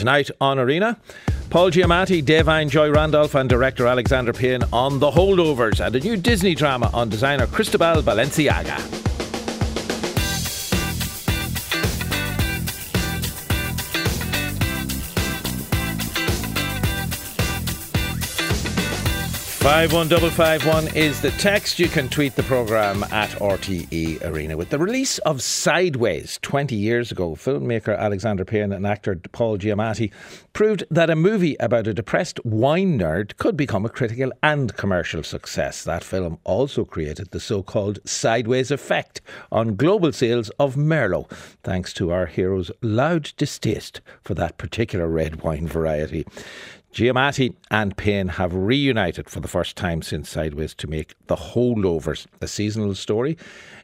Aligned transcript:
Tonight 0.00 0.30
on 0.40 0.58
Arena, 0.58 0.96
Paul 1.50 1.70
Giamatti, 1.70 2.24
Da'Vine 2.24 2.70
Joy 2.70 2.90
Randolph, 2.90 3.34
and 3.34 3.50
director 3.50 3.86
Alexander 3.86 4.32
Payne 4.32 4.62
on 4.72 4.98
The 4.98 5.10
Holdovers 5.10 5.84
and 5.84 5.94
a 5.94 6.00
new 6.00 6.16
Disney 6.16 6.54
drama 6.54 6.88
on 6.94 7.10
designer 7.10 7.46
Cristobal 7.46 8.00
Balenciaga. 8.00 9.09
51551 19.60 20.96
is 20.96 21.20
the 21.20 21.32
text. 21.32 21.78
You 21.78 21.88
can 21.88 22.08
tweet 22.08 22.34
the 22.34 22.42
programme 22.44 23.02
at 23.04 23.28
RTE 23.32 24.24
Arena. 24.24 24.56
With 24.56 24.70
the 24.70 24.78
release 24.78 25.18
of 25.18 25.42
Sideways 25.42 26.38
20 26.40 26.74
years 26.74 27.12
ago, 27.12 27.34
filmmaker 27.34 27.94
Alexander 27.98 28.46
Payne 28.46 28.72
and 28.72 28.86
actor 28.86 29.20
Paul 29.32 29.58
Giamatti 29.58 30.12
proved 30.54 30.84
that 30.90 31.10
a 31.10 31.14
movie 31.14 31.56
about 31.60 31.86
a 31.86 31.92
depressed 31.92 32.42
wine 32.42 32.98
nerd 32.98 33.36
could 33.36 33.54
become 33.54 33.84
a 33.84 33.90
critical 33.90 34.32
and 34.42 34.74
commercial 34.78 35.22
success. 35.22 35.84
That 35.84 36.04
film 36.04 36.38
also 36.44 36.86
created 36.86 37.30
the 37.30 37.38
so 37.38 37.62
called 37.62 37.98
Sideways 38.06 38.70
effect 38.70 39.20
on 39.52 39.76
global 39.76 40.12
sales 40.12 40.48
of 40.58 40.74
Merlot, 40.76 41.28
thanks 41.62 41.92
to 41.94 42.10
our 42.12 42.24
hero's 42.24 42.70
loud 42.80 43.32
distaste 43.36 44.00
for 44.22 44.32
that 44.32 44.56
particular 44.56 45.06
red 45.06 45.42
wine 45.42 45.68
variety. 45.68 46.24
Giamatti 46.92 47.54
and 47.70 47.96
Payne 47.96 48.28
have 48.28 48.52
reunited 48.52 49.30
for 49.30 49.38
the 49.38 49.46
first 49.46 49.76
time 49.76 50.02
since 50.02 50.28
Sideways 50.28 50.74
to 50.74 50.88
make 50.88 51.14
The 51.28 51.36
Holdovers, 51.36 52.26
a 52.40 52.48
seasonal 52.48 52.96
story 52.96 53.38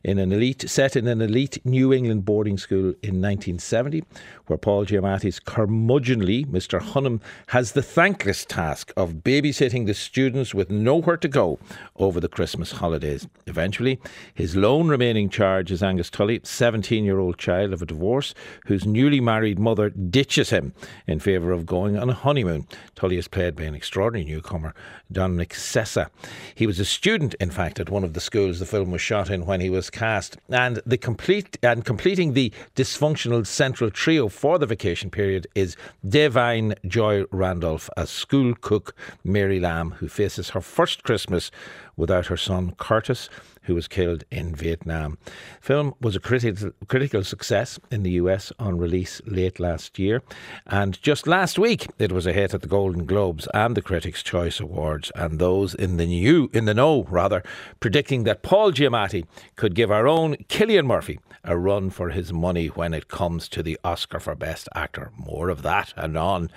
in 0.07 0.21
an 0.21 0.31
elite 0.31 0.71
set 0.71 0.95
in 0.95 1.09
an 1.09 1.21
elite 1.21 1.59
New 1.65 1.93
England 1.93 2.25
boarding 2.25 2.57
school 2.57 2.95
in 3.03 3.21
1970, 3.21 4.05
where 4.47 4.57
Paul 4.57 4.87
Giamatti's 4.87 5.41
curmudgeonly 5.41 6.47
Mr. 6.47 6.81
Hunham 6.81 7.21
has 7.49 7.73
the 7.73 7.83
thankless 7.83 8.45
task 8.45 8.93
of 8.97 9.25
babysitting 9.25 9.87
the 9.87 9.95
students 9.95 10.55
with 10.55 10.71
nowhere 10.71 11.17
to 11.17 11.27
go 11.27 11.59
over 11.97 12.21
the 12.21 12.29
Christmas 12.29 12.71
holidays. 12.71 13.27
Eventually, 13.49 13.99
his 14.33 14.55
lone 14.55 14.87
remaining 14.87 15.29
charge 15.29 15.73
is 15.73 15.83
Angus 15.83 16.09
Tully, 16.09 16.41
17 16.45 17.05
year 17.05 17.19
old 17.19 17.37
child 17.37 17.73
of 17.73 17.83
a 17.83 17.87
divorce, 17.87 18.33
whose 18.67 18.87
newly 18.87 19.21
married 19.21 19.59
mother 19.59 19.91
ditches 19.91 20.51
him 20.51 20.73
in 21.09 21.19
favour 21.19 21.51
of 21.51 21.67
going 21.67 21.97
on 21.97 22.11
a 22.11 22.15
honeymoon. 22.15 22.69
Tully 22.95 23.17
is 23.17 23.27
played 23.27 23.57
by 23.57 23.65
an 23.65 23.75
extraordinary 23.75 24.25
newcomer, 24.31 24.73
Dominic 25.11 25.51
Sessa. 25.51 26.11
He 26.55 26.69
was 26.69 26.79
a 26.79 26.85
student, 26.85 27.35
in 27.41 27.51
fact, 27.51 27.81
at 27.81 27.91
one 27.91 28.05
of 28.05 28.13
the 28.13 28.21
schools 28.21 28.61
the 28.61 28.67
film 28.67 28.93
was 28.93 29.01
shot 29.01 29.31
in 29.31 29.47
when 29.47 29.61
he 29.61 29.69
was 29.69 29.91
cast, 29.97 30.37
and 30.51 30.81
the 30.85 30.99
complete 30.99 31.59
and 31.63 31.85
completing 31.85 32.35
the 32.35 32.53
dysfunctional 32.77 33.47
central 33.47 33.91
trio 33.91 34.29
for 34.29 34.59
the 34.59 34.67
vacation 34.67 35.11
period 35.11 35.47
is 35.55 35.75
Da'Vine 36.07 36.75
Joy 36.87 37.25
Randolph 37.31 37.89
as 37.97 38.11
school 38.11 38.55
cook 38.61 38.95
Mary 39.25 39.59
Lamb, 39.59 39.93
who 39.93 40.09
faces 40.09 40.51
her 40.51 40.61
first 40.61 41.03
Christmas 41.03 41.51
without 41.97 42.27
her 42.27 42.37
son 42.37 42.75
Curtis 42.79 43.29
who 43.67 43.75
was 43.75 43.89
killed 43.89 44.25
in 44.31 44.55
Vietnam. 44.55 45.19
Film 45.61 45.95
was 46.01 46.15
a 46.17 46.21
critical, 46.21 46.71
critical 46.89 47.25
success 47.25 47.79
in 47.91 48.03
the 48.03 48.13
US 48.13 48.53
on 48.59 48.79
release 48.79 49.21
late 49.27 49.59
last 49.59 49.99
year, 49.99 50.23
and 50.67 51.01
just 51.03 51.27
last 51.27 51.59
week 51.59 51.89
it 51.99 52.13
was 52.13 52.27
a 52.27 52.33
hit 52.33 52.55
at 52.55 52.63
the 52.63 52.69
Golden 52.69 53.07
Globes 53.07 53.49
and 53.53 53.77
the 53.77 53.83
Critics' 53.83 54.23
Choice 54.23 54.61
Awards, 54.61 55.11
and 55.15 55.39
those 55.39 55.75
in 55.75 55.97
the 55.97 56.07
new 56.07 56.49
in 56.53 56.65
the 56.65 56.75
know 56.75 57.05
rather 57.11 57.43
predicting 57.81 58.25
that 58.25 58.43
Paul 58.43 58.73
Giamatti 58.73 59.27
could 59.57 59.75
give 59.75 59.91
our 59.91 60.07
own 60.07 60.37
Cillian 60.49 60.87
Murphy 60.87 61.19
a 61.47 61.57
run 61.57 61.91
for 61.91 62.11
his 62.11 62.33
money 62.33 62.67
when 62.67 62.93
it 62.93 63.09
comes 63.09 63.49
to 63.49 63.63
the 63.63 63.79
Oscar 63.85 64.19
for 64.19 64.35
Best 64.35 64.69
Actor. 64.75 65.13
More 65.17 65.49
of 65.49 65.63
that 65.63 65.95
anon. 65.97 66.51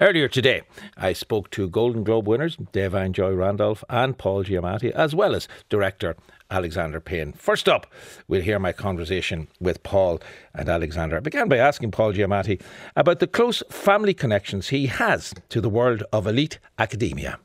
Earlier 0.00 0.28
today, 0.28 0.62
I 0.96 1.14
spoke 1.14 1.50
to 1.52 1.68
Golden 1.68 2.04
Globe 2.04 2.28
winners 2.28 2.56
Da'Vine 2.56 3.12
Joy 3.12 3.32
Randolph 3.32 3.82
and 3.88 4.18
Paul 4.18 4.44
Giamatti, 4.44 4.83
as 4.92 5.14
well 5.14 5.34
as 5.34 5.48
director 5.68 6.16
Alexander 6.50 7.00
Payne. 7.00 7.32
First 7.32 7.68
up, 7.68 7.86
we'll 8.28 8.42
hear 8.42 8.58
my 8.58 8.72
conversation 8.72 9.48
with 9.60 9.82
Paul 9.82 10.20
and 10.54 10.68
Alexander. 10.68 11.16
I 11.16 11.20
began 11.20 11.48
by 11.48 11.56
asking 11.56 11.90
Paul 11.90 12.12
Giamatti 12.12 12.60
about 12.96 13.18
the 13.18 13.26
close 13.26 13.62
family 13.70 14.14
connections 14.14 14.68
he 14.68 14.86
has 14.86 15.34
to 15.48 15.60
the 15.60 15.68
world 15.68 16.02
of 16.12 16.26
elite 16.26 16.58
academia. 16.78 17.38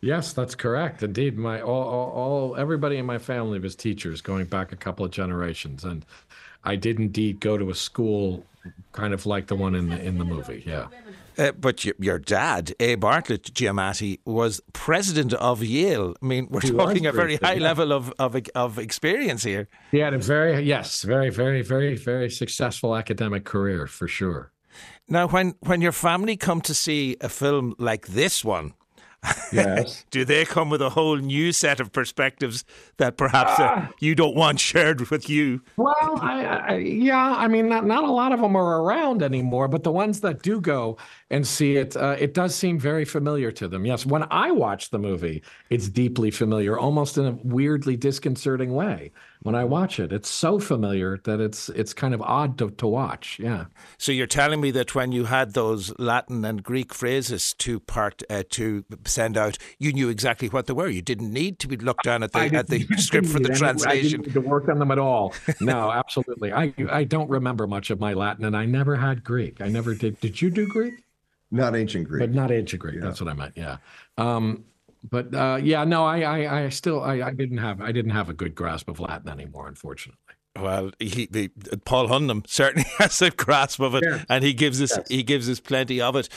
Yes, 0.00 0.32
that's 0.32 0.54
correct. 0.54 1.02
Indeed, 1.02 1.36
my 1.36 1.60
all, 1.60 1.82
all, 1.82 2.10
all 2.10 2.56
everybody 2.56 2.98
in 2.98 3.06
my 3.06 3.18
family 3.18 3.58
was 3.58 3.74
teachers, 3.74 4.20
going 4.20 4.46
back 4.46 4.70
a 4.70 4.76
couple 4.76 5.04
of 5.04 5.10
generations, 5.10 5.82
and 5.82 6.06
I 6.62 6.76
did 6.76 7.00
indeed 7.00 7.40
go 7.40 7.58
to 7.58 7.68
a 7.70 7.74
school 7.74 8.44
kind 8.92 9.12
of 9.12 9.26
like 9.26 9.48
the 9.48 9.56
one 9.56 9.74
in 9.74 9.88
the 9.88 10.00
in 10.00 10.18
the 10.18 10.24
movie. 10.24 10.62
Yeah. 10.64 10.86
Uh, 11.38 11.52
but 11.52 11.84
your, 11.84 11.94
your, 12.00 12.18
dad, 12.18 12.74
A. 12.80 12.96
Bartlett 12.96 13.44
Giamatti, 13.54 14.18
was 14.26 14.60
president 14.72 15.32
of 15.34 15.62
Yale. 15.62 16.14
I 16.20 16.26
mean, 16.26 16.48
we're 16.50 16.60
he 16.60 16.72
talking 16.72 17.06
a 17.06 17.12
very 17.12 17.36
high 17.36 17.54
yeah. 17.54 17.62
level 17.62 17.92
of, 17.92 18.12
of 18.18 18.36
of 18.56 18.78
experience 18.78 19.44
here. 19.44 19.68
He 19.92 19.98
had 19.98 20.14
a 20.14 20.18
very 20.18 20.60
yes, 20.62 21.02
very 21.02 21.30
very 21.30 21.62
very 21.62 21.96
very 21.96 22.28
successful 22.28 22.96
academic 22.96 23.44
career 23.44 23.86
for 23.86 24.08
sure. 24.08 24.52
Now, 25.08 25.28
when 25.28 25.54
when 25.60 25.80
your 25.80 25.92
family 25.92 26.36
come 26.36 26.60
to 26.62 26.74
see 26.74 27.16
a 27.20 27.28
film 27.28 27.74
like 27.78 28.08
this 28.08 28.44
one, 28.44 28.74
Yes. 29.52 30.04
Do 30.10 30.24
they 30.24 30.44
come 30.44 30.70
with 30.70 30.82
a 30.82 30.90
whole 30.90 31.16
new 31.16 31.52
set 31.52 31.80
of 31.80 31.92
perspectives 31.92 32.64
that 32.98 33.16
perhaps 33.16 33.58
uh, 33.58 33.64
uh, 33.64 33.86
you 34.00 34.14
don't 34.14 34.36
want 34.36 34.60
shared 34.60 35.10
with 35.10 35.28
you? 35.28 35.60
Well, 35.76 36.18
I, 36.20 36.44
I, 36.44 36.74
yeah, 36.76 37.34
I 37.36 37.48
mean, 37.48 37.68
not, 37.68 37.86
not 37.86 38.04
a 38.04 38.10
lot 38.10 38.32
of 38.32 38.40
them 38.40 38.56
are 38.56 38.82
around 38.82 39.22
anymore, 39.22 39.68
but 39.68 39.82
the 39.82 39.92
ones 39.92 40.20
that 40.20 40.42
do 40.42 40.60
go 40.60 40.98
and 41.30 41.46
see 41.46 41.76
it, 41.76 41.96
uh, 41.96 42.16
it 42.18 42.34
does 42.34 42.54
seem 42.54 42.78
very 42.78 43.04
familiar 43.04 43.50
to 43.52 43.68
them. 43.68 43.84
Yes, 43.84 44.06
when 44.06 44.24
I 44.30 44.50
watch 44.50 44.90
the 44.90 44.98
movie, 44.98 45.42
it's 45.70 45.88
deeply 45.88 46.30
familiar, 46.30 46.78
almost 46.78 47.18
in 47.18 47.26
a 47.26 47.38
weirdly 47.42 47.96
disconcerting 47.96 48.72
way 48.72 49.12
when 49.42 49.54
I 49.54 49.64
watch 49.64 50.00
it. 50.00 50.12
It's 50.12 50.28
so 50.28 50.58
familiar 50.58 51.18
that 51.24 51.40
it's 51.40 51.68
it's 51.70 51.94
kind 51.94 52.14
of 52.14 52.22
odd 52.22 52.58
to, 52.58 52.70
to 52.70 52.86
watch. 52.86 53.38
Yeah. 53.38 53.66
So 53.96 54.12
you're 54.12 54.26
telling 54.26 54.60
me 54.60 54.70
that 54.72 54.94
when 54.94 55.12
you 55.12 55.24
had 55.24 55.54
those 55.54 55.96
Latin 55.98 56.44
and 56.44 56.62
Greek 56.62 56.92
phrases 56.92 57.54
to 57.54 57.80
part 57.80 58.22
uh, 58.28 58.42
to 58.50 58.84
send 59.04 59.36
out, 59.36 59.58
you 59.78 59.92
knew 59.92 60.08
exactly 60.08 60.48
what 60.48 60.66
they 60.66 60.72
were. 60.72 60.88
You 60.88 61.02
didn't 61.02 61.32
need 61.32 61.58
to 61.60 61.68
be 61.68 61.76
looked 61.76 62.04
down 62.04 62.22
at 62.22 62.32
the 62.32 62.40
at 62.40 62.68
the 62.68 62.86
script 62.96 63.28
for 63.28 63.40
the 63.40 63.50
translation. 63.50 63.88
I 63.90 64.02
didn't 64.02 64.26
need 64.26 64.34
to 64.34 64.40
work 64.40 64.68
on 64.68 64.78
them 64.78 64.90
at 64.90 64.98
all. 64.98 65.34
No, 65.60 65.90
absolutely. 65.90 66.52
I 66.52 66.72
I 66.90 67.04
don't 67.04 67.28
remember 67.28 67.66
much 67.66 67.90
of 67.90 67.98
my 68.00 68.14
Latin, 68.14 68.44
and 68.44 68.56
I 68.56 68.64
never 68.64 68.96
had 68.96 69.24
Greek. 69.24 69.60
I 69.60 69.68
never 69.68 69.94
did. 69.94 70.18
Did 70.20 70.40
you 70.40 70.50
do 70.50 70.66
Greek? 70.66 70.94
Not 71.50 71.74
ancient 71.74 72.08
Greek, 72.08 72.20
but 72.20 72.32
not 72.32 72.50
ancient 72.50 72.80
Greek. 72.80 72.96
Yeah. 72.96 73.00
That's 73.02 73.20
what 73.20 73.28
I 73.28 73.34
meant. 73.34 73.54
Yeah. 73.56 73.78
Um, 74.16 74.64
but 75.02 75.34
uh, 75.34 75.58
yeah, 75.62 75.84
no, 75.84 76.04
I, 76.04 76.20
I, 76.20 76.64
I 76.64 76.68
still, 76.70 77.02
I, 77.02 77.20
I 77.22 77.32
didn't 77.32 77.58
have, 77.58 77.80
I 77.80 77.92
didn't 77.92 78.12
have 78.12 78.28
a 78.28 78.34
good 78.34 78.54
grasp 78.54 78.88
of 78.88 79.00
Latin 79.00 79.28
anymore, 79.28 79.68
unfortunately. 79.68 80.27
Well, 80.60 80.90
he, 80.98 81.28
he, 81.32 81.48
Paul 81.84 82.08
Hunham 82.08 82.44
certainly 82.46 82.88
has 82.98 83.20
a 83.22 83.30
grasp 83.30 83.80
of 83.80 83.94
it, 83.94 84.04
yeah. 84.04 84.24
and 84.28 84.44
he 84.44 84.52
gives 84.52 84.80
us 84.82 84.96
yes. 84.96 85.08
he 85.08 85.22
gives 85.22 85.48
us 85.48 85.60
plenty 85.60 86.00
of 86.00 86.16
it. 86.16 86.28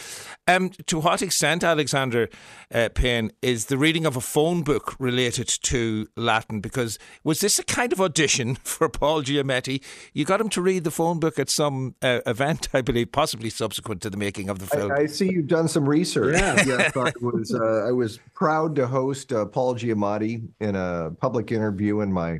Um, 0.48 0.72
to 0.88 1.00
what 1.00 1.22
extent, 1.22 1.64
Alexander 1.64 2.30
uh, 2.74 2.90
Payne, 2.94 3.32
is 3.42 3.66
the 3.66 3.78
reading 3.78 4.06
of 4.06 4.16
a 4.16 4.22
phone 4.22 4.64
book 4.64 4.96
related 5.00 5.48
to 5.48 6.08
Latin? 6.16 6.62
Because 6.62 7.00
was 7.24 7.40
this 7.42 7.60
a 7.60 7.64
kind 7.64 7.94
of 7.94 8.02
audition 8.02 8.56
for 8.64 8.90
Paul 8.90 9.24
Giamatti? 9.24 9.84
You 10.14 10.26
got 10.26 10.42
him 10.42 10.50
to 10.50 10.62
read 10.62 10.84
the 10.84 10.92
phone 10.92 11.20
book 11.20 11.40
at 11.40 11.50
some 11.50 11.96
uh, 12.02 12.20
event, 12.26 12.70
I 12.74 12.82
believe, 12.82 13.12
possibly 13.12 13.50
subsequent 13.50 14.02
to 14.02 14.10
the 14.10 14.18
making 14.18 14.50
of 14.50 14.60
the 14.60 14.68
film. 14.68 14.92
I, 14.92 15.02
I 15.02 15.06
see 15.06 15.32
you've 15.32 15.48
done 15.48 15.68
some 15.68 15.88
research. 15.88 16.38
Yeah, 16.38 16.64
yeah 16.66 16.92
I 16.96 17.12
was 17.22 17.54
uh, 17.54 17.88
I 17.88 17.92
was 17.92 18.20
proud 18.34 18.76
to 18.76 18.88
host 18.88 19.32
uh, 19.34 19.46
Paul 19.46 19.76
Giamatti 19.76 20.48
in 20.60 20.76
a 20.76 21.12
public 21.20 21.52
interview 21.52 22.02
in 22.02 22.12
my 22.12 22.40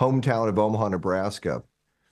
hometown 0.00 0.48
of 0.48 0.58
Omaha, 0.58 0.88
Nebraska, 0.88 1.62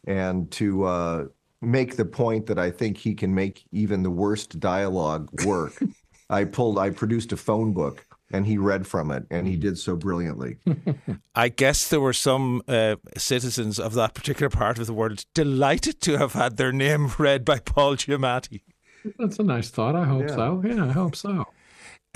and 0.07 0.51
to 0.53 0.85
uh, 0.85 1.25
make 1.61 1.97
the 1.97 2.05
point 2.05 2.47
that 2.47 2.59
I 2.59 2.71
think 2.71 2.97
he 2.97 3.15
can 3.15 3.35
make 3.35 3.65
even 3.73 4.03
the 4.03 4.11
worst 4.11 4.61
dialogue 4.61 5.28
work. 5.45 5.81
I 6.31 6.45
pulled, 6.45 6.78
I 6.78 6.91
produced 6.91 7.33
a 7.33 7.37
phone 7.37 7.72
book 7.72 8.05
and 8.33 8.47
he 8.47 8.59
read 8.59 8.87
from 8.87 9.10
it, 9.10 9.25
and 9.31 9.47
he 9.47 9.57
did 9.57 9.78
so 9.78 9.97
brilliantly. 9.97 10.57
I 11.34 11.49
guess 11.49 11.89
there 11.89 12.01
were 12.01 12.13
some 12.13 12.63
uh, 12.66 12.97
citizens 13.16 13.78
of 13.78 13.95
that 13.95 14.15
particular 14.15 14.51
part 14.51 14.78
of 14.78 14.87
the 14.87 14.93
world 14.93 15.25
delighted 15.34 16.01
to 16.03 16.19
have 16.19 16.33
had 16.33 16.57
their 16.57 16.72
name 16.72 17.13
read 17.19 17.45
by 17.45 17.60
Paul 17.60 17.97
Giamatti. 17.97 18.63
That's 19.19 19.39
a 19.39 19.45
nice 19.45 19.71
thought. 19.71 19.95
I 19.95 20.05
hope 20.05 20.28
yeah. 20.28 20.34
so. 20.34 20.63
Yeah, 20.66 20.84
I 20.87 20.93
hope 20.93 21.15
so. 21.15 21.45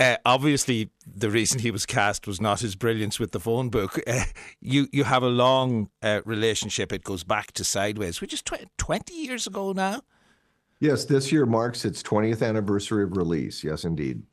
Uh, 0.01 0.17
obviously, 0.25 0.89
the 1.05 1.29
reason 1.29 1.59
he 1.59 1.69
was 1.69 1.85
cast 1.85 2.25
was 2.25 2.41
not 2.41 2.61
his 2.61 2.75
brilliance 2.75 3.19
with 3.19 3.31
the 3.31 3.39
phone 3.39 3.69
book. 3.69 3.99
Uh, 4.07 4.23
you 4.59 4.87
you 4.91 5.03
have 5.03 5.21
a 5.21 5.29
long 5.29 5.89
uh, 6.01 6.21
relationship. 6.25 6.91
It 6.91 7.03
goes 7.03 7.23
back 7.23 7.51
to 7.53 7.63
Sideways, 7.63 8.19
which 8.19 8.33
is 8.33 8.41
tw- 8.41 8.67
20 8.77 9.13
years 9.13 9.45
ago 9.45 9.73
now. 9.73 10.01
Yes, 10.79 11.05
this 11.05 11.31
year 11.31 11.45
marks 11.45 11.85
its 11.85 12.01
20th 12.01 12.41
anniversary 12.45 13.03
of 13.03 13.15
release. 13.15 13.63
Yes, 13.63 13.83
indeed. 13.83 14.23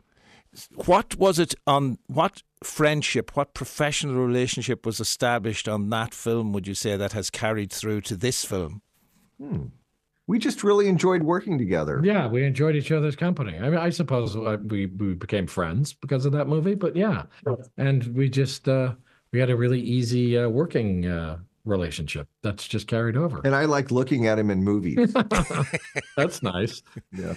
What 0.86 1.16
was 1.16 1.38
it 1.38 1.54
on 1.66 1.98
what 2.06 2.42
friendship, 2.64 3.36
what 3.36 3.52
professional 3.52 4.24
relationship 4.24 4.86
was 4.86 4.98
established 4.98 5.68
on 5.68 5.90
that 5.90 6.14
film, 6.14 6.54
would 6.54 6.66
you 6.66 6.74
say, 6.74 6.96
that 6.96 7.12
has 7.12 7.28
carried 7.28 7.70
through 7.70 8.00
to 8.02 8.16
this 8.16 8.44
film? 8.44 8.80
Hmm. 9.38 9.66
We 10.28 10.38
just 10.38 10.62
really 10.62 10.86
enjoyed 10.86 11.22
working 11.22 11.58
together. 11.58 12.00
Yeah, 12.04 12.28
we 12.28 12.44
enjoyed 12.44 12.76
each 12.76 12.92
other's 12.92 13.16
company. 13.16 13.58
I 13.58 13.70
mean, 13.70 13.78
I 13.78 13.90
suppose 13.90 14.36
uh, 14.36 14.58
we 14.62 14.86
we 14.86 15.14
became 15.14 15.48
friends 15.48 15.94
because 15.94 16.24
of 16.26 16.32
that 16.32 16.46
movie, 16.46 16.74
but 16.76 16.94
yeah, 16.94 17.24
and 17.76 18.06
we 18.14 18.28
just 18.28 18.68
uh, 18.68 18.92
we 19.32 19.40
had 19.40 19.50
a 19.50 19.56
really 19.56 19.80
easy 19.80 20.38
uh, 20.38 20.48
working 20.48 21.06
uh, 21.06 21.38
relationship 21.64 22.28
that's 22.42 22.68
just 22.68 22.86
carried 22.86 23.16
over. 23.16 23.40
And 23.42 23.54
I 23.54 23.64
like 23.64 23.90
looking 23.90 24.26
at 24.26 24.38
him 24.38 24.50
in 24.50 24.62
movies. 24.62 25.12
that's 26.16 26.42
nice. 26.42 26.82
Yeah. 27.12 27.34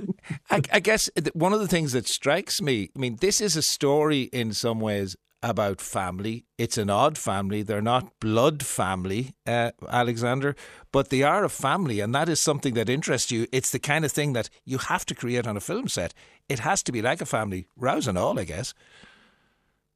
I, 0.50 0.62
I 0.72 0.80
guess 0.80 1.10
one 1.32 1.52
of 1.52 1.60
the 1.60 1.68
things 1.68 1.92
that 1.92 2.06
strikes 2.06 2.60
me, 2.60 2.90
I 2.94 2.98
mean, 2.98 3.16
this 3.20 3.40
is 3.40 3.56
a 3.56 3.62
story 3.62 4.22
in 4.32 4.52
some 4.52 4.80
ways 4.80 5.16
about 5.44 5.78
family. 5.78 6.46
It's 6.56 6.78
an 6.78 6.88
odd 6.88 7.18
family. 7.18 7.62
They're 7.62 7.82
not 7.82 8.18
blood 8.18 8.64
family, 8.64 9.34
uh, 9.46 9.72
Alexander, 9.88 10.56
but 10.90 11.10
they 11.10 11.22
are 11.22 11.44
a 11.44 11.50
family, 11.50 12.00
and 12.00 12.14
that 12.14 12.30
is 12.30 12.40
something 12.40 12.72
that 12.74 12.88
interests 12.88 13.30
you. 13.30 13.46
It's 13.52 13.70
the 13.70 13.78
kind 13.78 14.06
of 14.06 14.10
thing 14.10 14.32
that 14.32 14.48
you 14.64 14.78
have 14.78 15.04
to 15.06 15.14
create 15.14 15.46
on 15.46 15.56
a 15.56 15.60
film 15.60 15.86
set. 15.88 16.14
It 16.48 16.60
has 16.60 16.82
to 16.84 16.92
be 16.92 17.02
like 17.02 17.20
a 17.20 17.26
family, 17.26 17.68
rouse 17.76 18.08
and 18.08 18.16
all, 18.16 18.40
I 18.40 18.44
guess. 18.44 18.72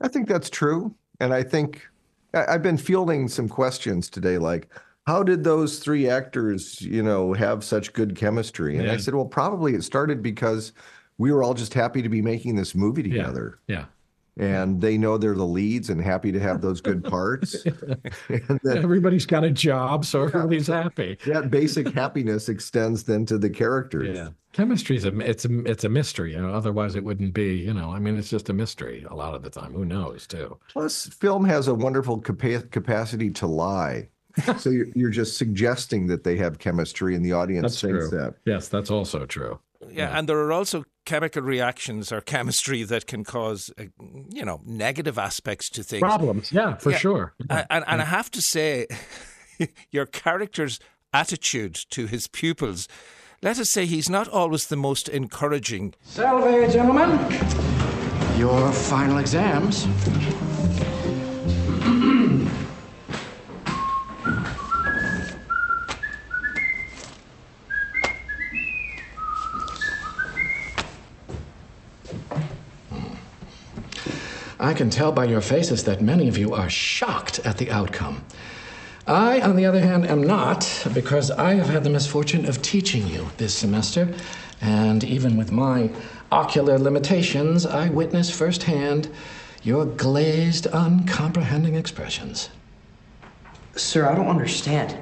I 0.03 0.09
think 0.09 0.29
that's 0.29 0.51
true. 0.51 0.95
And 1.19 1.33
I 1.33 1.43
think 1.43 1.89
I've 2.35 2.63
been 2.63 2.79
fielding 2.79 3.27
some 3.27 3.49
questions 3.49 4.11
today, 4.11 4.37
like, 4.37 4.69
how 5.07 5.23
did 5.23 5.45
those 5.45 5.79
three 5.79 6.11
actors, 6.11 6.83
you 6.83 7.03
know, 7.03 7.33
have 7.33 7.65
such 7.65 7.95
good 7.95 8.15
chemistry? 8.15 8.77
And 8.77 8.87
yeah. 8.87 8.93
I 8.93 8.97
said, 8.99 9.15
well, 9.15 9.25
probably 9.25 9.75
it 9.75 9.83
started 9.83 10.23
because 10.23 10.73
we 11.17 11.33
were 11.33 11.43
all 11.43 11.55
just 11.55 11.73
happy 11.73 12.03
to 12.03 12.11
be 12.11 12.21
making 12.21 12.57
this 12.57 12.75
movie 12.75 13.03
together. 13.03 13.59
Yeah. 13.67 13.77
yeah 13.79 13.85
and 14.39 14.81
they 14.81 14.97
know 14.97 15.19
they're 15.19 15.35
the 15.35 15.45
leads 15.45 15.91
and 15.91 16.01
happy 16.01 16.33
to 16.33 16.41
have 16.41 16.61
those 16.61 16.81
good 16.81 17.05
parts. 17.05 17.55
and 18.29 18.61
then, 18.63 18.79
everybody's 18.79 19.27
got 19.27 19.45
a 19.45 19.51
job, 19.51 20.05
so 20.05 20.23
everybody's 20.23 20.69
happy. 20.69 21.19
That 21.27 21.51
basic 21.51 21.93
happiness 21.93 22.49
extends 22.49 23.05
then 23.05 23.27
to 23.27 23.39
the 23.39 23.51
characters. 23.51 24.17
Yeah, 24.17 24.29
chemistry 24.53 24.97
is 24.97 25.05
a 25.05 25.19
it's 25.21 25.45
a 25.45 25.59
it's 25.65 25.85
a 25.85 25.89
mystery. 25.89 26.33
You 26.33 26.43
know, 26.43 26.55
otherwise 26.55 26.95
it 26.95 27.05
wouldn't 27.05 27.35
be. 27.35 27.57
You 27.57 27.75
know, 27.75 27.91
I 27.91 27.99
mean, 27.99 28.17
it's 28.17 28.31
just 28.31 28.49
a 28.49 28.53
mystery 28.53 29.05
a 29.11 29.15
lot 29.15 29.35
of 29.35 29.43
the 29.43 29.51
time. 29.51 29.73
Who 29.73 29.85
knows, 29.85 30.27
too. 30.27 30.59
Plus, 30.73 31.07
film 31.07 31.45
has 31.45 31.69
a 31.69 31.75
wonderful 31.75 32.21
capa- 32.21 32.69
capacity 32.71 33.31
to 33.31 33.47
lie. 33.47 34.09
so 34.59 34.71
you're, 34.71 34.87
you're 34.95 35.11
just 35.11 35.37
suggesting 35.37 36.07
that 36.09 36.25
they 36.25 36.37
have 36.37 36.59
chemistry, 36.59 37.15
and 37.15 37.25
the 37.25 37.33
audience 37.33 37.63
that's 37.63 37.81
thinks 37.81 38.09
true. 38.09 38.19
that. 38.19 38.35
Yes, 38.45 38.69
that's 38.69 38.91
also 38.91 39.27
true. 39.27 39.59
Yeah, 39.81 39.89
yeah, 39.93 40.19
and 40.19 40.29
there 40.29 40.39
are 40.39 40.53
also 40.53 40.85
chemical 41.07 41.43
reactions 41.43 42.13
or 42.13 42.21
chemistry 42.21 42.83
that 42.83 43.07
can 43.07 43.25
cause, 43.25 43.71
uh, 43.79 43.85
you 44.29 44.45
know, 44.45 44.61
negative 44.67 45.19
aspects 45.19 45.71
to 45.71 45.83
things. 45.83 46.03
Problems, 46.03 46.53
yeah, 46.53 46.77
for 46.77 46.91
yeah. 46.91 46.99
sure. 46.99 47.35
And, 47.49 47.67
and, 47.71 47.85
and 47.87 48.03
I 48.03 48.05
have 48.05 48.31
to 48.33 48.43
say, 48.43 48.87
your 49.91 50.07
character's 50.07 50.79
attitude 51.13 51.79
to 51.91 52.07
his 52.07 52.27
pupils, 52.27 52.89
let 53.41 53.59
us 53.59 53.71
say 53.71 53.87
he's 53.87 54.11
not 54.11 54.29
always 54.29 54.67
the 54.67 54.77
most 54.77 55.09
encouraging. 55.09 55.95
Salve, 56.03 56.73
gentlemen. 56.73 57.11
Your 58.37 58.73
final 58.73 59.19
exams. 59.19 59.87
I 74.69 74.75
can 74.75 74.91
tell 74.91 75.13
by 75.13 75.25
your 75.25 75.41
faces 75.41 75.85
that 75.85 76.03
many 76.03 76.29
of 76.29 76.37
you 76.37 76.53
are 76.53 76.69
shocked 76.69 77.39
at 77.39 77.57
the 77.57 77.71
outcome. 77.71 78.23
I, 79.07 79.41
on 79.41 79.57
the 79.57 79.65
other 79.65 79.81
hand, 79.81 80.07
am 80.07 80.23
not, 80.23 80.87
because 80.93 81.31
I 81.31 81.55
have 81.55 81.71
had 81.71 81.85
the 81.85 81.89
misfortune 81.89 82.45
of 82.45 82.61
teaching 82.61 83.07
you 83.07 83.31
this 83.39 83.55
semester, 83.55 84.15
and 84.61 85.03
even 85.05 85.39
with 85.39 85.51
my 85.51 85.91
ocular 86.31 86.79
limitations, 86.79 87.65
I 87.65 87.89
witness 87.89 88.31
firsthand 88.31 89.09
your 89.63 89.87
glazed, 89.87 90.67
uncomprehending 90.67 91.75
expressions. 91.75 92.51
Sir, 93.75 94.07
I 94.07 94.15
don't 94.15 94.29
understand. 94.29 94.99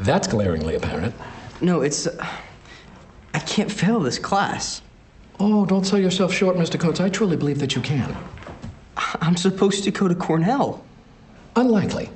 That's 0.00 0.26
glaringly 0.26 0.74
apparent. 0.74 1.14
No, 1.60 1.82
it's. 1.82 2.08
Uh, 2.08 2.26
I 3.34 3.38
can't 3.38 3.70
fail 3.70 4.00
this 4.00 4.18
class. 4.18 4.82
Oh, 5.38 5.64
don't 5.64 5.84
sell 5.84 6.00
yourself 6.00 6.34
short, 6.34 6.56
Mr. 6.56 6.80
Coates. 6.80 6.98
I 6.98 7.08
truly 7.08 7.36
believe 7.36 7.60
that 7.60 7.76
you 7.76 7.82
can. 7.82 8.16
I'm 8.96 9.36
supposed 9.36 9.84
to 9.84 9.90
go 9.90 10.08
to 10.08 10.14
Cornell. 10.14 10.84
Unlikely. 11.54 12.10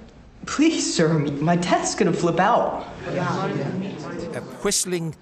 Please, 0.46 0.94
sir, 0.94 1.18
my 1.18 1.56
test's 1.56 1.94
gonna 1.94 2.12
flip 2.12 2.40
out. 2.40 2.86
Yeah. 3.12 3.28
Uh, 4.34 4.40
whistling 4.62 5.14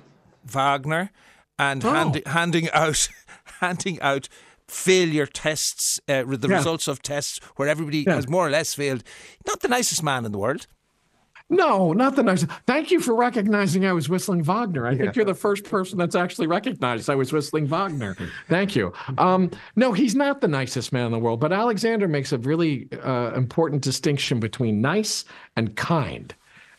Wagner 0.45 1.11
and 1.59 1.85
oh. 1.85 1.93
hand, 1.93 2.23
handing 2.27 2.71
out 2.71 3.09
handing 3.61 4.01
out 4.01 4.29
failure 4.69 5.27
tests, 5.27 5.99
uh, 6.09 6.25
the 6.25 6.49
yeah. 6.49 6.57
results 6.57 6.89
of 6.89 7.03
tests 7.03 7.41
where 7.57 7.69
everybody 7.69 8.05
yeah. 8.07 8.15
has 8.15 8.29
more 8.29 8.47
or 8.47 8.51
less 8.51 8.75
failed. 8.75 9.03
Not 9.47 9.61
the 9.61 9.69
nicest 9.69 10.03
man 10.03 10.25
in 10.25 10.33
the 10.33 10.39
world. 10.39 10.67
No, 11.51 11.95
not 11.95 12.15
the 12.15 12.23
nicest. 12.23 12.51
Thank 12.67 12.91
you 12.91 13.01
for 13.01 13.15
recognizing 13.15 13.87
I 13.87 13.93
was 13.93 14.09
whistling 14.09 14.43
Wagner. 14.43 14.87
I 14.87 14.91
yeah. 14.91 14.99
think 14.99 15.17
you're 15.17 15.25
the 15.25 15.35
first 15.35 15.65
person 15.65 15.97
that's 15.97 16.15
actually 16.15 16.47
recognized 16.47 17.09
I 17.09 17.15
was 17.15 17.33
whistling 17.33 17.67
Wagner. 17.67 18.17
Thank 18.49 18.77
you. 18.77 18.93
Um, 19.17 19.51
no, 19.75 19.93
he's 19.93 20.15
not 20.15 20.43
the 20.43 20.49
nicest 20.49 20.93
man 20.93 21.07
in 21.07 21.13
the 21.13 21.19
world, 21.19 21.41
but 21.41 21.53
Alexander 21.53 22.07
makes 22.07 22.33
a 22.33 22.39
really 22.39 22.89
uh, 23.03 23.33
important 23.35 23.83
distinction 23.83 24.41
between 24.41 24.83
nice 24.83 25.25
and 25.57 25.75
kind. 25.75 26.35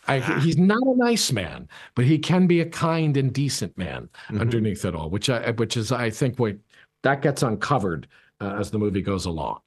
I, 0.08 0.20
he's 0.40 0.58
not 0.58 0.82
a 0.82 0.96
nice 0.96 1.32
man, 1.32 1.68
but 1.94 2.06
he 2.06 2.18
can 2.18 2.48
be 2.48 2.62
a 2.62 2.66
kind 2.66 3.16
and 3.16 3.32
decent 3.32 3.78
man 3.78 4.10
mm-hmm. 4.28 4.40
underneath 4.40 4.86
it 4.86 4.96
all, 4.96 5.10
which 5.10 5.30
I, 5.30 5.52
which 5.52 5.78
is 5.78 5.92
I 5.92 6.10
think 6.10 6.40
what 6.40 6.58
that 7.04 7.22
gets 7.22 7.44
uncovered 7.44 8.08
uh, 8.42 8.56
as 8.60 8.72
the 8.72 8.80
movie 8.80 9.02
goes 9.02 9.26
along. 9.26 9.60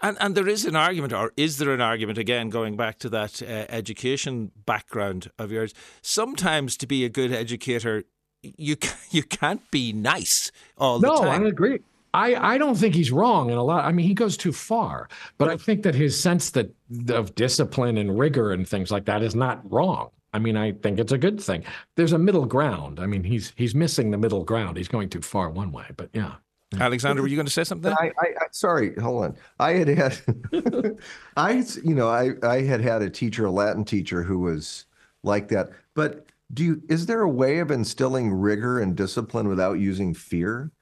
And 0.00 0.16
and 0.20 0.34
there 0.34 0.48
is 0.48 0.64
an 0.64 0.76
argument, 0.76 1.12
or 1.12 1.32
is 1.36 1.58
there 1.58 1.72
an 1.72 1.80
argument 1.80 2.18
again, 2.18 2.50
going 2.50 2.76
back 2.76 2.98
to 3.00 3.08
that 3.10 3.42
uh, 3.42 3.66
education 3.68 4.52
background 4.66 5.30
of 5.38 5.50
yours? 5.50 5.72
Sometimes 6.02 6.76
to 6.78 6.86
be 6.86 7.04
a 7.04 7.08
good 7.08 7.32
educator, 7.32 8.04
you 8.42 8.76
you 9.10 9.22
can't 9.22 9.68
be 9.70 9.92
nice 9.92 10.50
all 10.76 10.98
the 10.98 11.08
time. 11.08 11.42
No, 11.42 11.46
I 11.46 11.48
agree. 11.48 11.80
I, 12.14 12.54
I 12.54 12.58
don't 12.58 12.76
think 12.76 12.94
he's 12.94 13.12
wrong 13.12 13.50
in 13.50 13.58
a 13.58 13.62
lot. 13.62 13.84
I 13.84 13.92
mean, 13.92 14.06
he 14.06 14.14
goes 14.14 14.38
too 14.38 14.52
far, 14.52 15.06
but 15.36 15.48
I 15.48 15.58
think 15.58 15.82
that 15.82 15.94
his 15.94 16.18
sense 16.18 16.50
that 16.52 16.74
of 17.10 17.34
discipline 17.34 17.98
and 17.98 18.18
rigor 18.18 18.52
and 18.52 18.66
things 18.66 18.90
like 18.90 19.04
that 19.04 19.22
is 19.22 19.34
not 19.34 19.60
wrong. 19.70 20.08
I 20.32 20.38
mean, 20.38 20.56
I 20.56 20.72
think 20.72 20.98
it's 20.98 21.12
a 21.12 21.18
good 21.18 21.40
thing. 21.40 21.64
There's 21.96 22.12
a 22.12 22.18
middle 22.18 22.46
ground. 22.46 23.00
I 23.00 23.06
mean, 23.06 23.24
he's 23.24 23.52
he's 23.56 23.74
missing 23.74 24.10
the 24.10 24.18
middle 24.18 24.44
ground. 24.44 24.78
He's 24.78 24.88
going 24.88 25.10
too 25.10 25.20
far 25.20 25.50
one 25.50 25.72
way, 25.72 25.86
but 25.96 26.08
yeah. 26.14 26.36
Alexander, 26.78 27.22
were 27.22 27.28
you 27.28 27.36
going 27.36 27.46
to 27.46 27.52
say 27.52 27.64
something? 27.64 27.92
I, 27.92 28.12
I, 28.20 28.26
I, 28.26 28.46
sorry, 28.50 28.94
hold 28.96 29.24
on. 29.24 29.36
I 29.60 29.72
had 29.72 29.88
had, 29.88 30.18
I, 31.36 31.64
you 31.84 31.94
know, 31.94 32.08
I, 32.08 32.32
I 32.42 32.62
had 32.62 32.80
had 32.80 33.02
a 33.02 33.10
teacher, 33.10 33.46
a 33.46 33.50
Latin 33.50 33.84
teacher, 33.84 34.22
who 34.22 34.40
was 34.40 34.86
like 35.22 35.48
that. 35.48 35.70
But 35.94 36.26
do 36.52 36.64
you? 36.64 36.82
Is 36.88 37.06
there 37.06 37.22
a 37.22 37.28
way 37.28 37.58
of 37.58 37.70
instilling 37.70 38.32
rigor 38.32 38.80
and 38.80 38.96
discipline 38.96 39.48
without 39.48 39.74
using 39.74 40.12
fear? 40.12 40.72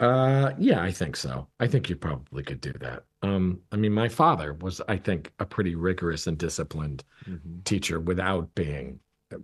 Uh, 0.00 0.52
yeah, 0.58 0.82
I 0.82 0.90
think 0.90 1.16
so. 1.16 1.48
I 1.60 1.66
think 1.66 1.88
you 1.88 1.96
probably 1.96 2.42
could 2.42 2.60
do 2.60 2.72
that. 2.80 3.04
Um, 3.22 3.60
I 3.72 3.76
mean, 3.76 3.92
my 3.92 4.08
father 4.08 4.54
was, 4.54 4.80
I 4.88 4.96
think, 4.96 5.32
a 5.38 5.46
pretty 5.46 5.76
rigorous 5.76 6.26
and 6.26 6.36
disciplined 6.36 7.04
mm-hmm. 7.28 7.60
teacher 7.64 8.00
without 8.00 8.54
being, 8.54 8.98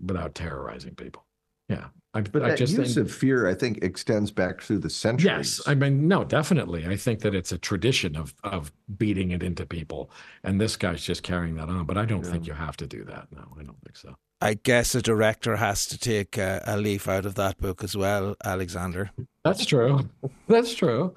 without 0.04 0.34
terrorizing 0.34 0.94
people. 0.96 1.24
Yeah. 1.68 1.86
I, 2.12 2.22
but 2.22 2.42
I 2.42 2.56
just 2.56 2.76
use 2.76 2.94
think, 2.94 3.06
of 3.06 3.14
fear, 3.14 3.48
I 3.48 3.54
think, 3.54 3.78
extends 3.82 4.32
back 4.32 4.62
through 4.62 4.80
the 4.80 4.90
centuries. 4.90 5.24
Yes, 5.24 5.60
I 5.66 5.74
mean, 5.74 6.08
no, 6.08 6.24
definitely. 6.24 6.86
I 6.86 6.96
think 6.96 7.20
that 7.20 7.36
it's 7.36 7.52
a 7.52 7.58
tradition 7.58 8.16
of 8.16 8.34
of 8.42 8.72
beating 8.98 9.30
it 9.30 9.44
into 9.44 9.64
people, 9.64 10.10
and 10.42 10.60
this 10.60 10.76
guy's 10.76 11.04
just 11.04 11.22
carrying 11.22 11.54
that 11.56 11.68
on. 11.68 11.84
But 11.84 11.98
I 11.98 12.04
don't 12.04 12.24
yeah. 12.24 12.32
think 12.32 12.46
you 12.48 12.54
have 12.54 12.76
to 12.78 12.86
do 12.86 13.04
that. 13.04 13.28
No, 13.30 13.44
I 13.58 13.62
don't 13.62 13.80
think 13.82 13.96
so. 13.96 14.16
I 14.40 14.54
guess 14.54 14.94
a 14.94 15.02
director 15.02 15.56
has 15.56 15.86
to 15.86 15.98
take 15.98 16.36
a, 16.36 16.62
a 16.66 16.76
leaf 16.78 17.06
out 17.06 17.26
of 17.26 17.36
that 17.36 17.58
book 17.58 17.84
as 17.84 17.96
well, 17.96 18.34
Alexander. 18.42 19.10
That's 19.44 19.64
true. 19.64 20.08
That's 20.48 20.74
true. 20.74 21.14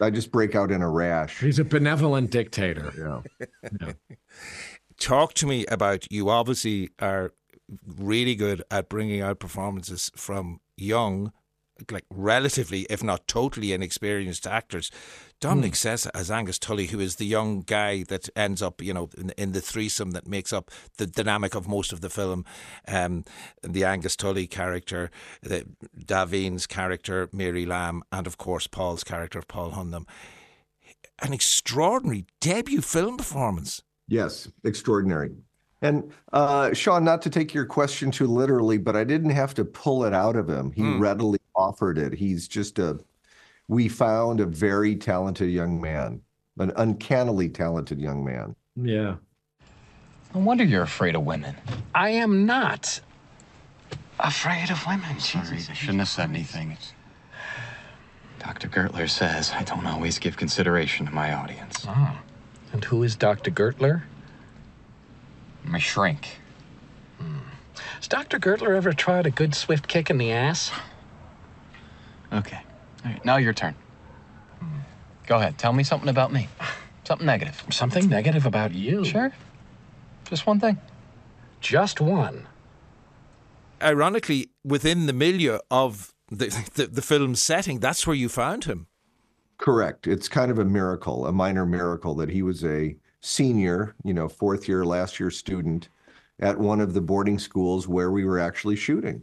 I 0.00 0.10
just 0.10 0.30
break 0.30 0.54
out 0.54 0.70
in 0.70 0.82
a 0.82 0.90
rash. 0.90 1.40
He's 1.40 1.58
a 1.58 1.64
benevolent 1.64 2.30
dictator. 2.30 2.92
Yeah. 2.96 3.48
yeah. 3.80 3.92
Talk 4.98 5.34
to 5.34 5.46
me 5.46 5.66
about 5.66 6.10
you. 6.12 6.28
Obviously, 6.28 6.90
are 7.00 7.32
really 7.86 8.34
good 8.34 8.62
at 8.70 8.88
bringing 8.88 9.20
out 9.20 9.40
performances 9.40 10.10
from 10.16 10.60
young, 10.76 11.32
like 11.90 12.04
relatively, 12.10 12.86
if 12.88 13.02
not 13.02 13.28
totally 13.28 13.72
inexperienced 13.72 14.46
actors. 14.46 14.90
Dominic 15.40 15.72
mm. 15.72 15.76
says 15.76 16.06
as 16.14 16.30
Angus 16.30 16.58
Tully, 16.58 16.86
who 16.86 17.00
is 17.00 17.16
the 17.16 17.26
young 17.26 17.60
guy 17.60 18.02
that 18.04 18.28
ends 18.34 18.62
up, 18.62 18.80
you 18.80 18.94
know, 18.94 19.10
in, 19.18 19.30
in 19.36 19.52
the 19.52 19.60
threesome 19.60 20.12
that 20.12 20.26
makes 20.26 20.52
up 20.52 20.70
the 20.96 21.06
dynamic 21.06 21.54
of 21.54 21.68
most 21.68 21.92
of 21.92 22.00
the 22.00 22.08
film. 22.08 22.44
Um, 22.88 23.24
the 23.62 23.84
Angus 23.84 24.16
Tully 24.16 24.46
character, 24.46 25.10
the 25.42 25.66
Da'Vine's 25.98 26.66
character, 26.66 27.28
Mary 27.32 27.66
Lamb, 27.66 28.02
and 28.10 28.26
of 28.26 28.38
course 28.38 28.66
Paul's 28.66 29.04
character 29.04 29.38
of 29.38 29.48
Paul 29.48 29.72
Hunham. 29.72 30.06
An 31.22 31.32
extraordinary 31.32 32.26
debut 32.40 32.80
film 32.80 33.16
performance. 33.16 33.82
Yes, 34.08 34.48
extraordinary. 34.64 35.32
And 35.86 36.12
uh, 36.32 36.72
Sean, 36.74 37.04
not 37.04 37.22
to 37.22 37.30
take 37.30 37.54
your 37.54 37.64
question 37.64 38.10
too 38.10 38.26
literally, 38.26 38.76
but 38.76 38.96
I 38.96 39.04
didn't 39.04 39.30
have 39.30 39.54
to 39.54 39.64
pull 39.64 40.04
it 40.04 40.12
out 40.12 40.34
of 40.34 40.48
him. 40.48 40.72
He 40.72 40.82
mm. 40.82 40.98
readily 40.98 41.38
offered 41.54 41.96
it. 41.96 42.12
He's 42.12 42.48
just 42.48 42.80
a, 42.80 42.98
we 43.68 43.88
found 43.88 44.40
a 44.40 44.46
very 44.46 44.96
talented 44.96 45.48
young 45.50 45.80
man, 45.80 46.20
an 46.58 46.72
uncannily 46.76 47.48
talented 47.48 48.00
young 48.00 48.24
man. 48.24 48.56
Yeah. 48.74 49.14
No 50.34 50.40
wonder 50.40 50.64
you're 50.64 50.82
afraid 50.82 51.14
of 51.14 51.22
women. 51.22 51.54
I 51.94 52.10
am 52.10 52.46
not 52.46 53.00
afraid 54.18 54.70
of 54.70 54.84
women. 54.88 55.20
Sorry, 55.20 55.46
Jesus. 55.46 55.70
I 55.70 55.74
shouldn't 55.74 56.00
have 56.00 56.08
said 56.08 56.30
anything. 56.30 56.76
Dr. 58.40 58.68
Gertler 58.68 59.08
says 59.08 59.52
I 59.52 59.62
don't 59.62 59.86
always 59.86 60.18
give 60.18 60.36
consideration 60.36 61.06
to 61.06 61.12
my 61.12 61.32
audience. 61.32 61.86
Oh. 61.88 62.18
And 62.72 62.84
who 62.84 63.04
is 63.04 63.14
Dr. 63.14 63.52
Gertler? 63.52 64.02
My 65.66 65.78
shrink. 65.78 66.38
Hmm. 67.18 67.38
Has 67.96 68.08
Dr. 68.08 68.38
Gertler 68.38 68.76
ever 68.76 68.92
tried 68.92 69.26
a 69.26 69.30
good 69.30 69.54
swift 69.54 69.88
kick 69.88 70.10
in 70.10 70.18
the 70.18 70.32
ass? 70.32 70.70
Okay. 72.32 72.60
All 73.04 73.10
right, 73.10 73.24
now 73.24 73.36
your 73.36 73.52
turn. 73.52 73.74
Hmm. 74.60 74.66
Go 75.26 75.36
ahead. 75.36 75.58
Tell 75.58 75.72
me 75.72 75.84
something 75.84 76.08
about 76.08 76.32
me. 76.32 76.48
Something 77.04 77.26
negative. 77.26 77.64
Something 77.70 78.08
negative 78.08 78.46
about 78.46 78.74
you? 78.74 79.04
Sure. 79.04 79.32
Just 80.28 80.46
one 80.46 80.58
thing. 80.58 80.78
Just 81.60 82.00
one. 82.00 82.48
Ironically, 83.80 84.50
within 84.64 85.06
the 85.06 85.12
milieu 85.12 85.58
of 85.70 86.12
the, 86.30 86.46
the, 86.74 86.86
the 86.86 87.02
film's 87.02 87.42
setting, 87.42 87.78
that's 87.78 88.06
where 88.06 88.16
you 88.16 88.28
found 88.28 88.64
him. 88.64 88.88
Correct. 89.58 90.06
It's 90.06 90.28
kind 90.28 90.50
of 90.50 90.58
a 90.58 90.64
miracle, 90.64 91.26
a 91.26 91.32
minor 91.32 91.64
miracle 91.64 92.14
that 92.16 92.30
he 92.30 92.42
was 92.42 92.64
a 92.64 92.96
senior, 93.26 93.96
you 94.04 94.14
know, 94.14 94.28
fourth 94.28 94.68
year, 94.68 94.84
last 94.84 95.18
year 95.18 95.32
student 95.32 95.88
at 96.38 96.56
one 96.56 96.80
of 96.80 96.94
the 96.94 97.00
boarding 97.00 97.38
schools 97.38 97.88
where 97.88 98.12
we 98.12 98.24
were 98.24 98.38
actually 98.38 98.76
shooting. 98.76 99.20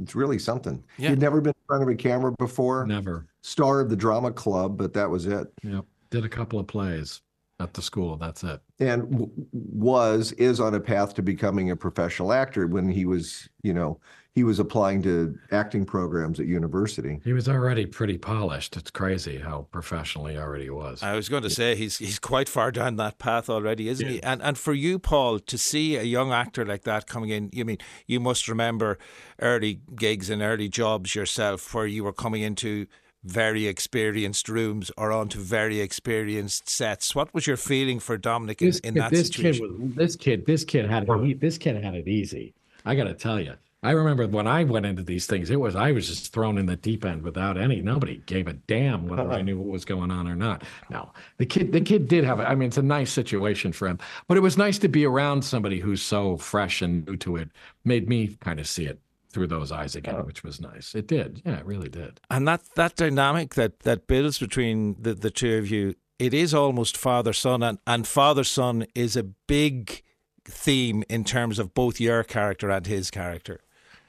It's 0.00 0.14
really 0.14 0.38
something. 0.38 0.84
Yeah. 0.96 1.10
He'd 1.10 1.18
never 1.18 1.40
been 1.40 1.50
in 1.50 1.66
front 1.66 1.82
of 1.82 1.88
a 1.88 1.96
camera 1.96 2.32
before. 2.38 2.86
Never. 2.86 3.26
Star 3.40 3.80
of 3.80 3.90
the 3.90 3.96
drama 3.96 4.30
club, 4.30 4.76
but 4.76 4.92
that 4.92 5.10
was 5.10 5.26
it. 5.26 5.48
Yep. 5.62 5.84
Did 6.10 6.24
a 6.24 6.28
couple 6.28 6.60
of 6.60 6.68
plays 6.68 7.22
at 7.58 7.74
the 7.74 7.82
school. 7.82 8.16
That's 8.16 8.44
it. 8.44 8.60
And 8.78 9.10
w- 9.10 9.30
was 9.52 10.32
is 10.32 10.60
on 10.60 10.74
a 10.74 10.80
path 10.80 11.14
to 11.14 11.22
becoming 11.22 11.70
a 11.70 11.76
professional 11.76 12.32
actor 12.32 12.66
when 12.66 12.88
he 12.88 13.06
was, 13.06 13.48
you 13.62 13.74
know, 13.74 13.98
he 14.36 14.44
was 14.44 14.58
applying 14.58 15.02
to 15.02 15.38
acting 15.50 15.86
programs 15.86 16.38
at 16.38 16.44
university. 16.44 17.18
He 17.24 17.32
was 17.32 17.48
already 17.48 17.86
pretty 17.86 18.18
polished. 18.18 18.76
It's 18.76 18.90
crazy 18.90 19.38
how 19.38 19.66
professional 19.72 20.26
he 20.26 20.36
already 20.36 20.68
was. 20.68 21.02
I 21.02 21.16
was 21.16 21.30
going 21.30 21.42
to 21.42 21.50
say 21.50 21.74
he's 21.74 21.96
he's 21.96 22.18
quite 22.18 22.46
far 22.46 22.70
down 22.70 22.96
that 22.96 23.18
path 23.18 23.48
already, 23.48 23.88
isn't 23.88 24.06
yeah. 24.06 24.12
he? 24.12 24.22
And 24.22 24.42
and 24.42 24.58
for 24.58 24.74
you, 24.74 24.98
Paul, 24.98 25.38
to 25.38 25.56
see 25.56 25.96
a 25.96 26.02
young 26.02 26.32
actor 26.32 26.66
like 26.66 26.82
that 26.82 27.06
coming 27.06 27.30
in, 27.30 27.48
you 27.50 27.64
mean 27.64 27.78
you 28.06 28.20
must 28.20 28.46
remember 28.46 28.98
early 29.40 29.80
gigs 29.96 30.28
and 30.28 30.42
early 30.42 30.68
jobs 30.68 31.14
yourself 31.14 31.72
where 31.72 31.86
you 31.86 32.04
were 32.04 32.12
coming 32.12 32.42
into 32.42 32.86
very 33.24 33.66
experienced 33.66 34.50
rooms 34.50 34.92
or 34.98 35.12
onto 35.12 35.40
very 35.40 35.80
experienced 35.80 36.68
sets. 36.68 37.14
What 37.14 37.32
was 37.32 37.46
your 37.46 37.56
feeling 37.56 38.00
for 38.00 38.18
Dominic 38.18 38.60
in, 38.60 38.74
in 38.84 38.94
that 38.96 39.12
this 39.12 39.28
situation? 39.28 39.66
Kid 39.66 39.80
was, 39.80 39.94
this 39.94 40.14
kid, 40.16 40.44
this 40.44 40.62
kid 40.62 40.90
had 40.90 41.08
it, 41.08 41.40
this 41.40 41.56
kid 41.56 41.82
had 41.82 41.94
it 41.94 42.06
easy. 42.06 42.54
I 42.84 42.94
got 42.94 43.04
to 43.04 43.14
tell 43.14 43.40
you 43.40 43.54
I 43.86 43.92
remember 43.92 44.26
when 44.26 44.48
I 44.48 44.64
went 44.64 44.84
into 44.84 45.04
these 45.04 45.26
things, 45.26 45.48
it 45.48 45.60
was 45.60 45.76
I 45.76 45.92
was 45.92 46.08
just 46.08 46.32
thrown 46.32 46.58
in 46.58 46.66
the 46.66 46.74
deep 46.74 47.04
end 47.04 47.22
without 47.22 47.56
any. 47.56 47.80
Nobody 47.80 48.20
gave 48.26 48.48
a 48.48 48.54
damn 48.54 49.06
whether 49.06 49.22
I 49.22 49.26
uh-huh. 49.26 49.42
knew 49.42 49.58
what 49.58 49.68
was 49.68 49.84
going 49.84 50.10
on 50.10 50.26
or 50.26 50.34
not. 50.34 50.64
No, 50.90 51.12
the 51.36 51.46
kid, 51.46 51.70
the 51.70 51.80
kid 51.80 52.08
did 52.08 52.24
have. 52.24 52.40
I 52.40 52.56
mean, 52.56 52.66
it's 52.66 52.78
a 52.78 52.82
nice 52.82 53.12
situation 53.12 53.72
for 53.72 53.86
him, 53.86 54.00
but 54.26 54.36
it 54.36 54.40
was 54.40 54.58
nice 54.58 54.80
to 54.80 54.88
be 54.88 55.06
around 55.06 55.42
somebody 55.42 55.78
who's 55.78 56.02
so 56.02 56.36
fresh 56.36 56.82
and 56.82 57.06
new 57.06 57.16
to 57.18 57.36
it. 57.36 57.50
Made 57.84 58.08
me 58.08 58.36
kind 58.40 58.58
of 58.58 58.66
see 58.66 58.86
it 58.86 58.98
through 59.30 59.46
those 59.46 59.70
eyes 59.70 59.94
again, 59.94 60.16
uh-huh. 60.16 60.24
which 60.24 60.42
was 60.42 60.60
nice. 60.60 60.92
It 60.96 61.06
did, 61.06 61.42
yeah, 61.46 61.58
it 61.58 61.64
really 61.64 61.88
did. 61.88 62.20
And 62.28 62.48
that 62.48 62.62
that 62.74 62.96
dynamic 62.96 63.54
that 63.54 63.80
that 63.80 64.08
builds 64.08 64.40
between 64.40 64.96
the 65.00 65.14
the 65.14 65.30
two 65.30 65.58
of 65.58 65.70
you, 65.70 65.94
it 66.18 66.34
is 66.34 66.52
almost 66.52 66.96
father 66.96 67.32
son, 67.32 67.62
and 67.62 67.78
and 67.86 68.04
father 68.04 68.42
son 68.42 68.86
is 68.96 69.14
a 69.14 69.22
big 69.22 70.02
theme 70.44 71.04
in 71.08 71.22
terms 71.22 71.60
of 71.60 71.72
both 71.72 72.00
your 72.00 72.24
character 72.24 72.68
and 72.68 72.84
his 72.88 73.12
character. 73.12 73.60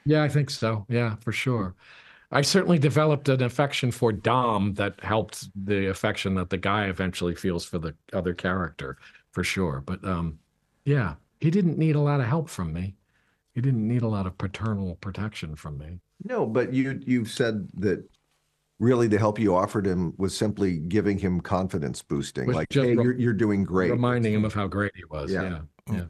Yeah, 0.08 0.22
I 0.22 0.28
think 0.28 0.48
so. 0.48 0.86
Yeah, 0.88 1.16
for 1.16 1.32
sure. 1.32 1.74
I 2.32 2.40
certainly 2.40 2.78
developed 2.78 3.28
an 3.28 3.42
affection 3.42 3.90
for 3.90 4.10
Dom 4.10 4.72
that 4.74 4.94
helped 5.02 5.48
the 5.66 5.88
affection 5.90 6.34
that 6.36 6.48
the 6.48 6.56
guy 6.56 6.86
eventually 6.86 7.34
feels 7.34 7.64
for 7.64 7.78
the 7.78 7.94
other 8.14 8.32
character, 8.32 8.96
for 9.32 9.44
sure. 9.44 9.82
But 9.84 10.02
um, 10.06 10.38
yeah, 10.86 11.14
he 11.40 11.50
didn't 11.50 11.76
need 11.76 11.94
a 11.94 12.00
lot 12.00 12.20
of 12.20 12.26
help 12.26 12.48
from 12.48 12.72
me. 12.72 12.96
He 13.54 13.60
didn't 13.60 13.86
need 13.86 14.00
a 14.00 14.08
lot 14.08 14.26
of 14.26 14.38
paternal 14.38 14.96
protection 14.96 15.54
from 15.56 15.76
me. 15.76 16.00
No, 16.24 16.46
but 16.46 16.72
you 16.72 17.00
you've 17.04 17.30
said 17.30 17.68
that 17.74 18.02
really 18.78 19.08
the 19.08 19.18
help 19.18 19.38
you 19.38 19.54
offered 19.54 19.86
him 19.86 20.14
was 20.16 20.34
simply 20.34 20.78
giving 20.78 21.18
him 21.18 21.40
confidence 21.40 22.00
boosting. 22.00 22.46
Was 22.46 22.56
like, 22.56 22.72
hey, 22.72 22.94
re- 22.94 23.04
you're 23.04 23.18
you're 23.18 23.32
doing 23.34 23.62
great. 23.62 23.90
Reminding 23.90 24.32
him 24.32 24.46
of 24.46 24.54
how 24.54 24.68
great 24.68 24.92
he 24.96 25.04
was. 25.04 25.30
Yeah. 25.30 25.42
Yeah. 25.42 25.94
yeah. 25.94 26.04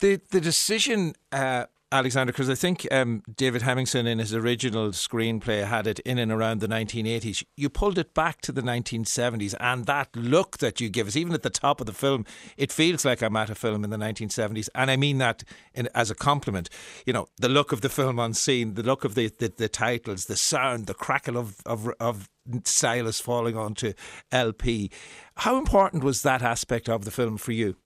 The 0.00 0.20
the 0.30 0.40
decision 0.40 1.14
uh, 1.30 1.66
Alexander, 1.92 2.32
because 2.32 2.48
I 2.48 2.54
think 2.54 2.86
um, 2.92 3.24
David 3.34 3.62
Hemingson 3.62 4.06
in 4.06 4.20
his 4.20 4.32
original 4.32 4.90
screenplay 4.90 5.66
had 5.66 5.88
it 5.88 5.98
in 6.00 6.18
and 6.18 6.30
around 6.30 6.60
the 6.60 6.68
1980s. 6.68 7.42
You 7.56 7.68
pulled 7.68 7.98
it 7.98 8.14
back 8.14 8.40
to 8.42 8.52
the 8.52 8.62
1970s, 8.62 9.54
and 9.58 9.86
that 9.86 10.14
look 10.14 10.58
that 10.58 10.80
you 10.80 10.88
give 10.88 11.08
us, 11.08 11.16
even 11.16 11.34
at 11.34 11.42
the 11.42 11.50
top 11.50 11.80
of 11.80 11.88
the 11.88 11.92
film, 11.92 12.24
it 12.56 12.70
feels 12.70 13.04
like 13.04 13.22
I'm 13.22 13.34
at 13.34 13.50
a 13.50 13.56
film 13.56 13.82
in 13.82 13.90
the 13.90 13.96
1970s. 13.96 14.68
And 14.72 14.88
I 14.88 14.96
mean 14.96 15.18
that 15.18 15.42
in, 15.74 15.88
as 15.92 16.12
a 16.12 16.14
compliment. 16.14 16.70
You 17.06 17.12
know, 17.12 17.26
the 17.38 17.48
look 17.48 17.72
of 17.72 17.80
the 17.80 17.88
film 17.88 18.20
on 18.20 18.34
scene, 18.34 18.74
the 18.74 18.84
look 18.84 19.04
of 19.04 19.16
the, 19.16 19.32
the, 19.38 19.52
the 19.56 19.68
titles, 19.68 20.26
the 20.26 20.36
sound, 20.36 20.86
the 20.86 20.94
crackle 20.94 21.36
of, 21.36 21.56
of, 21.66 21.88
of 21.98 22.28
stylus 22.64 23.20
falling 23.20 23.56
onto 23.56 23.94
LP. 24.30 24.92
How 25.38 25.58
important 25.58 26.04
was 26.04 26.22
that 26.22 26.42
aspect 26.42 26.88
of 26.88 27.04
the 27.04 27.10
film 27.10 27.36
for 27.36 27.50
you? 27.50 27.76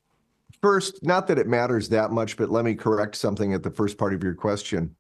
First, 0.65 1.05
not 1.05 1.27
that 1.27 1.39
it 1.39 1.47
matters 1.47 1.91
that 1.91 2.11
much, 2.11 2.39
but 2.39 2.51
let 2.51 2.65
me 2.65 2.75
correct 2.75 3.17
something 3.17 3.53
at 3.53 3.63
the 3.63 3.71
first 3.71 3.99
part 3.99 4.15
of 4.15 4.23
your 4.23 4.33
question. 4.33 4.97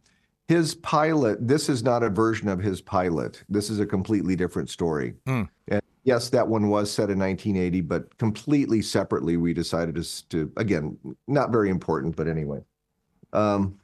His 0.46 0.74
pilot, 0.74 1.48
this 1.48 1.70
is 1.70 1.82
not 1.82 2.02
a 2.02 2.10
version 2.10 2.48
of 2.48 2.58
his 2.58 2.82
pilot. 2.82 3.42
This 3.48 3.70
is 3.70 3.80
a 3.80 3.86
completely 3.86 4.36
different 4.36 4.68
story. 4.68 5.14
Mm. 5.26 5.48
And 5.68 5.80
yes, 6.02 6.28
that 6.28 6.46
one 6.46 6.68
was 6.68 6.92
set 6.92 7.08
in 7.08 7.18
1980, 7.18 7.80
but 7.80 8.14
completely 8.18 8.82
separately, 8.82 9.38
we 9.38 9.54
decided 9.54 9.94
to, 9.94 10.28
to 10.28 10.52
again, 10.58 10.98
not 11.28 11.50
very 11.50 11.70
important, 11.70 12.14
but 12.14 12.28
anyway. 12.28 12.60
Um, 13.32 13.78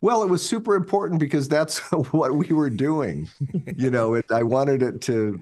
well, 0.00 0.24
it 0.24 0.28
was 0.28 0.44
super 0.44 0.74
important 0.74 1.20
because 1.20 1.46
that's 1.46 1.78
what 2.10 2.34
we 2.34 2.48
were 2.48 2.70
doing. 2.70 3.28
you 3.76 3.92
know, 3.92 4.14
it, 4.14 4.24
I 4.32 4.42
wanted 4.42 4.82
it 4.82 5.00
to 5.02 5.40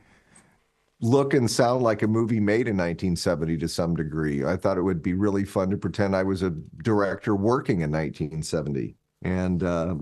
look 1.00 1.34
and 1.34 1.50
sound 1.50 1.82
like 1.82 2.02
a 2.02 2.06
movie 2.06 2.40
made 2.40 2.68
in 2.68 2.76
1970 2.76 3.58
to 3.58 3.68
some 3.68 3.94
degree. 3.94 4.44
I 4.44 4.56
thought 4.56 4.78
it 4.78 4.82
would 4.82 5.02
be 5.02 5.14
really 5.14 5.44
fun 5.44 5.70
to 5.70 5.76
pretend 5.76 6.16
I 6.16 6.22
was 6.22 6.42
a 6.42 6.50
director 6.82 7.34
working 7.36 7.82
in 7.82 7.90
1970. 7.90 8.96
And 9.22 9.62
uh, 9.62 9.96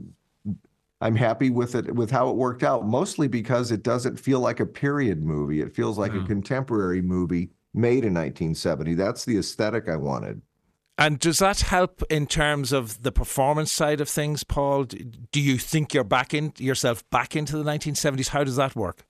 I'm 1.00 1.16
happy 1.16 1.50
with 1.50 1.74
it, 1.74 1.94
with 1.94 2.10
how 2.10 2.30
it 2.30 2.36
worked 2.36 2.62
out, 2.62 2.86
mostly 2.86 3.28
because 3.28 3.72
it 3.72 3.82
doesn't 3.82 4.18
feel 4.18 4.40
like 4.40 4.60
a 4.60 4.66
period 4.66 5.22
movie. 5.22 5.60
It 5.60 5.74
feels 5.74 5.98
like 5.98 6.14
a 6.14 6.24
contemporary 6.24 7.02
movie 7.02 7.50
made 7.74 8.04
in 8.04 8.14
1970. 8.14 8.94
That's 8.94 9.24
the 9.24 9.38
aesthetic 9.38 9.88
I 9.88 9.96
wanted. 9.96 10.40
And 10.96 11.18
does 11.18 11.40
that 11.40 11.60
help 11.60 12.04
in 12.08 12.26
terms 12.28 12.72
of 12.72 13.02
the 13.02 13.10
performance 13.10 13.72
side 13.72 14.00
of 14.00 14.08
things, 14.08 14.44
Paul? 14.44 14.84
Do 14.84 15.40
you 15.40 15.58
think 15.58 15.92
you're 15.92 16.04
back 16.04 16.32
in 16.32 16.52
yourself 16.56 17.08
back 17.10 17.34
into 17.34 17.56
the 17.56 17.64
1970s? 17.64 18.28
How 18.28 18.44
does 18.44 18.56
that 18.56 18.76
work? 18.76 19.04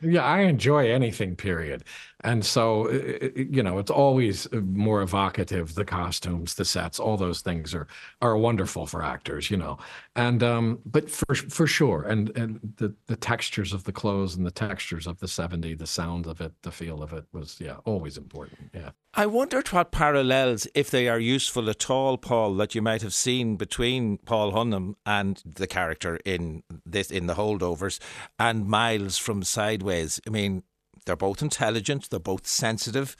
Yeah, 0.00 0.24
I 0.24 0.40
enjoy 0.42 0.90
anything, 0.92 1.36
period. 1.36 1.84
And 2.22 2.44
so, 2.44 2.90
you 3.36 3.62
know, 3.62 3.78
it's 3.78 3.90
always 3.90 4.48
more 4.52 5.02
evocative. 5.02 5.74
The 5.74 5.84
costumes, 5.84 6.54
the 6.54 6.64
sets, 6.64 6.98
all 6.98 7.16
those 7.16 7.42
things 7.42 7.74
are 7.74 7.86
are 8.22 8.36
wonderful 8.38 8.86
for 8.86 9.02
actors, 9.02 9.50
you 9.50 9.58
know. 9.58 9.78
And 10.14 10.42
um, 10.42 10.78
but 10.86 11.10
for 11.10 11.34
for 11.34 11.66
sure, 11.66 12.02
and 12.02 12.34
and 12.36 12.74
the 12.78 12.94
the 13.06 13.16
textures 13.16 13.74
of 13.74 13.84
the 13.84 13.92
clothes 13.92 14.34
and 14.34 14.46
the 14.46 14.50
textures 14.50 15.06
of 15.06 15.18
the 15.18 15.28
'70, 15.28 15.74
the 15.74 15.86
sound 15.86 16.26
of 16.26 16.40
it, 16.40 16.52
the 16.62 16.72
feel 16.72 17.02
of 17.02 17.12
it 17.12 17.26
was 17.32 17.58
yeah 17.60 17.76
always 17.84 18.16
important. 18.16 18.70
Yeah. 18.72 18.90
I 19.18 19.26
wondered 19.26 19.68
what 19.68 19.92
parallels, 19.92 20.66
if 20.74 20.90
they 20.90 21.08
are 21.08 21.18
useful 21.18 21.70
at 21.70 21.88
all, 21.88 22.18
Paul, 22.18 22.54
that 22.56 22.74
you 22.74 22.82
might 22.82 23.00
have 23.00 23.14
seen 23.14 23.56
between 23.56 24.18
Paul 24.18 24.52
Hunham 24.52 24.94
and 25.06 25.42
the 25.44 25.66
character 25.66 26.18
in 26.24 26.62
this 26.84 27.10
in 27.10 27.26
the 27.26 27.34
holdovers, 27.34 27.98
and 28.38 28.66
Miles 28.66 29.18
from 29.18 29.42
Sideways. 29.42 30.20
I 30.26 30.30
mean, 30.30 30.62
they're 31.06 31.16
both 31.16 31.40
intelligent. 31.40 32.10
They're 32.10 32.20
both 32.20 32.46
sensitive. 32.46 33.16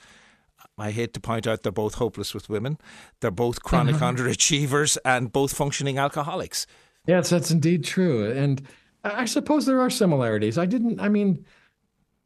I 0.78 0.90
hate 0.90 1.14
to 1.14 1.20
point 1.20 1.46
out 1.46 1.62
they're 1.62 1.72
both 1.72 1.94
hopeless 1.94 2.34
with 2.34 2.50
women. 2.50 2.76
They're 3.20 3.30
both 3.30 3.62
chronic 3.62 3.96
uh-huh. 3.96 4.12
underachievers 4.12 4.98
and 5.04 5.32
both 5.32 5.54
functioning 5.54 5.96
alcoholics. 5.96 6.66
Yes, 7.06 7.30
that's 7.30 7.50
indeed 7.50 7.84
true. 7.84 8.30
And 8.30 8.62
I 9.04 9.24
suppose 9.24 9.64
there 9.64 9.80
are 9.80 9.88
similarities. 9.90 10.58
I 10.58 10.66
didn't, 10.66 11.00
I 11.00 11.08
mean, 11.08 11.46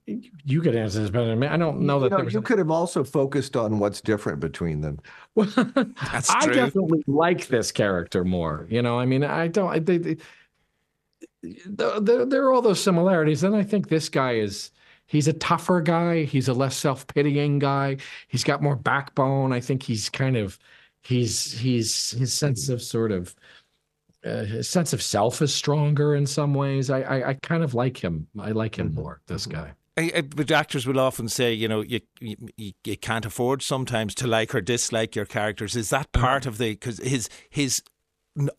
You 0.07 0.61
could 0.61 0.75
answer 0.75 1.01
this 1.01 1.11
better 1.11 1.27
than 1.27 1.39
me. 1.39 1.47
I 1.47 1.57
don't 1.57 1.83
know 1.83 1.99
you 1.99 2.05
that 2.05 2.11
know, 2.11 2.17
there 2.17 2.25
was 2.25 2.35
you 2.35 2.43
could 2.43 2.59
have 2.59 2.71
also 2.71 3.05
focused 3.05 3.57
on 3.57 3.79
what's 3.79 4.01
different 4.01 4.41
between 4.41 4.81
them. 4.81 4.99
Well, 5.35 5.47
That's 6.13 6.31
I 6.31 6.47
true. 6.47 6.55
definitely 6.55 7.05
like 7.07 7.47
this 7.47 7.71
character 7.71 8.25
more. 8.25 8.67
You 8.71 8.83
know, 8.83 8.99
I 8.99 9.07
mean, 9.07 9.23
I 9.23 9.47
don't. 9.49 9.71
I, 9.71 9.79
they, 9.79 9.99
they, 9.99 10.17
there, 11.43 12.01
there 12.01 12.27
there 12.27 12.45
are 12.45 12.53
all 12.53 12.63
those 12.63 12.83
similarities, 12.83 13.45
and 13.45 13.55
I 13.55 13.63
think 13.63 13.89
this 13.89 14.09
guy 14.09 14.33
is. 14.37 14.73
He's 15.11 15.27
a 15.27 15.33
tougher 15.33 15.81
guy. 15.81 16.23
He's 16.23 16.47
a 16.47 16.55
less 16.55 16.77
self 16.77 17.05
pitying 17.09 17.59
guy. 17.59 17.97
He's 18.29 18.45
got 18.45 18.63
more 18.63 18.77
backbone. 18.77 19.53
I 19.53 19.59
think 19.59 19.83
he's 19.83 20.09
kind 20.09 20.37
of, 20.37 20.57
he's 21.03 21.59
he's 21.59 22.13
his 22.13 22.33
sense 22.33 22.69
of 22.69 22.81
sort 22.81 23.11
of, 23.11 23.35
uh, 24.25 24.45
his 24.45 24.69
sense 24.69 24.93
of 24.93 25.03
self 25.03 25.43
is 25.43 25.53
stronger 25.53 26.15
in 26.15 26.27
some 26.27 26.55
ways. 26.55 26.91
I 26.91 27.01
I, 27.01 27.29
I 27.31 27.35
kind 27.43 27.65
of 27.65 27.75
like 27.75 27.99
him. 27.99 28.29
I 28.39 28.53
like 28.53 28.79
him 28.79 28.91
mm-hmm. 28.91 29.01
more. 29.01 29.21
This 29.27 29.47
mm-hmm. 29.49 29.63
guy. 29.63 29.73
I- 29.97 30.13
I- 30.19 30.21
But 30.21 30.51
actors 30.53 30.87
will 30.87 31.01
often 31.01 31.29
say, 31.29 31.53
you 31.53 31.67
know, 31.67 31.81
you, 31.81 32.01
you 32.21 32.37
you 32.85 32.97
can't 32.97 33.27
afford 33.27 33.63
sometimes 33.63 34.15
to 34.15 34.29
like 34.29 34.55
or 34.55 34.61
dislike 34.61 35.17
your 35.17 35.27
characters. 35.27 35.75
Is 35.75 35.91
that 35.91 36.13
mm-hmm. 36.13 36.23
part 36.23 36.47
of 36.47 36.59
the 36.59 36.71
because 36.71 36.99
his 36.99 37.29
his 37.49 37.83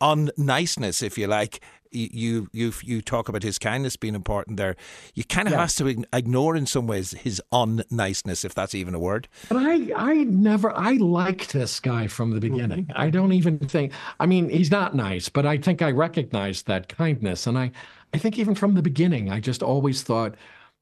unniceness, 0.01 1.01
if 1.01 1.17
you 1.17 1.27
like, 1.27 1.62
y- 1.62 1.80
you 1.91 2.50
you 2.53 2.74
you 2.83 3.01
talk 3.01 3.29
about 3.29 3.43
his 3.43 3.57
kindness 3.60 3.95
being 3.95 4.15
important 4.15 4.57
there. 4.57 4.75
You 5.13 5.24
kind 5.24 5.48
of 5.48 5.51
Yeah. 5.53 5.62
has 5.62 5.75
to 5.75 6.03
ignore 6.13 6.55
in 6.55 6.65
some 6.65 6.88
ways 6.88 7.12
his 7.12 7.41
unniceness, 7.51 8.45
if 8.45 8.53
that's 8.53 8.74
even 8.75 8.95
a 8.95 9.00
word. 9.00 9.27
But 9.50 9.57
I, 9.57 9.91
I 9.95 10.13
never, 10.24 10.71
I 10.77 10.93
liked 10.93 11.53
this 11.53 11.79
guy 11.79 12.07
from 12.07 12.31
the 12.31 12.39
beginning. 12.39 12.86
Mm-hmm. 12.86 13.01
I 13.01 13.10
don't 13.10 13.33
even 13.33 13.60
think, 13.60 13.91
I 14.19 14.25
mean, 14.25 14.50
he's 14.50 14.71
not 14.71 14.95
nice, 14.95 15.29
but 15.29 15.45
I 15.45 15.57
think 15.57 15.81
I 15.81 15.91
recognized 15.91 16.67
that 16.67 16.88
kindness. 16.88 17.48
And 17.48 17.57
I, 17.57 17.71
I 18.13 18.17
think 18.17 18.38
even 18.39 18.55
from 18.55 18.74
the 18.75 18.81
beginning, 18.81 19.29
I 19.29 19.39
just 19.39 19.62
always 19.63 20.03
thought 20.03 20.36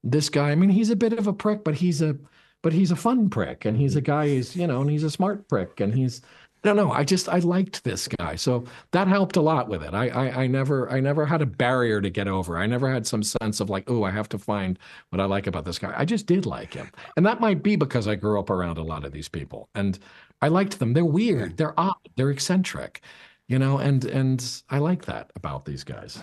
this 0.04 0.30
guy, 0.30 0.52
I 0.52 0.56
mean, 0.56 0.70
he's 0.70 0.90
a 0.90 0.96
bit 0.96 1.14
of 1.14 1.28
a 1.28 1.34
prick, 1.34 1.64
but 1.64 1.76
he's 1.76 2.02
a, 2.02 2.16
but 2.62 2.74
he's 2.74 2.92
a 2.92 2.96
fun 2.96 3.30
prick 3.30 3.66
and 3.66 3.78
he's 3.78 3.96
a 3.96 4.02
guy 4.02 4.28
who's, 4.28 4.56
you 4.56 4.68
know, 4.68 4.82
and 4.82 4.90
he's 4.90 5.04
a 5.04 5.12
smart 5.12 5.48
prick 5.48 5.80
and 5.80 5.94
he's, 5.94 6.22
I 6.62 6.68
don't 6.68 6.76
know. 6.76 6.92
I 6.92 7.06
just 7.06 7.30
I 7.30 7.40
liked 7.40 7.86
this 7.86 8.10
guy, 8.10 8.36
so 8.36 8.66
that 8.92 9.08
helped 9.08 9.38
a 9.38 9.42
lot 9.42 9.70
with 9.70 9.82
it. 9.82 9.94
I, 9.94 10.10
I 10.10 10.44
I 10.44 10.48
never 10.48 10.90
I 10.92 11.00
never 11.00 11.26
had 11.26 11.42
a 11.42 11.46
barrier 11.46 12.02
to 12.02 12.10
get 12.10 12.28
over. 12.28 12.58
I 12.58 12.66
never 12.66 12.92
had 12.92 13.08
some 13.08 13.24
sense 13.24 13.62
of 13.62 13.70
like, 13.70 13.90
oh, 13.90 14.04
I 14.04 14.12
have 14.12 14.28
to 14.30 14.38
find 14.38 14.78
what 15.10 15.22
I 15.22 15.26
like 15.26 15.48
about 15.48 15.64
this 15.64 15.80
guy. 15.80 15.94
I 15.96 16.04
just 16.04 16.26
did 16.26 16.46
like 16.46 16.74
him, 16.74 16.92
and 17.16 17.26
that 17.26 17.40
might 17.40 17.64
be 17.64 17.78
because 17.78 18.10
I 18.10 18.16
grew 18.16 18.38
up 18.40 18.50
around 18.50 18.78
a 18.78 18.84
lot 18.84 19.06
of 19.06 19.14
these 19.14 19.30
people, 19.30 19.70
and 19.74 19.98
I 20.42 20.50
liked 20.50 20.80
them. 20.80 20.92
They're 20.94 21.06
weird. 21.06 21.52
Hmm. 21.52 21.56
They're 21.56 21.80
odd. 21.80 22.10
They're 22.18 22.30
eccentric, 22.32 23.02
you 23.48 23.58
know, 23.58 23.78
and 23.78 24.04
and 24.04 24.62
I 24.70 24.80
like 24.80 25.06
that 25.06 25.32
about 25.38 25.64
these 25.64 25.86
guys. 25.86 26.22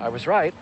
I 0.00 0.08
was 0.08 0.26
right. 0.26 0.54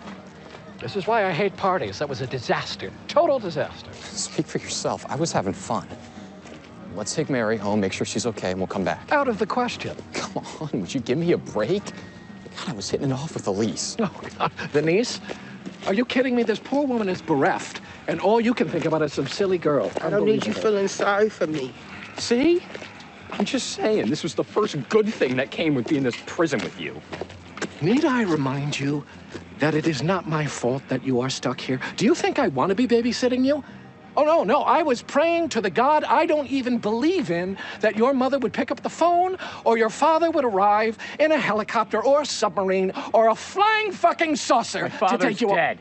This 0.79 0.97
is 0.97 1.07
why 1.07 1.25
I 1.25 1.31
hate 1.31 1.55
parties. 1.55 1.99
That 1.99 2.09
was 2.09 2.19
a 2.19 2.27
disaster. 2.27 2.91
Total 3.07 3.39
disaster. 3.39 3.93
Speak 3.93 4.45
for 4.45 4.57
yourself. 4.57 5.05
I 5.07 5.15
was 5.15 5.31
having 5.31 5.53
fun. 5.53 5.87
Let's 6.95 7.15
take 7.15 7.29
Mary 7.29 7.57
home, 7.57 7.79
make 7.79 7.91
sure 7.93 8.05
she's 8.05 8.25
okay, 8.27 8.51
and 8.51 8.59
we'll 8.59 8.67
come 8.67 8.83
back. 8.83 9.11
Out 9.11 9.27
of 9.27 9.39
the 9.39 9.47
question. 9.47 9.95
Come 10.13 10.43
on, 10.61 10.69
would 10.81 10.93
you 10.93 10.99
give 10.99 11.17
me 11.17 11.31
a 11.31 11.37
break? 11.37 11.83
God, 11.85 12.69
I 12.69 12.73
was 12.73 12.89
hitting 12.89 13.09
it 13.09 13.13
off 13.13 13.33
with 13.33 13.47
Elise. 13.47 13.97
Oh, 13.99 14.21
God. 14.37 14.51
The 14.73 14.81
niece? 14.81 15.19
Are 15.87 15.93
you 15.93 16.05
kidding 16.05 16.35
me? 16.35 16.43
This 16.43 16.59
poor 16.59 16.85
woman 16.85 17.09
is 17.09 17.21
bereft, 17.21 17.81
and 18.07 18.19
all 18.19 18.39
you 18.39 18.53
can 18.53 18.69
think 18.69 18.85
about 18.85 19.01
is 19.01 19.13
some 19.13 19.27
silly 19.27 19.57
girl. 19.57 19.91
I 20.01 20.09
don't 20.09 20.25
need 20.25 20.45
you 20.45 20.53
feeling 20.53 20.87
sorry 20.87 21.29
for 21.29 21.47
me. 21.47 21.73
See? 22.17 22.61
I'm 23.31 23.45
just 23.45 23.71
saying, 23.71 24.09
this 24.09 24.21
was 24.21 24.35
the 24.35 24.43
first 24.43 24.77
good 24.89 25.11
thing 25.11 25.35
that 25.37 25.49
came 25.49 25.73
with 25.73 25.87
being 25.87 25.99
in 25.99 26.03
this 26.03 26.17
prison 26.27 26.59
with 26.59 26.79
you. 26.79 27.01
Need 27.81 28.05
I 28.05 28.21
remind 28.21 28.79
you 28.79 29.03
that 29.59 29.73
it 29.73 29.87
is 29.87 30.03
not 30.03 30.27
my 30.27 30.45
fault 30.45 30.83
that 30.89 31.03
you 31.03 31.19
are 31.21 31.29
stuck 31.29 31.59
here? 31.59 31.79
Do 31.97 32.05
you 32.05 32.13
think 32.13 32.37
I 32.37 32.49
want 32.49 32.69
to 32.69 32.75
be 32.75 32.87
babysitting 32.87 33.43
you? 33.43 33.63
Oh, 34.15 34.23
no, 34.23 34.43
no. 34.43 34.61
I 34.61 34.83
was 34.83 35.01
praying 35.01 35.49
to 35.49 35.61
the 35.61 35.69
God 35.69 36.03
I 36.03 36.25
don't 36.25 36.47
even 36.47 36.77
believe 36.77 37.31
in 37.31 37.57
that 37.81 37.97
your 37.97 38.13
mother 38.13 38.39
would 38.39 38.53
pick 38.53 38.71
up 38.71 38.81
the 38.81 38.89
phone 38.89 39.37
or 39.65 39.77
your 39.77 39.89
father 39.89 40.29
would 40.31 40.45
arrive 40.45 40.97
in 41.19 41.31
a 41.31 41.37
helicopter 41.37 42.03
or 42.03 42.21
a 42.21 42.25
submarine 42.25 42.91
or 43.13 43.29
a 43.29 43.35
flying 43.35 43.91
fucking 43.91 44.35
saucer 44.35 44.89
to 44.89 45.17
take 45.17 45.41
you 45.41 45.47
dead. 45.47 45.79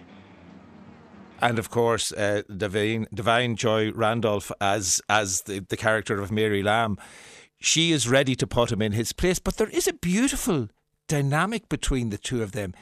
And 1.40 1.58
of 1.58 1.70
course, 1.70 2.12
uh, 2.12 2.42
Da'Vine, 2.48 3.06
Da'Vine 3.12 3.56
Joy 3.56 3.90
Randolph 3.90 4.52
as 4.60 5.00
as 5.08 5.42
the, 5.42 5.58
the 5.58 5.76
character 5.76 6.20
of 6.22 6.30
Mary 6.30 6.62
Lamb, 6.62 6.98
she 7.60 7.90
is 7.90 8.08
ready 8.08 8.36
to 8.36 8.46
put 8.46 8.70
him 8.70 8.80
in 8.80 8.92
his 8.92 9.12
place. 9.12 9.40
But 9.40 9.56
there 9.56 9.68
is 9.68 9.88
a 9.88 9.92
beautiful 9.92 10.68
dynamic 11.08 11.68
between 11.68 12.10
the 12.10 12.18
two 12.18 12.42
of 12.44 12.52
them. 12.52 12.74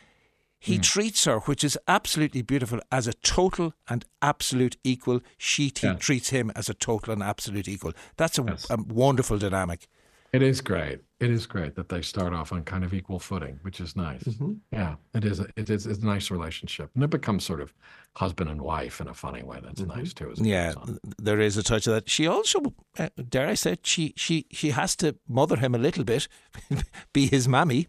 He 0.61 0.77
Hmm. 0.77 0.83
treats 0.83 1.25
her, 1.25 1.39
which 1.41 1.65
is 1.65 1.79
absolutely 1.89 2.43
beautiful, 2.43 2.81
as 2.93 3.07
a 3.07 3.15
total 3.15 3.73
and 3.89 4.05
absolute 4.21 4.77
equal. 4.85 5.21
She 5.39 5.71
t- 5.71 5.87
Yeah. 5.87 5.95
treats 5.95 6.29
him 6.31 6.51
as 6.55 6.69
a 6.69 6.75
total 6.75 7.15
and 7.15 7.23
absolute 7.23 7.67
equal. 7.67 7.93
That's 8.19 8.39
a, 8.39 8.43
Yes. 8.47 8.67
a 8.69 8.77
wonderful 8.77 9.39
dynamic. 9.39 9.89
It 10.33 10.43
is 10.43 10.61
great. 10.61 11.01
It 11.19 11.31
is 11.31 11.47
great 11.47 11.75
that 11.75 11.89
they 11.89 12.03
start 12.03 12.33
off 12.33 12.53
on 12.53 12.63
kind 12.63 12.85
of 12.85 12.95
equal 12.95 13.19
footing, 13.19 13.59
which 13.63 13.81
is 13.81 13.97
nice. 13.97 14.23
Yeah, 14.71 14.95
it 15.13 15.25
is. 15.25 15.41
A, 15.41 15.47
it 15.57 15.69
is. 15.71 15.87
It's 15.87 16.03
a 16.03 16.07
nice 16.07 16.31
relationship, 16.31 16.91
and 16.95 17.03
it 17.03 17.11
becomes 17.11 17.43
sort 17.45 17.61
of 17.61 17.73
husband 18.15 18.49
and 18.49 18.61
wife 18.63 19.01
in 19.01 19.09
a 19.09 19.15
funny 19.15 19.43
way. 19.43 19.59
That's 19.61 19.81
nice 19.81 20.13
too. 20.15 20.33
Yeah, 20.37 20.75
there 21.19 21.41
is 21.41 21.57
a 21.57 21.63
touch 21.65 21.87
of 21.89 21.95
that. 21.95 22.09
She 22.09 22.29
also, 22.29 22.61
uh, 22.99 23.09
dare 23.29 23.49
I 23.49 23.55
say, 23.55 23.73
it, 23.73 23.87
she 23.87 24.13
she 24.17 24.47
she 24.53 24.71
has 24.71 24.95
to 24.97 25.17
mother 25.27 25.57
him 25.57 25.75
a 25.75 25.79
little 25.79 26.05
bit, 26.05 26.29
be 27.13 27.27
his 27.27 27.49
mammy. 27.49 27.87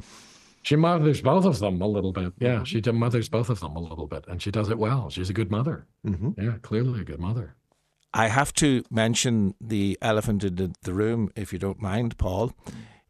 She 0.63 0.75
mothers 0.75 1.21
both 1.21 1.45
of 1.45 1.59
them 1.59 1.81
a 1.81 1.87
little 1.87 2.11
bit. 2.11 2.33
Yeah, 2.39 2.61
mm-hmm. 2.61 2.63
she 2.63 2.81
mothers 2.91 3.29
both 3.29 3.49
of 3.49 3.59
them 3.59 3.75
a 3.75 3.79
little 3.79 4.07
bit, 4.07 4.25
and 4.27 4.41
she 4.41 4.51
does 4.51 4.69
it 4.69 4.77
well. 4.77 5.09
She's 5.09 5.29
a 5.29 5.33
good 5.33 5.49
mother. 5.49 5.87
Mm-hmm. 6.05 6.39
Yeah, 6.39 6.53
clearly 6.61 7.01
a 7.01 7.03
good 7.03 7.19
mother. 7.19 7.55
I 8.13 8.27
have 8.27 8.53
to 8.55 8.83
mention 8.91 9.55
the 9.61 9.97
elephant 10.01 10.43
in 10.43 10.55
the, 10.55 10.73
the 10.83 10.93
room, 10.93 11.31
if 11.35 11.53
you 11.53 11.59
don't 11.59 11.81
mind, 11.81 12.17
Paul. 12.17 12.53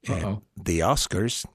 Uh, 0.07 0.37
the 0.61 0.79
Oscars. 0.79 1.45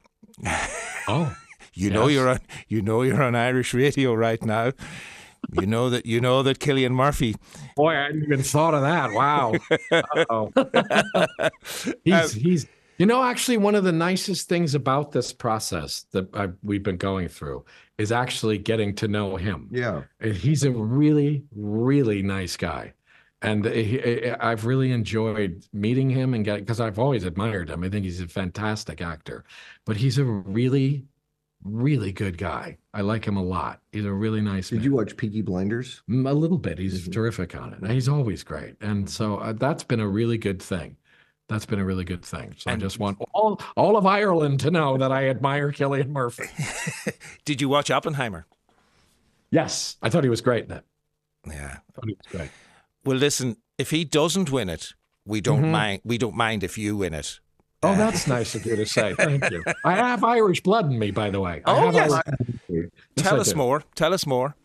Oh, 1.09 1.37
You 1.73 1.91
know 1.91 2.09
you're 2.09 2.29
on. 2.29 2.41
You 2.67 2.83
know 2.83 3.03
you're 3.03 3.23
on 3.23 3.37
Irish 3.37 3.73
radio 3.73 4.13
right 4.13 4.43
now. 4.45 4.73
You 5.53 5.67
know 5.67 5.89
that. 5.89 6.05
You 6.05 6.21
know 6.21 6.43
that 6.43 6.59
Cillian 6.59 6.91
Murphy. 6.91 7.37
boy, 7.77 7.93
I 7.95 8.07
hadn't 8.07 8.25
even 8.25 8.43
thought 8.43 8.75
of 8.75 8.83
that. 8.83 9.13
Wow. 9.13 9.55
Uh-oh. 9.93 10.51
he's 12.05 12.13
uh, 12.13 12.29
he's. 12.37 12.67
You 12.99 13.07
know, 13.07 13.23
actually, 13.23 13.59
one 13.59 13.75
of 13.75 13.85
the 13.85 13.93
nicest 13.93 14.49
things 14.49 14.75
about 14.75 15.13
this 15.13 15.33
process 15.33 16.07
that 16.13 16.35
I, 16.35 16.49
we've 16.63 16.83
been 16.83 16.97
going 16.97 17.29
through 17.29 17.65
is 17.99 18.11
actually 18.13 18.59
getting 18.59 18.95
to 18.97 19.09
know 19.09 19.37
him. 19.37 19.69
Yeah. 19.71 20.03
And 20.21 20.35
He's 20.35 20.65
a 20.65 20.71
really, 20.71 21.45
really 21.55 22.23
nice 22.23 22.57
guy. 22.57 22.95
And 23.43 23.67
he, 23.67 24.31
I've 24.31 24.65
really 24.65 24.93
enjoyed 24.93 25.65
meeting 25.73 26.09
him 26.09 26.33
and 26.33 26.45
getting, 26.45 26.65
because 26.65 26.81
I've 26.81 26.99
always 26.99 27.25
admired 27.25 27.69
him. 27.69 27.85
I 27.85 27.91
think 27.91 28.05
he's 28.07 28.21
a 28.21 28.29
fantastic 28.29 29.03
actor, 29.03 29.45
but 29.85 29.97
he's 29.99 30.17
a 30.17 30.25
really, 30.25 31.05
really 31.63 32.13
good 32.13 32.39
guy. 32.39 32.79
I 32.95 33.03
like 33.03 33.27
him 33.27 33.37
a 33.37 33.43
lot. 33.43 33.83
He's 33.93 34.07
a 34.07 34.13
really 34.13 34.41
nice 34.41 34.71
Did 34.71 34.77
man. 34.77 34.85
you 34.85 34.93
watch 34.95 35.17
Peaky 35.19 35.43
Blinders? 35.43 36.03
Mm, 36.09 36.29
A 36.29 36.33
little 36.33 36.57
bit. 36.59 36.79
He's 36.79 37.09
terrific 37.11 37.55
on 37.55 37.75
it. 37.75 37.91
He's 37.91 38.09
always 38.09 38.43
great. 38.43 38.77
And 38.81 39.09
so 39.09 39.37
uh, 39.37 39.53
that's 39.53 39.85
been 39.85 40.01
a 40.01 40.09
really 40.09 40.39
good 40.39 40.63
thing. 40.63 40.97
That's 41.49 41.65
been 41.67 41.79
a 41.79 41.85
really 41.85 42.05
good 42.05 42.25
thing. 42.25 42.55
So 42.59 42.71
And- 42.71 42.83
I 42.83 42.85
just 42.85 42.99
want 42.99 43.19
all, 43.33 43.61
all 43.77 43.97
of 43.97 44.05
Ireland 44.07 44.61
to 44.61 44.71
know 44.71 44.97
that 44.99 45.13
I 45.13 45.29
admire 45.29 45.71
Cillian 45.71 46.09
Murphy. 46.09 46.47
Did 47.45 47.61
you 47.61 47.69
watch 47.69 47.91
Oppenheimer? 47.91 48.47
yes, 49.51 49.97
I 50.03 50.11
thought 50.11 50.25
he 50.25 50.31
was 50.31 50.41
great 50.41 50.65
in 50.67 50.73
it. 50.73 50.85
Yeah. 51.47 51.79
He 52.05 52.15
was 52.15 52.27
great. 52.31 52.51
Well, 53.05 53.17
listen. 53.17 53.57
If 53.79 53.91
he 53.91 54.05
doesn't 54.05 54.51
win 54.51 54.69
it, 54.69 54.95
we 55.25 55.41
don't 55.41 55.63
Mhm. 55.63 55.71
mind. 55.71 56.01
We 56.05 56.19
don't 56.19 56.35
mind 56.35 56.65
if 56.65 56.77
you 56.79 56.97
win 56.97 57.15
it. 57.15 57.39
Oh, 57.83 57.95
that's 57.95 58.27
nice 58.27 58.55
of 58.55 58.65
you 58.67 58.75
to 58.75 58.87
say. 58.87 59.15
Thank 59.19 59.49
you. 59.51 59.63
I 59.85 59.95
have 59.95 60.25
Irish 60.25 60.63
blood 60.63 60.87
in 60.87 60.99
me, 60.99 61.11
by 61.13 61.31
the 61.31 61.39
way. 61.41 61.63
I 61.65 61.71
Oh, 61.73 61.87
have 61.87 61.95
yes. 61.95 62.11
Irish 62.13 62.25
blood 62.25 62.49
in 62.69 62.75
me. 62.75 62.81
Yes, 63.17 63.27
Tell 63.27 63.41
us 63.41 63.55
more. 63.55 63.83
Tell 63.95 64.13
us 64.15 64.27
more. 64.27 64.57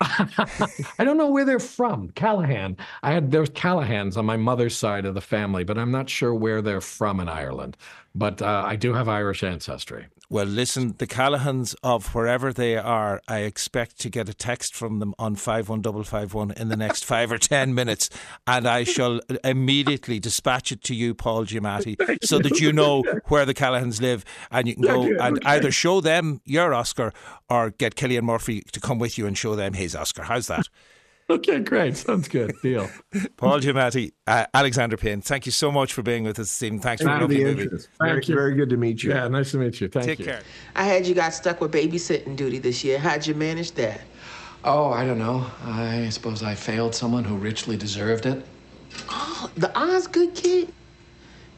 I 0.00 1.04
don't 1.04 1.18
know 1.18 1.30
where 1.30 1.44
they're 1.44 1.58
from. 1.58 2.10
Callahan. 2.10 2.76
I 3.02 3.12
had 3.12 3.30
there's 3.30 3.50
Callahans 3.50 4.16
on 4.16 4.24
my 4.24 4.36
mother's 4.36 4.76
side 4.76 5.04
of 5.04 5.14
the 5.14 5.20
family, 5.20 5.64
but 5.64 5.78
I'm 5.78 5.90
not 5.90 6.08
sure 6.08 6.34
where 6.34 6.62
they're 6.62 6.80
from 6.80 7.20
in 7.20 7.28
Ireland. 7.28 7.76
But 8.14 8.40
uh, 8.42 8.64
I 8.66 8.76
do 8.76 8.94
have 8.94 9.08
Irish 9.08 9.42
ancestry. 9.44 10.06
Well, 10.32 10.46
listen, 10.46 10.94
the 10.98 11.08
Callahans 11.08 11.74
of 11.82 12.14
wherever 12.14 12.52
they 12.52 12.76
are, 12.76 13.20
I 13.26 13.40
expect 13.40 13.98
to 14.02 14.08
get 14.08 14.28
a 14.28 14.32
text 14.32 14.76
from 14.76 15.00
them 15.00 15.12
on 15.18 15.34
51551 15.34 16.52
in 16.52 16.68
the 16.68 16.76
next 16.76 17.04
five 17.04 17.32
or 17.32 17.38
10 17.38 17.74
minutes, 17.80 18.08
and 18.46 18.64
I 18.68 18.84
shall 18.84 19.16
uh, 19.28 19.38
immediately 19.42 20.20
dispatch 20.20 20.70
it 20.70 20.84
to 20.84 20.94
you, 20.94 21.14
Paul 21.14 21.46
Giamatti, 21.46 21.96
so 22.22 22.38
that 22.38 22.60
you 22.60 22.72
know 22.72 23.02
where 23.26 23.44
the 23.44 23.54
Callahans 23.54 24.00
live 24.00 24.24
and 24.52 24.68
you 24.68 24.74
can 24.74 24.84
go 24.84 25.02
and 25.02 25.40
either 25.44 25.72
show 25.72 26.00
them 26.00 26.40
your 26.44 26.74
Oscar 26.74 27.12
or 27.48 27.70
get 27.70 27.96
Cillian 27.96 28.22
Murphy 28.22 28.60
to 28.70 28.78
come 28.78 29.00
with 29.00 29.18
you 29.18 29.26
and 29.26 29.36
show 29.36 29.56
them 29.56 29.72
his 29.72 29.96
Oscar. 29.96 30.22
How's 30.22 30.46
that? 30.46 30.68
Okay, 31.30 31.60
great. 31.60 31.96
Sounds 31.96 32.26
good. 32.28 32.52
Deal. 32.60 32.90
Paul 33.36 33.60
Giamatti, 33.60 34.10
uh, 34.26 34.46
Alexander 34.52 34.96
Payne, 34.96 35.20
thank 35.20 35.46
you 35.46 35.52
so 35.52 35.70
much 35.70 35.92
for 35.92 36.02
being 36.02 36.24
with 36.24 36.38
us 36.40 36.48
this 36.48 36.62
evening. 36.64 36.80
Thanks 36.80 37.02
for 37.02 37.08
a 37.08 37.18
Thank 37.20 37.30
you 37.30 37.38
for 37.38 37.44
the 37.44 37.44
movie. 37.44 37.62
interest. 37.62 37.88
Very, 38.00 38.12
Thank 38.14 38.28
you. 38.28 38.34
very 38.34 38.54
good 38.56 38.68
to 38.70 38.76
meet 38.76 39.02
you. 39.04 39.10
Yeah, 39.10 39.28
nice 39.28 39.52
to 39.52 39.58
meet 39.58 39.80
you. 39.80 39.88
Thank 39.88 40.06
Take 40.06 40.18
you. 40.18 40.24
care. 40.24 40.40
I 40.74 40.82
had 40.84 41.06
you 41.06 41.14
got 41.14 41.32
stuck 41.32 41.60
with 41.60 41.70
babysitting 41.70 42.34
duty 42.34 42.58
this 42.58 42.82
year. 42.82 42.98
How'd 42.98 43.26
you 43.26 43.34
manage 43.36 43.72
that? 43.72 44.00
Oh, 44.64 44.90
I 44.90 45.06
don't 45.06 45.18
know. 45.20 45.46
I 45.64 46.08
suppose 46.10 46.42
I 46.42 46.54
failed 46.56 46.94
someone 46.96 47.22
who 47.24 47.36
richly 47.36 47.76
deserved 47.76 48.26
it. 48.26 48.44
Oh, 49.08 49.48
the 49.56 49.76
Osgood 49.78 50.34
kid? 50.34 50.72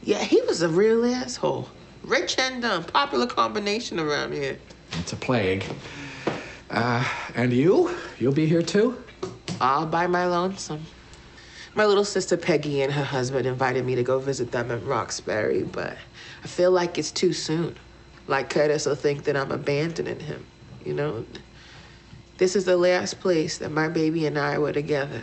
Yeah, 0.03 0.19
he 0.23 0.39
was 0.43 0.61
a 0.61 0.69
real 0.69 1.03
asshole. 1.05 1.67
Rich 2.03 2.37
and 2.37 2.61
dumb. 2.61 2.83
Popular 2.83 3.25
combination 3.25 3.99
around 3.99 4.33
here. 4.33 4.57
It's 4.99 5.13
a 5.13 5.15
plague. 5.15 5.65
Uh, 6.69 7.03
and 7.35 7.51
you? 7.51 7.95
You'll 8.19 8.33
be 8.33 8.45
here 8.45 8.61
too? 8.61 8.97
All 9.61 9.85
by 9.85 10.07
my 10.07 10.25
lonesome. 10.25 10.85
My 11.75 11.85
little 11.85 12.05
sister 12.05 12.37
Peggy 12.37 12.81
and 12.81 12.93
her 12.93 13.03
husband 13.03 13.45
invited 13.47 13.85
me 13.85 13.95
to 13.95 14.03
go 14.03 14.19
visit 14.19 14.51
them 14.51 14.69
in 14.69 14.85
Roxbury, 14.85 15.63
but 15.63 15.97
I 16.43 16.47
feel 16.47 16.71
like 16.71 16.97
it's 16.97 17.11
too 17.11 17.33
soon. 17.33 17.75
Like 18.27 18.49
Curtis 18.49 18.85
will 18.85 18.95
think 18.95 19.23
that 19.23 19.35
I'm 19.35 19.51
abandoning 19.51 20.19
him, 20.19 20.45
you 20.85 20.93
know? 20.93 21.25
This 22.37 22.55
is 22.55 22.65
the 22.65 22.77
last 22.77 23.19
place 23.19 23.57
that 23.57 23.71
my 23.71 23.89
baby 23.89 24.25
and 24.27 24.37
I 24.37 24.57
were 24.59 24.73
together, 24.73 25.21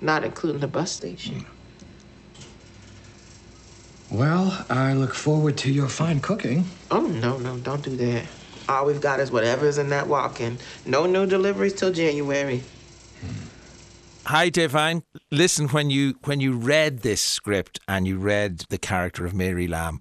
not 0.00 0.24
including 0.24 0.60
the 0.60 0.68
bus 0.68 0.90
station. 0.92 1.44
Well, 4.10 4.64
I 4.68 4.92
look 4.92 5.14
forward 5.14 5.56
to 5.58 5.72
your 5.72 5.88
fine 5.88 6.20
cooking. 6.20 6.66
Oh, 6.90 7.06
no, 7.06 7.38
no, 7.38 7.58
don't 7.58 7.82
do 7.82 7.96
that. 7.96 8.24
All 8.68 8.86
we've 8.86 9.00
got 9.00 9.20
is 9.20 9.30
whatever's 9.30 9.78
in 9.78 9.88
that 9.88 10.06
walk-in. 10.06 10.58
No 10.86 11.06
new 11.06 11.26
deliveries 11.26 11.74
till 11.74 11.92
January. 11.92 12.62
Hi, 14.26 14.50
Da'Vine. 14.50 15.02
Listen, 15.32 15.66
when 15.68 15.90
you 15.90 16.14
when 16.24 16.40
you 16.40 16.52
read 16.52 17.00
this 17.00 17.20
script 17.20 17.80
and 17.88 18.06
you 18.06 18.18
read 18.18 18.60
the 18.68 18.78
character 18.78 19.26
of 19.26 19.34
Mary 19.34 19.66
Lamb, 19.66 20.00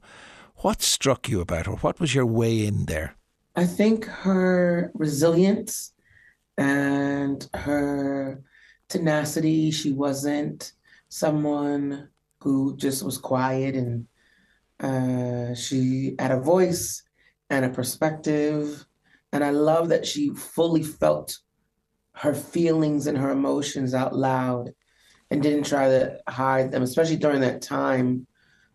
what 0.57 0.83
struck 0.83 1.27
you 1.27 1.41
about 1.41 1.65
her? 1.65 1.71
What 1.73 1.99
was 1.99 2.13
your 2.13 2.27
way 2.27 2.65
in 2.65 2.85
there? 2.85 3.15
I 3.55 3.65
think 3.65 4.05
her 4.05 4.91
resilience 4.93 5.93
and 6.55 7.49
her 7.55 8.43
tenacity. 8.89 9.71
She 9.71 9.91
wasn't 9.91 10.73
someone 11.09 12.09
who 12.41 12.77
just 12.77 13.03
was 13.03 13.17
quiet 13.17 13.75
and 13.75 14.05
uh, 14.79 15.55
she 15.55 16.15
had 16.19 16.31
a 16.31 16.39
voice 16.39 17.03
and 17.49 17.65
a 17.65 17.69
perspective. 17.69 18.85
And 19.33 19.43
I 19.43 19.49
love 19.49 19.89
that 19.89 20.05
she 20.05 20.29
fully 20.29 20.83
felt 20.83 21.39
her 22.15 22.33
feelings 22.33 23.07
and 23.07 23.17
her 23.17 23.31
emotions 23.31 23.93
out 23.93 24.15
loud 24.15 24.71
and 25.29 25.41
didn't 25.41 25.65
try 25.65 25.87
to 25.87 26.19
hide 26.27 26.71
them, 26.71 26.83
especially 26.83 27.15
during 27.15 27.41
that 27.41 27.61
time. 27.61 28.27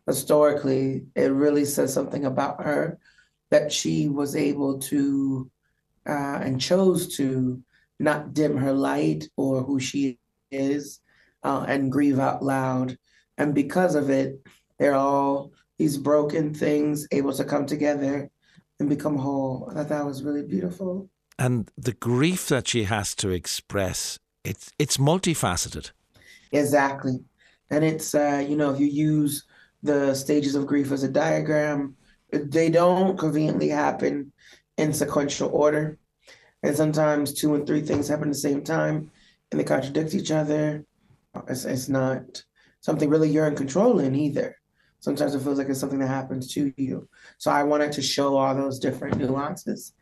Historically, 0.06 1.06
it 1.14 1.32
really 1.32 1.64
says 1.64 1.92
something 1.92 2.24
about 2.24 2.62
her 2.62 2.98
that 3.50 3.72
she 3.72 4.08
was 4.08 4.34
able 4.36 4.78
to 4.78 5.50
uh, 6.08 6.38
and 6.42 6.60
chose 6.60 7.16
to 7.16 7.62
not 7.98 8.32
dim 8.32 8.56
her 8.56 8.72
light 8.72 9.28
or 9.36 9.62
who 9.62 9.80
she 9.80 10.18
is 10.50 11.00
uh, 11.42 11.64
and 11.68 11.92
grieve 11.92 12.18
out 12.18 12.42
loud. 12.42 12.96
And 13.38 13.54
because 13.54 13.94
of 13.94 14.10
it, 14.10 14.40
they're 14.78 14.94
all 14.94 15.52
these 15.78 15.98
broken 15.98 16.54
things 16.54 17.06
able 17.10 17.32
to 17.32 17.44
come 17.44 17.66
together 17.66 18.30
and 18.78 18.88
become 18.88 19.16
whole. 19.16 19.68
I 19.70 19.74
thought 19.74 19.88
that 19.88 20.06
was 20.06 20.22
really 20.22 20.42
beautiful. 20.42 21.08
And 21.38 21.70
the 21.76 21.92
grief 21.92 22.48
that 22.48 22.68
she 22.68 22.84
has 22.84 23.14
to 23.16 23.30
express, 23.30 24.18
it's 24.44 24.72
it's 24.78 24.96
multifaceted. 24.96 25.90
Exactly. 26.52 27.18
And 27.70 27.84
it's 27.84 28.14
uh, 28.14 28.44
you 28.48 28.56
know, 28.56 28.72
if 28.72 28.80
you 28.80 28.86
use 28.86 29.44
the 29.82 30.14
stages 30.14 30.54
of 30.54 30.66
grief 30.66 30.92
as 30.92 31.02
a 31.02 31.08
diagram, 31.08 31.96
they 32.32 32.70
don't 32.70 33.18
conveniently 33.18 33.68
happen 33.68 34.32
in 34.76 34.92
sequential 34.92 35.50
order. 35.52 35.98
And 36.62 36.76
sometimes 36.76 37.32
two 37.32 37.54
and 37.54 37.66
three 37.66 37.82
things 37.82 38.08
happen 38.08 38.28
at 38.28 38.32
the 38.32 38.38
same 38.38 38.62
time 38.62 39.10
and 39.50 39.60
they 39.60 39.64
contradict 39.64 40.14
each 40.14 40.30
other. 40.30 40.84
It's, 41.48 41.64
it's 41.64 41.88
not 41.88 42.42
something 42.80 43.08
really 43.08 43.30
you're 43.30 43.46
in 43.46 43.54
control 43.54 44.00
in 44.00 44.14
either. 44.14 44.56
Sometimes 45.00 45.34
it 45.34 45.42
feels 45.42 45.58
like 45.58 45.68
it's 45.68 45.78
something 45.78 45.98
that 46.00 46.08
happens 46.08 46.52
to 46.54 46.72
you. 46.76 47.08
So 47.38 47.50
I 47.50 47.62
wanted 47.62 47.92
to 47.92 48.02
show 48.02 48.36
all 48.36 48.54
those 48.54 48.78
different 48.78 49.18
nuances. 49.18 49.92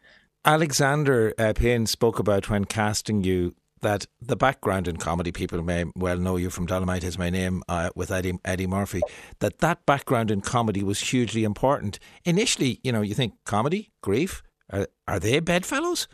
Alexander 0.44 1.32
uh, 1.38 1.54
Payne 1.54 1.86
spoke 1.86 2.18
about 2.18 2.50
when 2.50 2.66
casting 2.66 3.24
you 3.24 3.54
that 3.80 4.06
the 4.20 4.36
background 4.36 4.88
in 4.88 4.96
comedy, 4.96 5.32
people 5.32 5.62
may 5.62 5.84
well 5.94 6.18
know 6.18 6.36
you 6.36 6.50
from 6.50 6.66
Dolemite 6.66 7.04
is 7.04 7.18
my 7.18 7.30
name 7.30 7.62
uh, 7.68 7.90
with 7.94 8.10
Eddie, 8.10 8.38
Eddie 8.44 8.66
Murphy, 8.66 9.00
that 9.40 9.58
that 9.58 9.84
background 9.86 10.30
in 10.30 10.40
comedy 10.40 10.82
was 10.82 11.00
hugely 11.00 11.44
important. 11.44 11.98
Initially, 12.24 12.80
you 12.82 12.92
know, 12.92 13.02
you 13.02 13.14
think 13.14 13.34
comedy, 13.44 13.90
grief, 14.02 14.42
are, 14.70 14.88
are 15.06 15.20
they 15.20 15.40
bedfellows? 15.40 16.08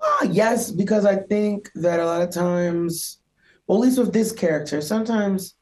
Uh, 0.00 0.26
yes, 0.30 0.70
because 0.70 1.04
I 1.04 1.16
think 1.16 1.70
that 1.76 2.00
a 2.00 2.06
lot 2.06 2.22
of 2.22 2.30
times, 2.30 3.18
well, 3.66 3.78
at 3.78 3.86
least 3.86 3.98
with 3.98 4.12
this 4.12 4.32
character, 4.32 4.80
sometimes 4.80 5.54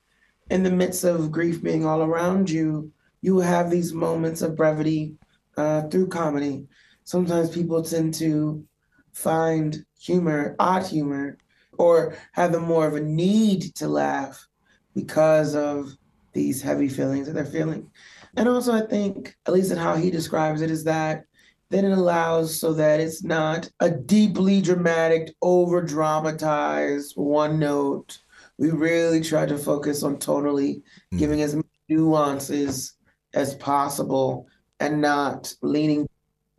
in 0.50 0.62
the 0.62 0.70
midst 0.70 1.04
of 1.04 1.30
grief 1.30 1.62
being 1.62 1.84
all 1.84 2.02
around 2.02 2.48
you, 2.48 2.90
you 3.22 3.38
have 3.38 3.70
these 3.70 3.92
moments 3.92 4.40
of 4.40 4.56
brevity 4.56 5.14
uh, 5.56 5.82
through 5.88 6.08
comedy. 6.08 6.66
Sometimes 7.10 7.50
people 7.50 7.82
tend 7.82 8.14
to 8.14 8.64
find 9.12 9.84
humor, 10.00 10.54
odd 10.60 10.86
humor, 10.86 11.38
or 11.76 12.14
have 12.30 12.52
the 12.52 12.60
more 12.60 12.86
of 12.86 12.94
a 12.94 13.00
need 13.00 13.74
to 13.74 13.88
laugh 13.88 14.46
because 14.94 15.56
of 15.56 15.90
these 16.34 16.62
heavy 16.62 16.88
feelings 16.88 17.26
that 17.26 17.32
they're 17.32 17.44
feeling. 17.44 17.90
And 18.36 18.48
also, 18.48 18.72
I 18.72 18.86
think, 18.86 19.34
at 19.44 19.52
least 19.52 19.72
in 19.72 19.76
how 19.76 19.96
he 19.96 20.08
describes 20.08 20.62
it, 20.62 20.70
is 20.70 20.84
that 20.84 21.24
then 21.68 21.84
it 21.84 21.98
allows 21.98 22.60
so 22.60 22.72
that 22.74 23.00
it's 23.00 23.24
not 23.24 23.68
a 23.80 23.90
deeply 23.90 24.62
dramatic, 24.62 25.34
over 25.42 25.82
dramatized 25.82 27.14
one 27.16 27.58
note. 27.58 28.20
We 28.56 28.70
really 28.70 29.20
try 29.20 29.46
to 29.46 29.58
focus 29.58 30.04
on 30.04 30.18
tonally 30.18 30.82
mm. 31.12 31.18
giving 31.18 31.42
as 31.42 31.56
many 31.56 31.66
nuances 31.88 32.94
as 33.34 33.56
possible 33.56 34.46
and 34.78 35.00
not 35.00 35.52
leaning 35.60 36.06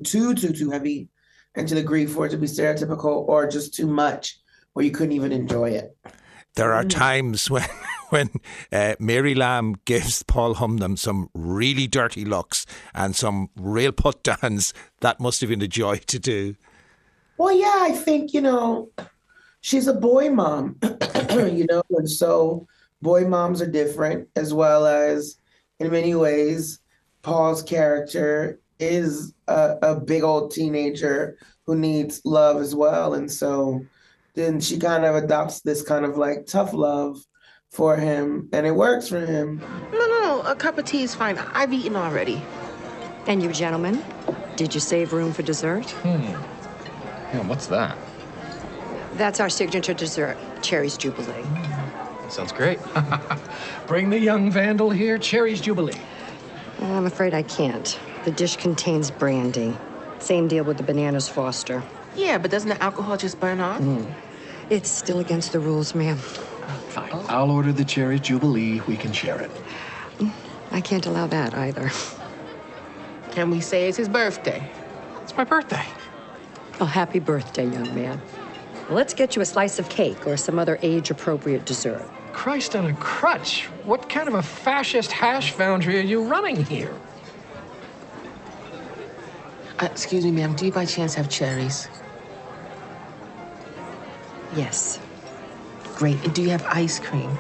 too, 0.04 0.34
too, 0.34 0.54
too 0.54 0.72
heavy 0.72 1.10
and 1.56 1.68
to 1.68 1.76
the 1.76 1.82
degree 1.82 2.06
for 2.06 2.26
it 2.26 2.30
to 2.30 2.38
be 2.38 2.48
stereotypical 2.48 3.28
or 3.28 3.48
just 3.48 3.74
too 3.74 3.88
much 3.88 4.40
where 4.74 4.86
you 4.86 4.92
couldn't 4.92 5.12
even 5.12 5.32
enjoy 5.32 5.70
it. 5.70 5.96
There 6.56 6.74
are 6.74 6.84
mm. 6.84 6.90
times 6.90 7.50
when 7.50 7.68
when 8.10 8.30
uh, 8.72 8.96
Mary 9.00 9.34
Lamb 9.34 9.76
gives 9.86 10.22
Paul 10.24 10.56
Hunham 10.56 10.98
some 10.98 11.30
really 11.34 11.88
dirty 11.88 12.26
looks 12.26 12.66
and 12.94 13.16
some 13.16 13.50
real 13.56 13.92
put 13.92 14.24
downs. 14.42 14.74
That 15.00 15.20
must 15.20 15.42
have 15.42 15.50
been 15.50 15.62
a 15.62 15.68
joy 15.68 15.98
to 15.98 16.20
do. 16.20 16.56
Well, 17.38 17.58
yeah, 17.58 17.78
I 17.80 17.92
think 17.92 18.34
you 18.34 18.42
know 18.42 18.90
she's 19.62 19.88
a 19.88 19.94
boy 19.94 20.30
mom, 20.30 20.78
you 21.32 21.66
know, 21.70 21.84
and 21.92 22.10
so 22.10 22.68
boy 23.02 23.28
moms 23.28 23.62
are 23.62 23.72
different 23.72 24.28
as 24.36 24.54
well 24.54 24.86
as 24.86 25.38
in 25.80 25.90
many 25.90 26.14
ways 26.14 26.80
Paul's 27.24 27.64
character 27.64 28.60
is 28.82 29.34
a, 29.48 29.78
a 29.82 30.00
big 30.00 30.24
old 30.24 30.52
teenager 30.52 31.38
who 31.66 31.76
needs 31.76 32.22
love 32.26 32.58
as 32.58 32.76
well. 32.76 33.14
And 33.14 33.32
so 33.32 33.82
then 34.34 34.60
she 34.60 34.78
kind 34.78 35.06
of 35.06 35.16
adopts 35.16 35.62
this 35.62 35.82
kind 35.82 36.06
of 36.06 36.18
like 36.18 36.46
tough 36.48 36.74
love 36.74 37.18
for 37.70 37.96
him, 37.96 38.50
and 38.52 38.66
it 38.68 38.72
works 38.72 39.08
for 39.08 39.26
him. 39.26 39.62
No, 39.94 40.00
no, 40.00 40.08
no. 40.08 40.42
A 40.42 40.56
cup 40.56 40.78
of 40.78 40.84
tea 40.84 41.04
is 41.04 41.16
fine. 41.16 41.38
I've 41.38 41.72
eaten 41.72 41.96
already. 41.96 42.42
And 43.28 43.42
you 43.42 43.52
gentlemen, 43.54 44.04
did 44.58 44.74
you 44.74 44.82
save 44.82 45.14
room 45.14 45.32
for 45.32 45.44
dessert? 45.44 45.90
Hmm. 45.90 46.22
Yeah, 47.34 47.48
what's 47.48 47.68
that? 47.68 47.98
That's 49.14 49.40
our 49.40 49.50
signature 49.50 49.94
dessert, 49.94 50.38
Cherries 50.62 50.98
Jubilee. 50.98 51.46
Sounds 52.30 52.52
great. 52.52 52.80
Bring 53.88 54.10
the 54.10 54.20
young 54.20 54.52
vandal 54.52 54.90
here, 54.90 55.18
Cherries 55.18 55.62
Jubilee. 55.62 56.00
I'm 56.82 57.06
afraid 57.06 57.34
I 57.34 57.44
can't. 57.44 57.98
The 58.24 58.32
dish 58.32 58.56
contains 58.58 59.10
brandy. 59.10 59.76
Same 60.20 60.48
deal 60.48 60.64
with 60.64 60.78
the 60.78 60.84
bananas 60.84 61.28
Foster. 61.28 61.82
Yeah, 62.16 62.38
but 62.38 62.52
doesn't 62.52 62.70
the 62.70 62.82
alcohol 62.84 63.18
just 63.18 63.40
burn 63.40 63.60
off? 63.60 63.82
Mm. 63.82 64.14
It's 64.70 64.90
still 64.90 65.20
against 65.20 65.52
the 65.52 65.60
rules, 65.60 65.96
ma'am. 65.96 66.18
Fine. 66.18 67.10
Oh. 67.14 67.26
I'll 67.30 67.52
order 67.52 67.74
the 67.74 67.86
cherry 67.86 68.20
jubilee. 68.20 68.82
We 68.82 68.96
can 68.96 69.12
share 69.12 69.42
it. 69.42 69.52
I 70.72 70.82
can't 70.82 71.06
allow 71.06 71.28
that 71.28 71.54
either. 71.54 71.92
Can 73.32 73.50
we 73.50 73.60
say 73.60 73.88
it's 73.88 73.98
his 73.98 74.08
birthday? 74.08 74.70
It's 75.24 75.36
my 75.36 75.44
birthday. 75.44 75.86
Oh, 76.80 76.86
happy 76.86 77.20
birthday, 77.20 77.64
young 77.64 77.94
man. 77.96 78.22
Well, 78.88 78.98
let's 78.98 79.14
get 79.14 79.36
you 79.36 79.42
a 79.42 79.46
slice 79.46 79.80
of 79.80 79.90
cake 79.90 80.28
or 80.28 80.38
some 80.38 80.60
other 80.60 80.80
age-appropriate 80.82 81.66
dessert. 81.66 82.08
Christ 82.34 82.76
on 82.76 82.86
a 82.86 82.94
crutch. 82.96 83.66
What 83.84 84.10
kind 84.10 84.28
of 84.28 84.36
a 84.36 84.42
fascist 84.42 85.12
hash 85.12 85.52
foundry 85.52 85.98
are 85.98 86.04
you 86.04 86.24
running 86.24 86.64
here? 86.66 86.94
Uh, 89.82 89.86
excuse 89.86 90.24
me, 90.24 90.32
ma'am. 90.32 90.54
Do 90.54 90.66
you 90.66 90.72
by 90.72 90.86
chance 90.86 91.16
have 91.16 91.28
cherries? 91.28 91.90
Yes. 94.56 95.00
Great. 95.96 96.24
And 96.24 96.36
do 96.36 96.44
you 96.44 96.52
have 96.52 96.64
ice 96.70 97.00
cream? 97.00 97.36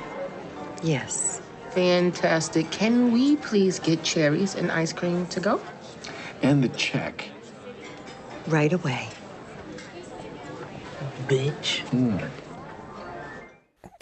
Yes. 0.81 1.39
Fantastic. 1.69 2.71
Can 2.71 3.11
we 3.11 3.35
please 3.35 3.77
get 3.79 4.01
cherries 4.03 4.55
and 4.55 4.71
ice 4.71 4.91
cream 4.91 5.27
to 5.27 5.39
go? 5.39 5.61
And 6.41 6.63
the 6.63 6.69
check. 6.69 7.25
Right 8.47 8.73
away. 8.73 9.07
bitch. 11.27 11.83
Mm. 11.91 12.29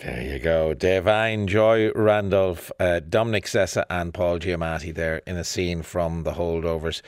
There 0.01 0.21
you 0.21 0.39
go. 0.39 0.73
Da'Vine, 0.73 1.45
Joy 1.45 1.91
Randolph, 1.91 2.71
uh, 2.79 3.01
Dominic 3.01 3.43
Sessa, 3.43 3.83
and 3.89 4.13
Paul 4.13 4.39
Giamatti 4.39 4.95
there 4.95 5.21
in 5.27 5.35
a 5.35 5.43
scene 5.43 5.81
from 5.81 6.23
The 6.23 6.31
Holdovers. 6.31 7.01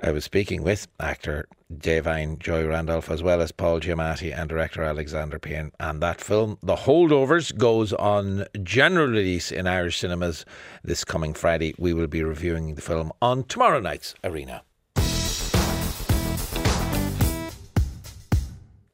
I 0.00 0.12
was 0.12 0.22
speaking 0.22 0.62
with 0.62 0.86
actor 1.00 1.48
Da'Vine, 1.74 2.38
Joy 2.38 2.64
Randolph, 2.64 3.10
as 3.10 3.20
well 3.20 3.40
as 3.40 3.50
Paul 3.50 3.80
Giamatti 3.80 4.32
and 4.32 4.48
director 4.48 4.84
Alexander 4.84 5.40
Payne. 5.40 5.72
And 5.80 6.00
that 6.02 6.20
film, 6.20 6.56
The 6.62 6.76
Holdovers, 6.76 7.56
goes 7.56 7.92
on 7.94 8.46
general 8.62 9.08
release 9.08 9.50
in 9.50 9.66
Irish 9.66 9.98
cinemas 9.98 10.44
this 10.84 11.04
coming 11.04 11.34
Friday. 11.34 11.74
We 11.78 11.94
will 11.94 12.06
be 12.06 12.22
reviewing 12.22 12.76
the 12.76 12.80
film 12.80 13.10
on 13.20 13.42
tomorrow 13.42 13.80
night's 13.80 14.14
Arena. 14.22 14.62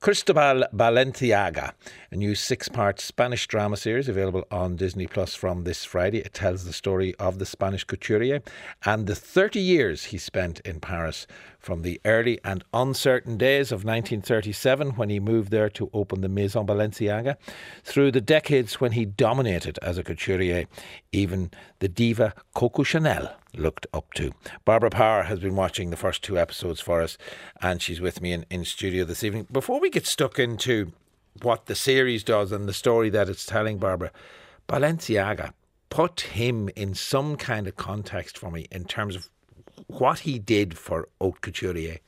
Cristobal 0.02 0.64
Balenciaga, 0.74 1.74
a 2.10 2.16
new 2.16 2.34
six 2.34 2.68
part 2.68 2.98
Spanish 2.98 3.46
drama 3.46 3.76
series 3.76 4.08
available 4.08 4.44
on 4.50 4.74
Disney 4.74 5.06
Plus 5.06 5.36
from 5.36 5.62
this 5.62 5.84
Friday. 5.84 6.18
It 6.18 6.34
tells 6.34 6.64
the 6.64 6.72
story 6.72 7.14
of 7.20 7.38
the 7.38 7.46
Spanish 7.46 7.84
couturier 7.84 8.42
and 8.84 9.06
the 9.06 9.14
30 9.14 9.60
years 9.60 10.06
he 10.06 10.18
spent 10.18 10.58
in 10.64 10.80
Paris 10.80 11.28
from 11.62 11.83
the 11.83 12.01
early 12.05 12.40
and 12.44 12.64
uncertain 12.75 13.38
days 13.38 13.70
of 13.70 13.85
1937 13.85 14.90
when 14.90 15.09
he 15.09 15.20
moved 15.20 15.53
there 15.53 15.70
to 15.70 15.88
open 15.94 16.20
the 16.20 16.29
Maison 16.29 16.66
Balenciaga, 16.66 17.37
through 17.85 18.11
the 18.11 18.20
decades 18.20 18.81
when 18.81 18.92
he 18.92 19.05
dominated 19.05 19.79
as 19.81 19.96
a 19.96 20.03
couturier, 20.03 20.66
even 21.12 21.53
the 21.79 21.88
diva 21.88 22.35
Coco 22.53 22.83
Chanel 22.83 23.37
looked 23.57 23.87
up 23.94 24.12
to. 24.14 24.33
Barbara 24.64 24.90
Power 24.90 25.22
has 25.22 25.38
been 25.38 25.55
watching 25.55 25.90
the 25.90 25.96
first 25.96 26.25
two 26.25 26.37
episodes 26.37 26.81
for 26.81 27.01
us, 27.01 27.16
and 27.61 27.81
she's 27.81 28.01
with 28.01 28.20
me 28.20 28.33
in, 28.33 28.44
in 28.51 28.64
studio 28.64 29.05
this 29.05 29.22
evening. 29.22 29.46
Before 29.51 29.79
we 29.79 29.88
get 29.88 30.07
stuck 30.07 30.40
into 30.40 30.92
what 31.42 31.66
the 31.66 31.77
series 31.77 32.25
does 32.25 32.51
and 32.51 32.68
the 32.68 32.72
story 32.72 33.09
that 33.11 33.29
it's 33.29 33.46
telling, 33.46 33.79
Barbara, 33.79 34.11
Balenciaga, 34.68 35.53
put 35.90 36.22
him 36.22 36.70
in 36.75 36.94
some 36.94 37.37
kind 37.37 37.68
of 37.68 37.77
context 37.77 38.37
for 38.37 38.51
me 38.51 38.66
in 38.72 38.85
terms 38.85 39.14
of 39.14 39.29
what 39.87 40.20
he 40.20 40.38
did 40.38 40.76
for 40.78 41.08
haute 41.20 41.40
couturier. 41.40 41.98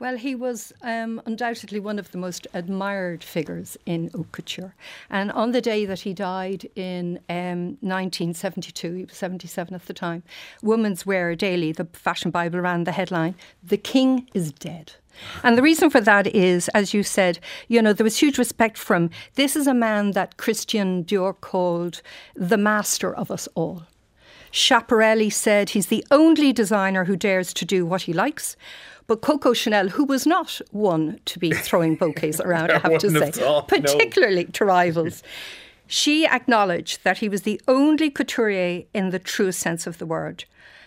Well, 0.00 0.16
he 0.16 0.34
was 0.34 0.72
um, 0.80 1.20
undoubtedly 1.26 1.78
one 1.78 1.98
of 1.98 2.10
the 2.10 2.16
most 2.16 2.46
admired 2.54 3.22
figures 3.22 3.76
in 3.84 4.08
haute 4.14 4.32
couture. 4.32 4.74
And 5.10 5.30
on 5.32 5.50
the 5.50 5.60
day 5.60 5.84
that 5.84 6.00
he 6.00 6.14
died 6.14 6.66
in 6.74 7.18
um, 7.28 7.76
1972, 7.82 8.94
he 8.94 9.04
was 9.04 9.14
77 9.14 9.74
at 9.74 9.84
the 9.84 9.92
time, 9.92 10.22
Women's 10.62 11.04
Wear 11.04 11.36
Daily, 11.36 11.72
the 11.72 11.84
fashion 11.92 12.30
Bible, 12.30 12.60
ran 12.60 12.84
the 12.84 12.92
headline, 12.92 13.34
The 13.62 13.76
King 13.76 14.26
is 14.32 14.52
Dead. 14.52 14.92
And 15.42 15.58
the 15.58 15.62
reason 15.62 15.90
for 15.90 16.00
that 16.00 16.26
is, 16.28 16.68
as 16.68 16.94
you 16.94 17.02
said, 17.02 17.38
you 17.68 17.82
know, 17.82 17.92
there 17.92 18.04
was 18.04 18.16
huge 18.16 18.38
respect 18.38 18.78
from 18.78 19.10
this 19.34 19.54
is 19.54 19.66
a 19.66 19.74
man 19.74 20.12
that 20.12 20.38
Christian 20.38 21.04
Dior 21.04 21.38
called 21.38 22.00
the 22.34 22.56
master 22.56 23.14
of 23.14 23.30
us 23.30 23.48
all. 23.54 23.82
Schiaparelli 24.52 25.32
said 25.32 25.70
he's 25.70 25.86
the 25.86 26.04
only 26.10 26.52
designer 26.52 27.04
who 27.04 27.16
dares 27.16 27.52
to 27.54 27.64
do 27.64 27.86
what 27.86 28.02
he 28.02 28.12
likes. 28.12 28.56
But 29.06 29.22
Coco 29.22 29.52
Chanel, 29.52 29.88
who 29.88 30.04
was 30.04 30.26
not 30.26 30.60
one 30.70 31.18
to 31.24 31.38
be 31.38 31.50
throwing 31.54 31.96
bouquets 31.96 32.40
around, 32.40 32.70
I 32.70 32.78
have 32.78 32.98
to 32.98 33.10
say, 33.10 33.30
thought, 33.32 33.68
particularly 33.68 34.44
no. 34.44 34.50
to 34.50 34.64
rivals, 34.64 35.22
she 35.86 36.26
acknowledged 36.26 37.02
that 37.02 37.18
he 37.18 37.28
was 37.28 37.42
the 37.42 37.60
only 37.66 38.10
couturier 38.10 38.84
in 38.94 39.10
the 39.10 39.18
true 39.18 39.50
sense 39.50 39.86
of 39.86 39.98
the 39.98 40.06
word. 40.06 40.44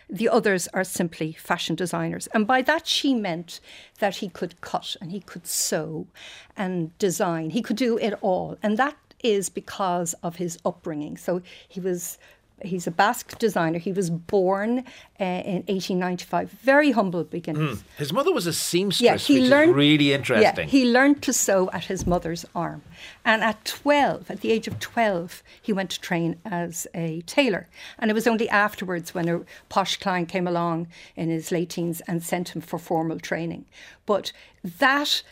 The 0.10 0.30
others 0.30 0.70
are 0.74 0.84
simply 0.84 1.34
fashion 1.34 1.76
designers. 1.76 2.28
And 2.28 2.48
by 2.48 2.62
that, 2.62 2.88
she 2.88 3.14
meant 3.14 3.60
that 4.00 4.18
he 4.18 4.30
could 4.30 4.62
cut 4.62 4.96
and 5.02 5.12
he 5.12 5.20
could 5.20 5.48
sew 5.48 6.08
and 6.56 6.98
design. 7.00 7.50
He 7.50 7.62
could 7.62 7.76
do 7.76 7.98
it 7.98 8.14
all. 8.22 8.58
And 8.64 8.78
that 8.78 8.96
is 9.24 9.50
because 9.50 10.14
of 10.24 10.36
his 10.36 10.58
upbringing. 10.66 11.18
So 11.18 11.42
he 11.68 11.80
was 11.80 12.18
he's 12.64 12.88
a 12.88 12.92
Basque 12.92 13.38
designer. 13.40 13.80
He 13.80 13.92
was 13.92 14.10
born 14.10 14.80
uh, 15.20 15.24
in 15.24 15.64
1895. 15.68 16.52
Very 16.52 16.92
humble 16.92 17.24
beginnings. 17.24 17.80
Mm. 17.80 17.84
His 17.98 18.14
mother 18.14 18.34
was 18.34 18.48
a 18.48 18.54
seamstress, 18.54 19.02
yeah, 19.02 19.18
he 19.18 19.48
learned, 19.48 19.76
really 19.76 20.14
interesting. 20.14 20.66
Yeah, 20.66 20.72
he 20.72 20.86
learned 20.86 21.22
to 21.24 21.34
sew 21.34 21.70
at 21.72 21.86
his 21.86 22.08
mother's 22.08 22.46
arm. 22.56 22.82
And 23.26 23.44
at 23.44 23.64
12, 23.66 24.32
at 24.32 24.42
the 24.42 24.52
age 24.52 24.68
of 24.68 24.80
12, 24.80 25.44
he 25.62 25.74
went 25.74 25.90
to 25.92 26.02
train 26.02 26.38
as 26.46 26.88
a 26.94 27.22
tailor. 27.22 27.68
And 28.00 28.10
it 28.10 28.14
was 28.14 28.28
only 28.28 28.50
afterwards 28.50 29.14
when 29.14 29.30
a 29.30 29.42
posh 29.70 29.98
client 29.98 30.30
came 30.30 30.48
along 30.48 30.88
in 31.16 31.30
his 31.30 31.52
late 31.52 31.70
teens 31.72 32.02
and 32.08 32.24
sent 32.24 32.56
him 32.56 32.62
for 32.62 32.80
formal 32.80 33.20
training. 33.20 33.66
But 34.06 34.32
that 34.64 35.24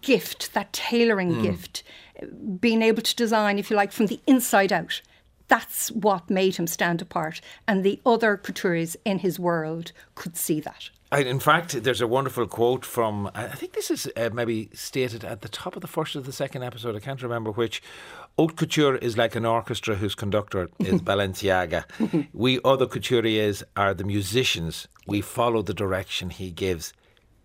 gift, 0.00 0.54
that 0.54 0.72
tailoring 0.72 1.34
mm. 1.34 1.42
gift, 1.42 1.82
being 2.60 2.82
able 2.82 3.02
to 3.02 3.16
design, 3.16 3.58
if 3.58 3.70
you 3.70 3.76
like, 3.76 3.92
from 3.92 4.06
the 4.06 4.20
inside 4.26 4.72
out, 4.72 5.00
that's 5.52 5.90
what 5.90 6.30
made 6.30 6.56
him 6.56 6.66
stand 6.66 7.02
apart. 7.02 7.42
And 7.68 7.84
the 7.84 8.00
other 8.06 8.38
couturiers 8.38 8.96
in 9.04 9.18
his 9.18 9.38
world 9.38 9.92
could 10.14 10.34
see 10.34 10.60
that. 10.60 10.88
In 11.12 11.40
fact, 11.40 11.82
there's 11.82 12.00
a 12.00 12.06
wonderful 12.06 12.46
quote 12.46 12.86
from, 12.86 13.30
I 13.34 13.48
think 13.48 13.74
this 13.74 13.90
is 13.90 14.10
uh, 14.16 14.30
maybe 14.32 14.70
stated 14.72 15.24
at 15.26 15.42
the 15.42 15.50
top 15.50 15.76
of 15.76 15.82
the 15.82 15.86
first 15.86 16.16
or 16.16 16.22
the 16.22 16.32
second 16.32 16.62
episode, 16.62 16.96
I 16.96 17.00
can't 17.00 17.22
remember 17.22 17.50
which. 17.50 17.82
Haute 18.38 18.56
couture 18.56 18.96
is 18.96 19.18
like 19.18 19.36
an 19.36 19.44
orchestra 19.44 19.96
whose 19.96 20.14
conductor 20.14 20.70
is 20.78 21.02
Balenciaga. 21.08 21.84
we 22.32 22.58
other 22.64 22.86
couturiers 22.86 23.62
are 23.76 23.92
the 23.92 24.04
musicians. 24.04 24.88
We 25.06 25.20
follow 25.20 25.60
the 25.60 25.74
direction 25.74 26.30
he 26.30 26.50
gives. 26.50 26.94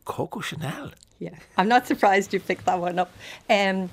Coco 0.05 0.39
Chanel. 0.39 0.91
Yeah, 1.19 1.36
I'm 1.58 1.67
not 1.67 1.88
surprised 1.88 2.34
you 2.34 2.39
picked 2.39 2.65
that 2.65 2.80
one 2.80 2.99
up. 2.99 3.12
Um, 3.49 3.89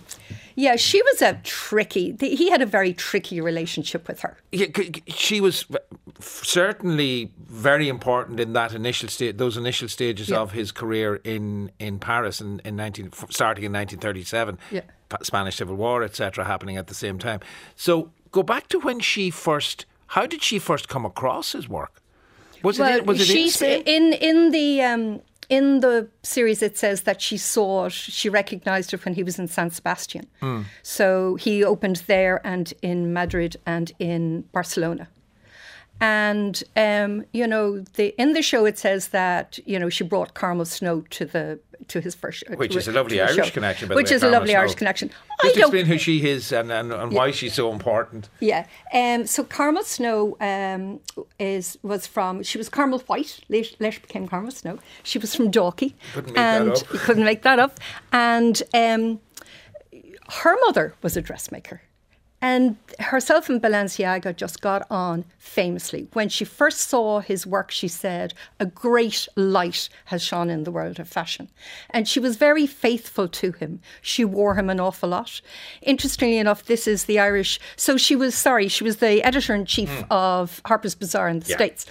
yeah, 0.56 0.76
she 0.76 1.02
was 1.02 1.22
a 1.22 1.40
tricky. 1.42 2.16
He 2.20 2.50
had 2.50 2.62
a 2.62 2.66
very 2.66 2.92
tricky 2.92 3.40
relationship 3.40 4.06
with 4.06 4.20
her. 4.20 4.36
Yeah, 4.52 4.66
she 5.08 5.40
was 5.40 5.66
certainly 6.20 7.30
very 7.38 7.88
important 7.88 8.40
in 8.40 8.52
that 8.52 8.74
initial 8.74 9.08
state, 9.08 9.38
those 9.38 9.56
initial 9.56 9.88
stages 9.88 10.28
yeah. 10.28 10.38
of 10.38 10.52
his 10.52 10.70
career 10.70 11.16
in 11.24 11.70
in 11.78 11.98
Paris 11.98 12.40
in, 12.40 12.60
in 12.64 12.76
19, 12.76 13.10
starting 13.30 13.64
in 13.64 13.72
1937. 13.72 14.58
Yeah. 14.70 14.82
Spanish 15.22 15.56
Civil 15.56 15.76
War, 15.76 16.02
etc., 16.02 16.44
happening 16.44 16.76
at 16.76 16.88
the 16.88 16.94
same 16.94 17.18
time. 17.18 17.40
So 17.76 18.10
go 18.32 18.42
back 18.42 18.68
to 18.68 18.80
when 18.80 19.00
she 19.00 19.30
first. 19.30 19.86
How 20.08 20.26
did 20.26 20.42
she 20.42 20.58
first 20.58 20.88
come 20.88 21.04
across 21.04 21.52
his 21.52 21.68
work? 21.68 22.00
Was 22.62 22.78
well, 22.78 22.96
it 22.96 23.06
was 23.06 23.20
it 23.20 23.36
in 23.36 23.50
Spain? 23.50 23.82
in 23.86 24.12
in 24.14 24.50
the 24.50 24.82
um, 24.82 25.20
in 25.48 25.80
the 25.80 26.08
series, 26.22 26.62
it 26.62 26.76
says 26.78 27.02
that 27.02 27.20
she 27.20 27.36
saw 27.36 27.86
it, 27.86 27.92
she 27.92 28.28
recognized 28.28 28.92
it 28.94 29.04
when 29.04 29.14
he 29.14 29.22
was 29.22 29.38
in 29.38 29.48
San 29.48 29.70
Sebastian. 29.70 30.26
Mm. 30.40 30.64
So 30.82 31.36
he 31.36 31.64
opened 31.64 32.02
there 32.06 32.40
and 32.46 32.72
in 32.82 33.12
Madrid 33.12 33.56
and 33.66 33.92
in 33.98 34.42
Barcelona. 34.52 35.08
And 36.00 36.62
um, 36.76 37.24
you 37.32 37.46
know, 37.46 37.80
the, 37.80 38.14
in 38.20 38.32
the 38.32 38.42
show 38.42 38.66
it 38.66 38.78
says 38.78 39.08
that 39.08 39.58
you 39.64 39.78
know 39.78 39.88
she 39.88 40.04
brought 40.04 40.34
Carmel 40.34 40.64
Snow 40.64 41.02
to 41.10 41.24
the 41.24 41.60
to 41.88 42.00
his 42.00 42.14
first, 42.14 42.44
which 42.56 42.72
to, 42.72 42.78
is 42.78 42.88
a 42.88 42.92
lovely 42.92 43.20
Irish 43.20 43.36
show, 43.36 43.50
connection. 43.50 43.88
which 43.90 44.10
way, 44.10 44.16
is 44.16 44.22
a 44.22 44.30
lovely 44.30 44.50
Snow. 44.50 44.60
Irish 44.60 44.74
connection. 44.74 45.08
Just 45.42 45.56
I 45.56 45.60
explain 45.60 45.86
who 45.86 45.98
she 45.98 46.26
is 46.26 46.52
and, 46.52 46.70
and, 46.72 46.92
and 46.92 47.12
yeah. 47.12 47.18
why 47.18 47.30
she's 47.30 47.54
so 47.54 47.72
important. 47.72 48.28
Yeah. 48.40 48.66
Um, 48.92 49.26
so 49.26 49.44
Carmel 49.44 49.84
Snow 49.84 50.36
um, 50.40 51.00
is 51.38 51.78
was 51.82 52.06
from 52.06 52.42
she 52.42 52.58
was 52.58 52.68
Carmel 52.68 53.00
White 53.00 53.40
later, 53.48 53.74
later 53.78 54.00
became 54.00 54.26
Carmel 54.26 54.50
Snow. 54.50 54.78
She 55.02 55.18
was 55.18 55.34
from 55.34 55.50
Dalkey. 55.50 55.94
Couldn't 56.12 56.32
make 56.32 56.38
and 56.38 56.70
that 56.70 56.82
up. 56.82 56.88
couldn't 56.88 57.24
make 57.24 57.42
that 57.42 57.58
up. 57.58 57.80
And 58.12 58.62
um, 58.72 59.20
her 60.42 60.56
mother 60.66 60.94
was 61.02 61.16
a 61.16 61.22
dressmaker. 61.22 61.82
And 62.44 62.76
herself 63.00 63.48
and 63.48 63.58
Balenciaga 63.58 64.36
just 64.36 64.60
got 64.60 64.86
on 64.90 65.24
famously. 65.38 66.08
When 66.12 66.28
she 66.28 66.44
first 66.44 66.90
saw 66.90 67.20
his 67.20 67.46
work, 67.46 67.70
she 67.70 67.88
said, 67.88 68.34
A 68.60 68.66
great 68.66 69.26
light 69.34 69.88
has 70.04 70.22
shone 70.22 70.50
in 70.50 70.64
the 70.64 70.70
world 70.70 71.00
of 71.00 71.08
fashion. 71.08 71.48
And 71.88 72.06
she 72.06 72.20
was 72.20 72.36
very 72.36 72.66
faithful 72.66 73.28
to 73.28 73.52
him. 73.52 73.80
She 74.02 74.26
wore 74.26 74.56
him 74.56 74.68
an 74.68 74.78
awful 74.78 75.08
lot. 75.08 75.40
Interestingly 75.80 76.36
enough, 76.36 76.66
this 76.66 76.86
is 76.86 77.04
the 77.04 77.18
Irish. 77.18 77.58
So 77.76 77.96
she 77.96 78.14
was, 78.14 78.34
sorry, 78.34 78.68
she 78.68 78.84
was 78.84 78.98
the 78.98 79.22
editor 79.22 79.54
in 79.54 79.64
chief 79.64 79.88
mm. 79.88 80.06
of 80.10 80.60
Harper's 80.66 80.94
Bazaar 80.94 81.30
in 81.30 81.40
the 81.40 81.48
yeah. 81.48 81.56
States. 81.56 81.86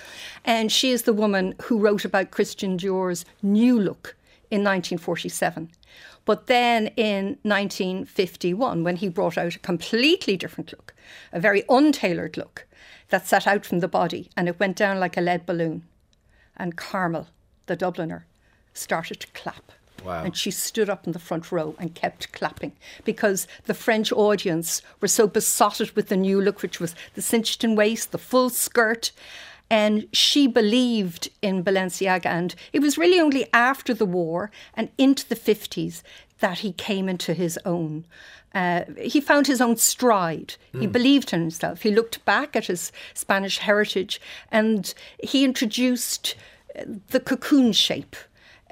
And 0.45 0.71
she 0.71 0.91
is 0.91 1.01
the 1.01 1.13
woman 1.13 1.55
who 1.63 1.79
wrote 1.79 2.05
about 2.05 2.29
Christian 2.29 2.77
Dior's 2.77 3.25
new 3.41 3.79
look 3.79 4.15
in 4.51 4.59
1947. 4.59 5.71
But 6.25 6.47
then 6.47 6.87
in 6.95 7.37
1951, 7.43 8.83
when 8.83 8.95
he 8.97 9.09
brought 9.09 9.37
out 9.37 9.55
a 9.55 9.59
completely 9.59 10.37
different 10.37 10.71
look, 10.71 10.93
a 11.31 11.39
very 11.39 11.63
untailored 11.69 12.37
look 12.37 12.65
that 13.09 13.27
sat 13.27 13.45
out 13.45 13.65
from 13.65 13.79
the 13.79 13.87
body 13.87 14.29
and 14.37 14.47
it 14.47 14.59
went 14.59 14.77
down 14.77 14.99
like 14.99 15.17
a 15.17 15.21
lead 15.21 15.45
balloon. 15.45 15.83
And 16.55 16.77
Carmel, 16.77 17.27
the 17.65 17.75
Dubliner, 17.75 18.23
started 18.73 19.19
to 19.19 19.27
clap. 19.33 19.71
Wow. 20.03 20.23
And 20.23 20.35
she 20.35 20.51
stood 20.51 20.89
up 20.89 21.05
in 21.05 21.13
the 21.13 21.19
front 21.19 21.51
row 21.51 21.75
and 21.79 21.95
kept 21.95 22.31
clapping 22.33 22.73
because 23.05 23.47
the 23.65 23.73
French 23.73 24.11
audience 24.11 24.81
were 24.99 25.07
so 25.07 25.27
besotted 25.27 25.95
with 25.95 26.09
the 26.09 26.17
new 26.17 26.41
look, 26.41 26.61
which 26.61 26.79
was 26.79 26.93
the 27.13 27.21
cinched 27.21 27.63
in 27.63 27.75
waist, 27.75 28.11
the 28.11 28.17
full 28.17 28.49
skirt. 28.49 29.11
And 29.81 30.07
she 30.13 30.47
believed 30.47 31.23
in 31.41 31.63
Balenciaga. 31.63 32.27
And 32.39 32.53
it 32.71 32.81
was 32.81 32.97
really 32.97 33.19
only 33.19 33.45
after 33.53 33.93
the 33.95 34.05
war 34.19 34.51
and 34.77 34.89
into 34.97 35.27
the 35.27 35.35
50s 35.35 36.03
that 36.39 36.59
he 36.59 36.71
came 36.73 37.09
into 37.09 37.33
his 37.33 37.57
own. 37.65 38.05
Uh, 38.53 38.83
he 39.13 39.19
found 39.19 39.47
his 39.47 39.61
own 39.61 39.77
stride. 39.77 40.51
He 40.81 40.85
Mm. 40.87 40.91
believed 40.91 41.33
in 41.33 41.39
himself. 41.41 41.81
He 41.81 41.91
looked 41.91 42.23
back 42.25 42.55
at 42.55 42.67
his 42.67 42.91
Spanish 43.15 43.57
heritage 43.69 44.21
and 44.51 44.93
he 45.31 45.43
introduced 45.43 46.35
uh, 46.77 46.83
the 47.13 47.19
cocoon 47.19 47.73
shape. 47.73 48.15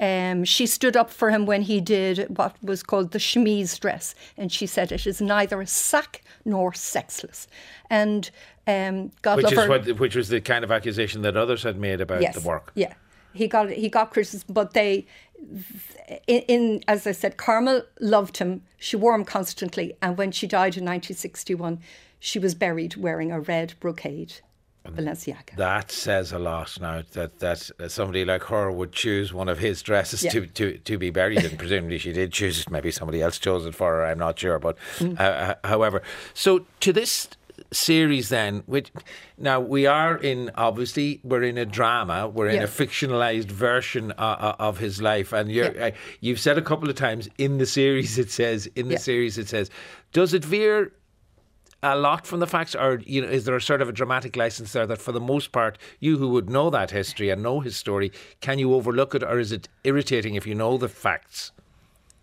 Um, 0.02 0.44
she 0.44 0.66
stood 0.66 0.98
up 0.98 1.12
for 1.12 1.30
him 1.30 1.46
when 1.46 1.62
he 1.62 1.80
did 1.80 2.26
what 2.36 2.56
was 2.64 2.82
called 2.82 3.12
the 3.12 3.20
chemise 3.20 3.78
dress, 3.78 4.16
and 4.36 4.52
she 4.52 4.66
said 4.66 4.92
it 4.92 5.06
is 5.06 5.22
neither 5.22 5.62
a 5.62 5.68
sack 5.68 6.24
nor 6.44 6.74
sexless. 6.74 7.48
And 7.90 8.32
um, 8.66 9.12
God 9.22 9.38
which 9.38 9.46
love 9.46 9.54
is 9.54 9.60
her. 9.60 9.70
what, 9.70 10.00
which 10.00 10.16
was 10.16 10.30
the 10.30 10.42
kind 10.42 10.64
of 10.64 10.72
accusation 10.72 11.22
that 11.22 11.38
others 11.38 11.62
had 11.62 11.78
made 11.78 12.02
about 12.02 12.24
yes, 12.24 12.34
the 12.34 12.48
work. 12.48 12.72
Yeah, 12.74 12.94
he 13.34 13.48
got 13.48 13.70
he 13.70 13.90
got 13.90 14.12
criticism, 14.12 14.48
but 14.52 14.74
they, 14.74 15.06
in, 16.26 16.42
in 16.48 16.84
as 16.88 17.06
I 17.06 17.12
said, 17.12 17.38
Carmel 17.38 17.84
loved 18.00 18.38
him. 18.38 18.64
She 18.80 18.96
wore 18.96 19.14
him 19.14 19.24
constantly, 19.24 19.96
and 20.02 20.18
when 20.18 20.32
she 20.32 20.48
died 20.48 20.78
in 20.78 20.84
1961, 20.84 21.80
she 22.20 22.40
was 22.40 22.56
buried 22.56 22.96
wearing 22.96 23.32
a 23.32 23.40
red 23.40 23.76
brocade. 23.80 24.34
Balenciaga. 24.90 25.56
That 25.58 25.92
says 25.92 26.32
a 26.32 26.40
lot 26.40 26.78
now 26.82 27.04
that, 27.14 27.40
that 27.40 27.72
somebody 27.92 28.26
like 28.26 28.44
her 28.46 28.72
would 28.72 28.92
choose 28.92 29.32
one 29.34 29.48
of 29.50 29.60
his 29.60 29.82
dresses 29.82 30.24
Yeah. 30.24 30.32
to, 30.32 30.48
to, 30.48 30.78
to 30.80 30.98
be 30.98 31.10
buried 31.12 31.44
in. 31.44 31.56
Presumably 31.58 31.98
she 32.00 32.14
did 32.14 32.32
choose 32.34 32.62
it. 32.62 32.72
Maybe 32.72 32.92
somebody 32.92 33.22
else 33.22 33.38
chose 33.40 33.66
it 33.66 33.76
for 33.76 33.92
her. 33.94 34.06
I'm 34.06 34.20
not 34.20 34.40
sure. 34.40 34.60
But 34.60 34.78
Mm. 34.98 35.20
uh, 35.20 35.56
however, 35.64 36.02
so 36.34 36.66
to 36.82 36.92
this 36.94 37.30
series 37.72 38.30
then, 38.30 38.64
which 38.66 38.92
now 39.38 39.60
we 39.60 39.86
are 39.86 40.18
in, 40.18 40.50
obviously, 40.56 41.22
we're 41.24 41.44
in 41.44 41.58
a 41.58 41.66
drama. 41.66 42.28
We're 42.28 42.50
in 42.50 42.56
Yeah. 42.56 42.64
a 42.64 42.68
fictionalized 42.68 43.52
version 43.52 44.12
uh, 44.18 44.56
of 44.60 44.80
his 44.80 45.02
life. 45.02 45.32
And 45.32 45.52
you're, 45.52 45.80
uh, 45.82 45.92
you've 46.22 46.40
said 46.40 46.58
a 46.58 46.62
couple 46.62 46.90
of 46.90 46.96
times 46.96 47.30
in 47.38 47.60
the 47.60 47.66
series, 47.68 48.18
it 48.18 48.32
says, 48.32 48.68
in 48.76 48.88
the 48.88 48.94
Yeah. 48.96 49.00
series, 49.00 49.38
it 49.38 49.48
says, 49.48 49.70
does 50.12 50.34
it 50.34 50.44
veer 50.44 50.92
a 51.84 51.96
lot 51.96 52.28
from 52.28 52.40
the 52.40 52.48
facts, 52.48 52.76
or 52.76 53.02
you 53.06 53.22
know, 53.22 53.28
is 53.28 53.46
there 53.46 53.56
a 53.56 53.62
sort 53.62 53.82
of 53.82 53.90
a 53.90 53.92
dramatic 53.92 54.36
license 54.36 54.74
there 54.74 54.86
that, 54.86 55.02
for 55.02 55.12
the 55.12 55.20
most 55.20 55.52
part, 55.52 55.78
you 56.00 56.18
who 56.18 56.30
would 56.30 56.50
know 56.50 56.70
that 56.70 56.92
history 56.92 57.30
and 57.30 57.42
know 57.42 57.60
his 57.60 57.76
story, 57.76 58.12
can 58.40 58.60
you 58.60 58.74
overlook 58.74 59.16
it, 59.16 59.24
or 59.24 59.40
is 59.40 59.52
it 59.52 59.68
irritating 59.84 60.36
if 60.36 60.46
you 60.46 60.54
know 60.56 60.78
the 60.78 60.90
facts? 60.90 61.52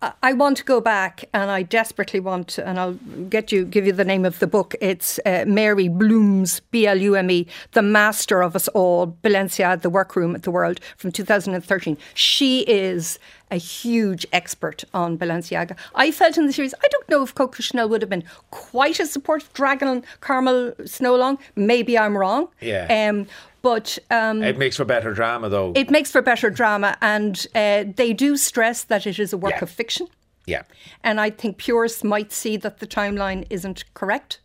I- 0.01 0.33
want 0.33 0.57
to 0.57 0.63
go 0.63 0.79
back, 0.79 1.25
and 1.33 1.51
I 1.51 1.63
desperately 1.63 2.19
want, 2.21 2.47
to, 2.49 2.65
and 2.67 2.79
I'll 2.79 2.93
get 3.29 3.51
you, 3.51 3.65
give 3.65 3.85
you 3.85 3.91
the 3.91 4.05
name 4.05 4.23
of 4.23 4.39
the 4.39 4.47
book. 4.47 4.73
It's 4.79 5.19
uh, 5.25 5.43
Mary 5.45 5.89
Blume's 5.89 6.61
B 6.71 6.87
L 6.87 6.97
U 6.97 7.15
M 7.15 7.29
E, 7.29 7.45
The 7.73 7.81
Master 7.81 8.41
of 8.41 8.55
Us 8.55 8.67
All, 8.69 9.17
Balenciaga, 9.23 9.81
The 9.81 9.89
Workroom 9.89 10.35
at 10.35 10.43
the 10.43 10.51
World, 10.51 10.79
from 10.95 11.11
2013. 11.11 11.97
She 12.13 12.61
is 12.61 13.19
a 13.51 13.57
huge 13.57 14.25
expert 14.31 14.83
on 14.93 15.17
Balenciaga. 15.17 15.75
I 15.95 16.11
felt 16.11 16.37
in 16.37 16.45
the 16.45 16.53
series, 16.53 16.73
I 16.83 16.87
don't 16.89 17.09
know 17.09 17.23
if 17.23 17.33
Coco 17.33 17.61
Chanel 17.61 17.89
would 17.89 18.01
have 18.01 18.09
been 18.09 18.23
quite 18.51 18.99
as 18.99 19.11
supportive, 19.11 19.51
dragging 19.53 19.87
on 19.87 20.03
Carmel 20.21 20.73
Snow 20.85 21.15
along. 21.15 21.39
Maybe 21.55 21.97
I'm 21.97 22.17
wrong. 22.17 22.47
Yeah. 22.61 23.09
Um, 23.09 23.27
but 23.61 23.97
um, 24.09 24.41
It 24.43 24.57
makes 24.57 24.77
for 24.77 24.85
better 24.85 25.13
drama, 25.13 25.49
though. 25.49 25.73
it 25.75 25.89
makes 25.89 26.11
for 26.11 26.21
better 26.21 26.49
drama, 26.49 26.97
and 27.01 27.45
uh, 27.55 27.85
they 27.95 28.13
do 28.13 28.37
stress 28.37 28.83
that 28.85 29.05
it 29.07 29.19
is 29.19 29.33
a 29.33 29.37
work 29.37 29.61
of 29.61 29.69
fiction. 29.69 30.07
yeah. 30.45 30.63
And 31.03 31.19
I 31.19 31.29
think 31.29 31.57
purists 31.57 32.03
might 32.03 32.31
see 32.31 32.57
that 32.57 32.79
the 32.79 32.87
timeline 32.87 33.45
isn't 33.49 33.83
correct. 33.93 34.39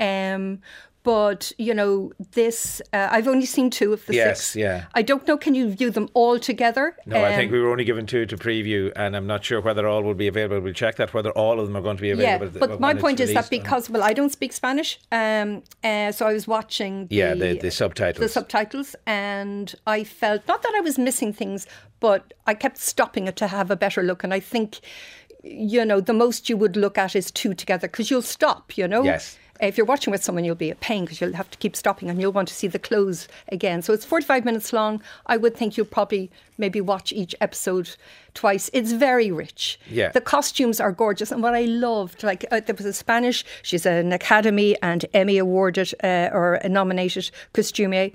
Um, 0.00 0.60
but 1.02 1.52
you 1.56 1.72
know, 1.74 2.12
this 2.32 2.82
uh, 2.92 3.08
I've 3.10 3.26
only 3.26 3.46
seen 3.46 3.70
two 3.70 3.92
of 3.92 4.04
the 4.06 4.14
Yes, 4.14 4.38
six. 4.42 4.56
yeah. 4.56 4.84
I 4.94 5.02
don't 5.02 5.26
know. 5.26 5.36
Can 5.38 5.54
you 5.54 5.70
view 5.70 5.90
them 5.90 6.08
all 6.14 6.38
together? 6.38 6.94
No, 7.06 7.24
I 7.24 7.34
think 7.36 7.48
Um, 7.50 7.52
we 7.52 7.60
were 7.62 7.70
only 7.70 7.84
given 7.84 8.06
two 8.06 8.26
to 8.26 8.36
preview, 8.36 8.92
and 8.96 9.16
I'm 9.16 9.26
not 9.26 9.44
sure 9.44 9.60
whether 9.60 9.86
all 9.88 10.02
will 10.02 10.14
be 10.14 10.26
available. 10.26 10.60
We'll 10.60 10.74
check 10.74 10.96
that 10.96 11.14
whether 11.14 11.30
all 11.30 11.58
of 11.58 11.66
them 11.66 11.76
are 11.76 11.80
going 11.82 11.96
to 11.96 12.02
be 12.02 12.08
Yeah, 12.08 12.36
available. 12.36 12.58
but 12.66 12.80
my 12.80 12.94
point 12.94 13.18
is 13.20 13.32
that 13.32 13.48
because 13.50 13.88
well, 13.88 14.02
I 14.02 14.12
don't 14.12 14.30
speak 14.30 14.52
Spanish, 14.52 14.98
um, 15.10 15.62
uh, 15.82 16.12
so 16.12 16.26
I 16.26 16.32
was 16.32 16.46
watching. 16.46 17.06
The, 17.06 17.16
Yeah, 17.16 17.34
the- 17.34 17.58
the 17.58 17.70
subtitles. 17.70 18.20
The 18.20 18.28
subtitles, 18.28 18.94
and 19.06 19.74
I 19.86 20.04
felt 20.04 20.46
not 20.46 20.62
that 20.62 20.74
I 20.76 20.80
was 20.80 20.98
missing 20.98 21.32
things, 21.32 21.66
but 22.00 22.34
I 22.46 22.54
kept 22.54 22.78
stopping 22.78 23.26
it 23.26 23.36
to 23.36 23.46
have 23.46 23.70
a 23.70 23.76
better 23.76 24.02
look. 24.02 24.22
And 24.24 24.32
I 24.34 24.40
think, 24.40 24.80
you 25.42 25.84
know, 25.84 26.00
the 26.00 26.12
most 26.12 26.48
you 26.50 26.56
would 26.56 26.76
look 26.76 26.98
at 26.98 27.16
is 27.16 27.30
two 27.30 27.54
together 27.54 27.88
because 27.88 28.10
you'll 28.10 28.22
stop. 28.22 28.76
You 28.76 28.86
know. 28.88 29.02
Yes. 29.04 29.38
If 29.60 29.76
you're 29.76 29.86
watching 29.86 30.10
with 30.10 30.24
someone, 30.24 30.44
you'll 30.44 30.54
be 30.54 30.70
a 30.70 30.74
pain 30.74 31.04
because 31.04 31.20
you'll 31.20 31.34
have 31.34 31.50
to 31.50 31.58
keep 31.58 31.76
stopping 31.76 32.08
and 32.08 32.20
you'll 32.20 32.32
want 32.32 32.48
to 32.48 32.54
see 32.54 32.66
the 32.66 32.78
close 32.78 33.28
again. 33.48 33.82
So 33.82 33.92
it's 33.92 34.04
45 34.04 34.44
minutes 34.44 34.72
long. 34.72 35.02
I 35.26 35.36
would 35.36 35.54
think 35.54 35.76
you'll 35.76 35.86
probably 35.86 36.30
maybe 36.56 36.80
watch 36.80 37.12
each 37.12 37.34
episode 37.40 37.96
twice. 38.32 38.70
It's 38.72 38.92
very 38.92 39.30
rich. 39.30 39.78
Yeah. 39.90 40.12
The 40.12 40.20
costumes 40.20 40.80
are 40.80 40.92
gorgeous. 40.92 41.30
And 41.30 41.42
what 41.42 41.54
I 41.54 41.66
loved, 41.66 42.22
like 42.22 42.46
uh, 42.50 42.60
there 42.60 42.74
was 42.74 42.86
a 42.86 42.92
Spanish, 42.92 43.44
she's 43.62 43.84
an 43.84 44.12
Academy 44.12 44.76
and 44.82 45.04
Emmy 45.12 45.36
awarded 45.36 45.92
uh, 46.02 46.30
or 46.32 46.54
a 46.54 46.68
nominated 46.68 47.30
costumier. 47.52 48.12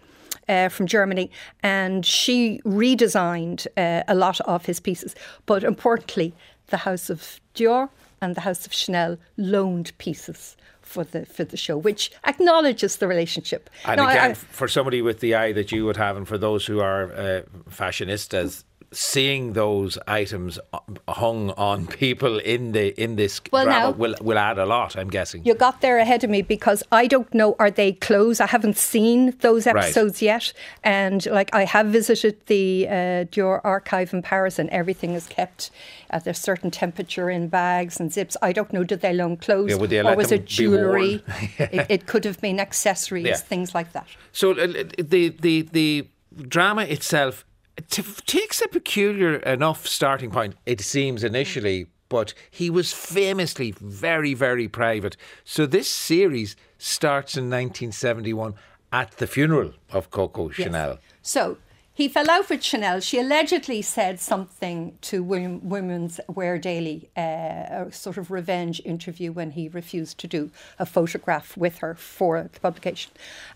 Uh, 0.48 0.70
from 0.70 0.86
Germany, 0.86 1.32
and 1.64 2.06
she 2.06 2.62
redesigned 2.66 3.66
uh, 3.78 4.04
a 4.08 4.14
lot 4.14 4.40
of 4.42 4.68
his 4.68 4.80
pieces. 4.80 5.16
But 5.48 5.64
importantly, 5.64 6.36
the 6.68 6.78
House 6.78 7.10
of 7.10 7.40
Dior 7.56 7.90
and 8.22 8.36
the 8.36 8.42
House 8.42 8.68
of 8.68 8.72
Chanel 8.74 9.18
loaned 9.38 9.98
pieces 9.98 10.56
for 10.86 11.04
the 11.04 11.26
for 11.26 11.44
the 11.44 11.58
show, 11.58 11.78
which 11.78 12.12
acknowledges 12.26 12.98
the 12.98 13.08
relationship. 13.08 13.70
And 13.86 13.98
Now, 14.00 14.10
again, 14.10 14.32
I- 14.32 14.34
for 14.34 14.68
somebody 14.68 15.02
with 15.02 15.20
the 15.20 15.36
eye 15.36 15.52
that 15.54 15.72
you 15.72 15.84
would 15.86 15.98
have, 15.98 16.16
and 16.18 16.26
for 16.28 16.38
those 16.38 16.66
who 16.66 16.80
are 16.80 17.04
uh, 17.12 17.42
fashionistas, 17.70 18.64
seeing 18.92 19.54
those 19.54 19.98
items 20.08 20.60
uh, 20.74 20.80
hung 21.08 21.52
on 21.52 21.88
people 22.04 22.40
in 22.40 22.72
the 22.72 23.00
in 23.02 23.16
this 23.16 23.42
Well, 23.52 23.66
drama 23.66 23.80
now- 23.80 23.92
will 23.92 24.16
will 24.22 24.38
add 24.38 24.58
a 24.58 24.66
lot. 24.66 24.96
I'm 24.96 25.10
guessing. 25.10 25.44
You 25.46 25.54
got 25.56 25.82
there 25.82 25.98
ahead 25.98 26.24
of 26.24 26.30
me 26.30 26.42
because 26.42 26.84
I 26.92 27.08
don't 27.08 27.32
know 27.34 27.56
are 27.60 27.72
they 27.72 27.94
closed. 27.94 28.42
I 28.42 28.48
haven't 28.48 28.78
seen 28.78 29.36
those 29.42 29.66
Right. 29.66 29.76
episodes 29.86 30.22
yet, 30.22 30.54
and 30.84 31.26
like 31.28 31.50
I 31.54 31.66
have 31.66 31.88
visited 31.88 32.36
the 32.48 32.88
uh, 32.88 32.92
Dior 33.32 33.62
archive 33.64 34.14
in 34.14 34.22
Paris, 34.22 34.60
and 34.60 34.70
everything 34.70 35.12
is 35.14 35.28
kept 35.28 35.72
at 36.12 36.28
a 36.28 36.34
certain 36.34 36.72
temperature 36.72 37.30
in 37.30 37.48
bags 37.50 38.00
and 38.00 38.12
zips. 38.14 38.38
I 38.42 38.54
don't 38.54 38.72
know 38.72 38.84
did 38.84 39.02
they 39.02 39.14
loan 39.14 39.38
clothes 39.38 39.70
Yeah, 39.72 39.78
would 39.78 39.90
they 39.90 40.00
or 40.02 40.16
was 40.16 40.32
it 40.32 40.46
jewelry? 40.46 41.24
it, 41.58 41.86
it 41.90 42.06
could 42.06 42.24
have 42.26 42.40
been 42.42 42.60
accessories, 42.60 43.26
Yeah. 43.26 43.36
things 43.38 43.74
like 43.74 43.92
that. 43.94 44.08
So 44.32 44.52
uh, 44.52 44.68
the 44.98 45.30
the 45.30 45.62
the 45.72 46.08
drama 46.48 46.84
itself 46.84 47.46
takes 47.90 48.62
a 48.62 48.68
peculiar 48.68 49.36
enough 49.38 49.86
starting 49.88 50.32
point. 50.32 50.56
It 50.66 50.82
seems 50.82 51.24
initially, 51.24 51.88
but 52.10 52.34
he 52.50 52.70
was 52.70 52.94
famously 52.94 53.72
very 53.72 54.34
very 54.34 54.68
private. 54.68 55.18
So 55.44 55.66
this 55.66 55.90
series 55.90 56.56
starts 56.78 57.36
in 57.36 57.46
1971 57.46 58.54
at 58.92 59.12
the 59.18 59.28
funeral 59.28 59.74
of 59.92 60.10
Coco 60.10 60.48
Yes. 60.50 60.56
Chanel. 60.56 61.00
So 61.22 61.58
he 61.94 62.08
fell 62.10 62.30
out 62.30 62.50
with 62.50 62.64
Chanel. 62.64 63.00
She 63.00 63.20
allegedly 63.20 63.82
said 63.82 64.20
something 64.20 64.98
to 65.02 65.24
Wom- 65.24 65.68
Women's 65.68 66.20
Wear 66.28 66.58
Daily, 66.58 67.10
uh, 67.16 67.86
a 67.86 67.88
sort 67.92 68.18
of 68.18 68.32
revenge 68.32 68.82
interview 68.86 69.32
when 69.32 69.52
he 69.52 69.70
refused 69.70 70.18
to 70.20 70.28
do 70.28 70.52
a 70.78 70.86
photograph 70.86 71.56
with 71.56 71.78
her 71.78 71.96
for 71.96 72.50
the 72.52 72.60
publication. 72.60 73.12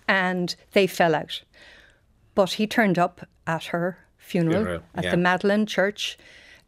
And 0.07 0.55
they 0.71 0.87
fell 0.87 1.15
out. 1.15 1.41
But 2.33 2.53
he 2.53 2.65
turned 2.67 2.97
up 2.97 3.27
at 3.45 3.65
her 3.65 3.97
funeral, 4.29 4.63
Funeral, 4.63 4.83
at 4.95 5.03
yeah. 5.03 5.11
the 5.11 5.17
Madeleine 5.17 5.65
Church 5.65 6.17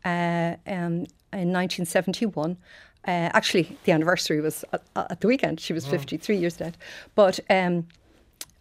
uh, 0.06 0.56
um, 0.68 1.06
in 1.34 1.50
1971. 1.54 2.58
Uh, 3.08 3.30
actually, 3.34 3.78
the 3.86 3.92
anniversary 3.92 4.42
was 4.42 4.64
at, 4.74 4.82
at 4.96 5.22
the 5.22 5.28
weekend. 5.28 5.60
She 5.60 5.74
was 5.74 5.86
Oh. 5.88 5.90
53 5.92 6.36
years 6.38 6.58
dead. 6.58 6.78
But 7.16 7.40
um, 7.50 7.88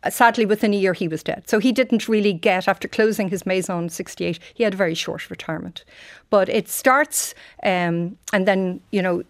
sadly, 0.09 0.47
within 0.47 0.73
a 0.73 0.77
year, 0.77 0.93
he 0.95 1.09
was 1.09 1.23
dead. 1.23 1.43
So 1.49 1.59
he 1.59 1.73
didn't 1.73 2.09
really 2.09 2.33
get, 2.33 2.69
after 2.69 2.89
closing 2.89 3.29
his 3.29 3.45
Maison 3.45 3.89
68, 3.89 4.39
he 4.55 4.65
had 4.65 4.75
a 4.75 4.77
very 4.77 4.95
short 4.95 5.29
retirement. 5.31 5.85
But 6.31 6.49
it 6.49 6.69
starts, 6.69 7.35
um, 7.65 8.17
and 8.33 8.47
then, 8.47 8.81
you 8.93 9.03
know, 9.03 9.23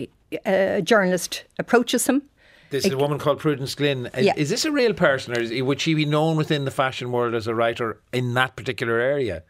a 0.46 0.80
journalist 0.83 1.44
approaches 1.59 2.06
him. 2.09 2.22
This 2.70 2.85
is 2.87 2.92
a 2.92 2.96
woman 2.98 3.18
called 3.18 3.40
Prudence 3.40 3.74
Glynn. 3.74 4.06
Is, 4.16 4.26
Yeah. 4.26 4.35
is 4.37 4.48
this 4.48 4.64
a 4.64 4.70
real 4.70 4.94
person, 4.94 5.37
or 5.37 5.40
is, 5.40 5.50
would 5.62 5.80
she 5.80 5.94
be 5.94 6.04
known 6.04 6.37
within 6.37 6.64
the 6.64 6.70
fashion 6.70 7.11
world 7.11 7.35
as 7.35 7.48
a 7.48 7.54
writer 7.54 7.98
in 8.12 8.35
that 8.35 8.54
particular 8.54 9.00
area? 9.00 9.42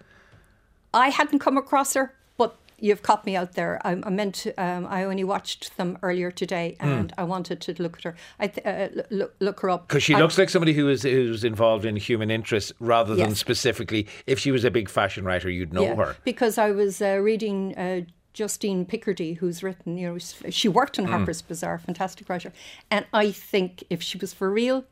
I 0.92 1.08
hadn't 1.10 1.38
come 1.38 1.56
across 1.56 1.94
her, 1.94 2.14
but 2.36 2.56
you've 2.78 3.02
caught 3.02 3.24
me 3.26 3.36
out 3.36 3.52
there. 3.52 3.80
I, 3.84 3.92
I 4.02 4.10
meant 4.10 4.34
to, 4.36 4.54
um, 4.62 4.86
I 4.86 5.04
only 5.04 5.24
watched 5.24 5.76
them 5.76 5.98
earlier 6.02 6.30
today, 6.30 6.76
Hmm. 6.80 6.88
and 6.88 7.12
I 7.18 7.24
wanted 7.24 7.60
to 7.62 7.80
look 7.82 7.98
at 7.98 8.04
her. 8.04 8.16
I 8.38 8.46
th- 8.48 8.66
uh, 8.66 9.02
look, 9.10 9.34
look 9.40 9.60
her 9.60 9.70
up 9.70 9.88
Because 9.88 10.02
she 10.02 10.14
I- 10.14 10.18
looks 10.18 10.36
like 10.38 10.48
somebody 10.50 10.72
who 10.72 10.88
is 10.88 11.02
who's 11.02 11.44
involved 11.44 11.84
in 11.84 11.96
human 11.96 12.30
interests 12.30 12.72
rather 12.80 13.14
than 13.14 13.30
Yes. 13.30 13.38
specifically. 13.38 14.06
If 14.26 14.38
she 14.38 14.50
was 14.50 14.64
a 14.64 14.70
big 14.70 14.88
fashion 14.88 15.24
writer, 15.24 15.48
you'd 15.50 15.72
know 15.72 15.82
Yeah, 15.82 15.94
her. 15.96 16.16
Because 16.24 16.58
I 16.58 16.70
was 16.72 17.00
uh, 17.00 17.18
reading 17.22 17.76
uh, 17.76 18.00
Justine 18.32 18.86
Picardie, 18.86 19.36
who's 19.38 19.62
written, 19.62 19.96
you 19.98 20.08
know, 20.08 20.18
she 20.50 20.68
worked 20.68 20.98
on 20.98 21.06
Mm. 21.06 21.10
Harper's 21.10 21.42
Bazaar, 21.42 21.78
fantastic 21.78 22.28
writer. 22.28 22.52
And 22.90 23.04
I 23.12 23.30
think 23.32 23.82
if 23.90 24.02
she 24.02 24.18
was 24.18 24.32
for 24.32 24.50
real, 24.50 24.84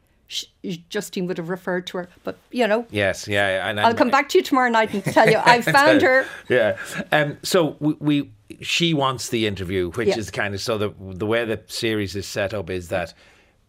Justine 0.89 1.27
would 1.27 1.39
have 1.39 1.49
referred 1.49 1.87
to 1.89 1.99
her. 1.99 2.09
But 2.23 2.39
you 2.51 2.67
know, 2.67 2.87
yes, 2.91 3.27
yeah, 3.27 3.69
and, 3.69 3.81
I'll 3.81 3.95
come 3.95 4.11
back 4.11 4.29
to 4.31 4.39
you 4.39 4.45
tomorrow 4.45 4.69
night 4.69 4.93
and 4.93 5.03
tell 5.05 5.29
you 5.29 5.39
I 5.39 5.61
found 5.63 6.03
her. 6.03 6.27
Yeah, 6.49 6.77
um, 7.13 7.39
so 7.43 7.77
we, 7.81 7.95
we, 7.99 8.31
she 8.61 8.93
wants 8.95 9.31
the 9.31 9.47
interview, 9.47 9.91
which 9.93 10.09
yeah. 10.09 10.19
is 10.19 10.31
kind 10.31 10.55
of 10.55 10.61
so 10.61 10.77
the 10.77 10.95
the 10.99 11.27
way 11.27 11.45
the 11.45 11.63
series 11.67 12.15
is 12.15 12.27
set 12.27 12.53
up 12.53 12.69
is 12.69 12.89
that 12.89 13.15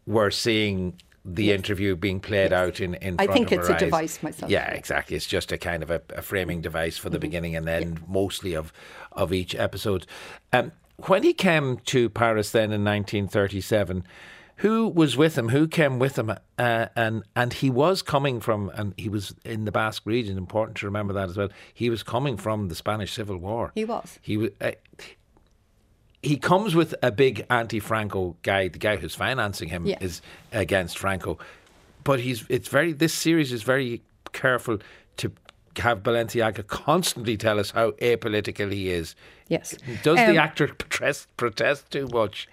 we're 0.06 0.32
seeing 0.32 0.96
the 1.24 1.46
yes. 1.46 1.56
interview 1.56 1.96
being 1.96 2.20
played 2.20 2.52
yes. 2.52 2.60
out 2.60 2.80
in, 2.80 2.96
in 2.96 3.16
I 3.20 3.28
think 3.28 3.52
it's 3.52 3.70
a 3.70 3.74
eyes. 3.74 3.80
device 3.80 4.24
myself. 4.24 4.52
Yeah, 4.52 4.72
exactly. 4.72 5.16
It's 5.16 5.28
just 5.28 5.52
a 5.52 5.58
kind 5.58 5.84
of 5.84 5.92
a, 5.92 6.02
a 6.16 6.22
framing 6.22 6.62
device 6.62 6.98
for 6.98 7.10
the 7.10 7.18
mm-hmm. 7.18 7.22
beginning 7.22 7.56
and 7.56 7.70
end, 7.70 8.00
yeah. 8.00 8.06
mostly 8.08 8.54
of 8.56 8.74
of 9.12 9.32
each 9.32 9.56
episode. 9.56 10.06
Um, 10.52 10.72
when 11.08 11.24
he 11.24 11.34
came 11.34 11.78
to 11.86 12.10
Paris 12.10 12.52
then 12.52 12.72
in 12.72 12.84
1937, 12.84 14.04
who 14.60 14.90
was 14.90 15.16
with 15.16 15.38
him? 15.38 15.50
Who 15.50 15.68
came 15.68 16.00
with 16.00 16.18
him? 16.18 16.30
Uh, 16.30 16.86
and 16.96 17.24
and 17.36 17.54
he 17.54 17.70
was 17.70 18.02
coming 18.02 18.42
from, 18.42 18.70
and 18.76 18.94
he 18.98 19.08
was 19.08 19.34
in 19.46 19.64
the 19.64 19.72
Basque 19.72 20.06
region. 20.06 20.38
Important 20.38 20.78
to 20.78 20.86
remember 20.86 21.14
that 21.14 21.30
as 21.30 21.38
well. 21.38 21.50
He 21.74 21.90
was 21.90 22.04
coming 22.04 22.36
from 22.36 22.68
the 22.68 22.76
Spanish 22.76 23.14
Civil 23.14 23.38
War. 23.38 23.72
He 23.74 23.86
was. 23.86 24.20
He 24.22 24.36
was. 24.36 24.50
Uh, 24.60 24.72
he 26.22 26.36
comes 26.36 26.76
with 26.76 26.94
a 27.02 27.10
big 27.10 27.46
anti-Franco 27.50 28.36
guy. 28.42 28.68
The 28.68 28.80
guy 28.80 28.98
who's 28.98 29.16
financing 29.16 29.70
him 29.70 29.86
yeah. 29.86 29.98
is 30.02 30.22
against 30.52 30.98
Franco, 30.98 31.38
but 32.04 32.20
he's. 32.20 32.46
It's 32.50 32.68
very. 32.68 32.92
This 32.92 33.14
series 33.14 33.54
is 33.54 33.64
very 33.64 34.02
careful 34.34 34.80
to 35.18 35.32
have 35.78 36.04
Balenciaga 36.04 36.68
constantly 36.68 37.38
tell 37.38 37.60
us 37.60 37.72
how 37.72 37.92
apolitical 37.92 38.74
he 38.74 38.90
is. 38.90 39.16
Yes. 39.48 39.78
Does 40.04 40.20
um, 40.20 40.34
the 40.34 40.38
actor 40.38 40.68
protest 40.78 41.30
protest 41.38 41.90
too 41.92 42.10
much? 42.12 42.50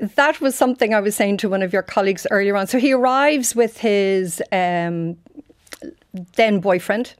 That 0.00 0.40
was 0.40 0.54
something 0.54 0.94
I 0.94 1.00
was 1.00 1.16
saying 1.16 1.38
to 1.38 1.48
one 1.48 1.62
of 1.62 1.72
your 1.72 1.82
colleagues 1.82 2.26
earlier 2.30 2.56
on. 2.56 2.66
So 2.66 2.78
he 2.78 2.92
arrives 2.92 3.54
with 3.54 3.78
his 3.78 4.42
um, 4.52 5.16
then 6.36 6.60
boyfriend, 6.60 7.14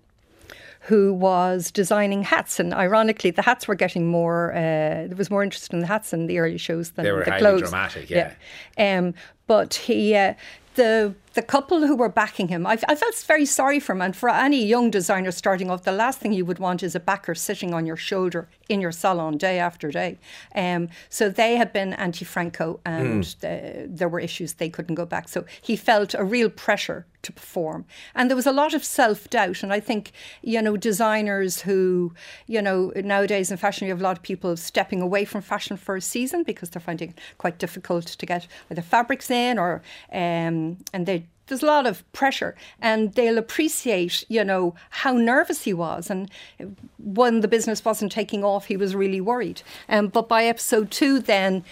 who 0.80 1.12
was 1.12 1.70
designing 1.70 2.22
hats. 2.22 2.58
And 2.58 2.74
ironically, 2.74 3.30
the 3.30 3.42
hats 3.42 3.68
were 3.68 3.74
getting 3.74 4.08
more, 4.08 4.52
uh, 4.52 5.06
there 5.06 5.16
was 5.16 5.30
more 5.30 5.42
interest 5.42 5.72
in 5.72 5.80
the 5.80 5.86
hats 5.86 6.12
in 6.12 6.26
the 6.26 6.38
early 6.38 6.58
shows 6.58 6.90
than 6.92 7.04
they 7.04 7.12
were 7.12 7.24
the 7.24 7.30
highly 7.30 7.40
clothes. 7.40 7.62
dramatic, 7.62 8.10
yeah. 8.10 8.34
yeah. 8.76 8.98
Um, 8.98 9.14
but 9.46 9.74
he, 9.74 10.14
uh, 10.14 10.34
the 10.74 11.14
the 11.34 11.42
couple 11.42 11.86
who 11.86 11.96
were 11.96 12.08
backing 12.08 12.48
him, 12.48 12.66
I, 12.66 12.78
I, 12.88 12.94
felt 12.94 13.14
very 13.26 13.46
sorry 13.46 13.78
for 13.78 13.92
him. 13.92 14.02
And 14.02 14.16
for 14.16 14.28
any 14.28 14.64
young 14.64 14.90
designer 14.90 15.30
starting 15.30 15.70
off, 15.70 15.84
the 15.84 15.92
last 15.92 16.18
thing 16.18 16.32
you 16.32 16.44
would 16.44 16.58
want 16.58 16.82
is 16.82 16.94
a 16.94 17.00
backer 17.00 17.34
sitting 17.34 17.72
on 17.72 17.86
your 17.86 17.96
shoulder 17.96 18.48
in 18.68 18.80
your 18.80 18.92
salon 18.92 19.38
day 19.38 19.58
after 19.58 19.90
day. 19.90 20.18
Um, 20.54 20.88
so 21.08 21.28
they 21.28 21.56
had 21.56 21.72
been 21.72 21.92
anti 21.94 22.24
Franco 22.24 22.80
and 22.84 23.24
mm. 23.24 23.40
the, 23.40 23.86
there 23.88 24.08
were 24.08 24.20
issues 24.20 24.54
they 24.54 24.70
couldn't 24.70 24.96
go 24.96 25.06
back. 25.06 25.28
So 25.28 25.44
he 25.60 25.76
felt 25.76 26.14
a 26.14 26.24
real 26.24 26.50
pressure 26.50 27.06
to 27.22 27.32
perform. 27.32 27.84
And 28.14 28.30
there 28.30 28.36
was 28.36 28.46
a 28.46 28.52
lot 28.52 28.74
of 28.74 28.84
self 28.84 29.28
doubt. 29.30 29.62
And 29.62 29.72
I 29.72 29.80
think, 29.80 30.12
you 30.42 30.60
know, 30.62 30.76
designers 30.76 31.60
who, 31.62 32.14
you 32.46 32.62
know, 32.62 32.92
nowadays 32.96 33.50
in 33.50 33.56
fashion, 33.56 33.86
you 33.86 33.92
have 33.92 34.00
a 34.00 34.04
lot 34.04 34.16
of 34.16 34.22
people 34.22 34.56
stepping 34.56 35.02
away 35.02 35.24
from 35.24 35.42
fashion 35.42 35.76
for 35.76 35.96
a 35.96 36.00
season 36.00 36.42
because 36.42 36.70
they're 36.70 36.80
finding 36.80 37.10
it 37.10 37.18
quite 37.38 37.58
difficult 37.58 38.06
to 38.06 38.26
get 38.26 38.46
either 38.70 38.82
fabrics 38.82 39.30
in 39.30 39.58
or, 39.58 39.82
um, 40.12 40.78
and 40.92 41.06
they 41.06 41.26
there's 41.50 41.62
a 41.62 41.66
lot 41.66 41.86
of 41.86 42.10
pressure 42.12 42.54
and 42.80 43.12
they'll 43.12 43.36
appreciate, 43.36 44.24
you 44.28 44.42
know, 44.42 44.74
how 44.88 45.12
nervous 45.12 45.64
he 45.64 45.74
was. 45.74 46.08
And 46.08 46.30
when 46.98 47.40
the 47.40 47.48
business 47.48 47.84
wasn't 47.84 48.12
taking 48.12 48.42
off, 48.42 48.66
he 48.66 48.76
was 48.78 48.94
really 48.94 49.20
worried. 49.20 49.60
Um, 49.88 50.08
but 50.08 50.28
by 50.28 50.44
episode 50.44 50.90
two, 50.90 51.20
then, 51.20 51.64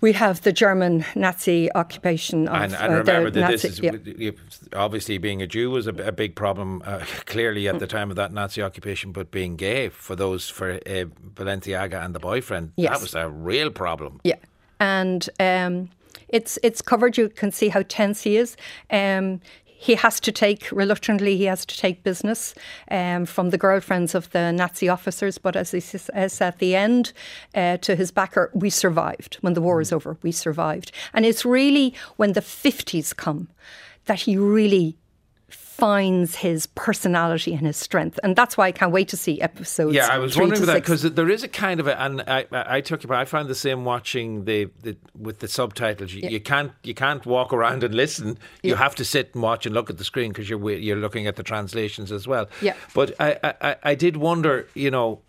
we 0.00 0.12
have 0.12 0.42
the 0.42 0.52
German 0.52 1.04
Nazi 1.14 1.72
occupation 1.74 2.48
of 2.48 2.54
and, 2.54 2.74
and 2.74 2.94
uh, 2.94 2.98
remember 2.98 3.30
that 3.30 3.40
Nazi, 3.40 3.52
this 3.52 3.64
is 3.64 3.80
yeah. 3.80 4.30
obviously 4.74 5.16
being 5.16 5.40
a 5.40 5.46
Jew 5.46 5.70
was 5.70 5.86
a, 5.86 5.94
a 5.94 6.12
big 6.12 6.34
problem 6.34 6.82
uh, 6.84 6.98
clearly 7.24 7.66
at 7.66 7.78
the 7.78 7.86
time 7.86 8.10
of 8.10 8.16
that 8.16 8.32
Nazi 8.32 8.62
occupation, 8.62 9.12
but 9.12 9.30
being 9.30 9.56
gay 9.56 9.88
for 9.88 10.14
those 10.14 10.48
for 10.48 10.72
uh, 10.72 11.06
Balenciaga 11.34 12.04
and 12.04 12.14
the 12.14 12.20
boyfriend 12.20 12.72
yes. 12.76 12.92
that 12.92 13.00
was 13.00 13.14
a 13.14 13.28
real 13.28 13.70
problem. 13.70 14.20
Yeah, 14.22 14.36
and 14.80 15.28
um, 15.40 15.88
it's 16.28 16.58
it's 16.62 16.82
covered. 16.82 17.16
You 17.16 17.28
can 17.28 17.52
see 17.52 17.68
how 17.68 17.82
tense 17.82 18.22
he 18.22 18.36
is. 18.36 18.56
Um, 18.90 19.40
he 19.78 19.94
has 19.94 20.18
to 20.20 20.32
take 20.32 20.70
reluctantly 20.72 21.36
he 21.36 21.44
has 21.44 21.66
to 21.66 21.76
take 21.76 22.02
business 22.02 22.54
um, 22.90 23.26
from 23.26 23.50
the 23.50 23.58
girlfriends 23.58 24.14
of 24.14 24.30
the 24.30 24.50
Nazi 24.50 24.88
officers 24.88 25.38
but 25.38 25.54
as 25.54 25.70
he 25.70 25.80
says 25.80 26.40
at 26.40 26.58
the 26.58 26.74
end 26.74 27.12
uh, 27.54 27.76
to 27.78 27.94
his 27.94 28.10
backer 28.10 28.50
we 28.54 28.70
survived 28.70 29.36
when 29.42 29.52
the 29.52 29.60
war 29.60 29.80
is 29.80 29.92
over 29.92 30.16
we 30.22 30.32
survived 30.32 30.92
and 31.12 31.26
it's 31.26 31.44
really 31.44 31.94
when 32.16 32.32
the 32.32 32.40
50s 32.40 33.14
come 33.14 33.48
that 34.06 34.20
he 34.20 34.36
really 34.36 34.96
finds 35.76 36.36
his 36.36 36.66
personality 36.68 37.52
and 37.52 37.66
his 37.66 37.76
strength, 37.76 38.18
and 38.22 38.34
that's 38.34 38.56
why 38.56 38.68
I 38.68 38.72
can't 38.72 38.92
wait 38.92 39.08
to 39.08 39.16
see 39.16 39.40
episodes. 39.42 39.94
Yeah, 39.94 40.06
I 40.06 40.16
was 40.16 40.36
wondering 40.36 40.62
about 40.62 40.72
that 40.72 40.82
because 40.82 41.02
there 41.02 41.28
is 41.28 41.42
a 41.42 41.48
kind 41.48 41.80
of 41.80 41.86
a, 41.86 42.00
and 42.00 42.22
I, 42.22 42.46
I, 42.50 42.80
took 42.80 43.04
it, 43.04 43.10
I 43.10 43.26
found 43.26 43.48
the 43.48 43.54
same 43.54 43.84
watching 43.84 44.46
the, 44.46 44.70
the 44.82 44.96
with 45.18 45.40
the 45.40 45.48
subtitles. 45.48 46.14
You, 46.14 46.22
yeah. 46.22 46.30
you, 46.30 46.40
can't 46.40 46.72
you 46.82 46.94
can't 46.94 47.26
walk 47.26 47.52
around 47.52 47.84
and 47.84 47.94
listen. 47.94 48.38
You 48.62 48.70
yeah. 48.70 48.76
have 48.76 48.94
to 48.94 49.04
sit 49.04 49.34
and 49.34 49.42
watch 49.42 49.66
and 49.66 49.74
look 49.74 49.90
at 49.90 49.98
the 49.98 50.04
screen 50.04 50.30
because 50.30 50.48
you're 50.48 50.70
you're 50.72 50.96
looking 50.96 51.26
at 51.26 51.36
the 51.36 51.42
translations 51.42 52.10
as 52.10 52.26
well. 52.26 52.48
Yeah. 52.62 52.74
But 52.94 53.14
I, 53.20 53.54
I, 53.60 53.76
I 53.82 53.94
did 53.94 54.16
wonder, 54.16 54.66
you 54.74 54.90
know, 54.90 55.20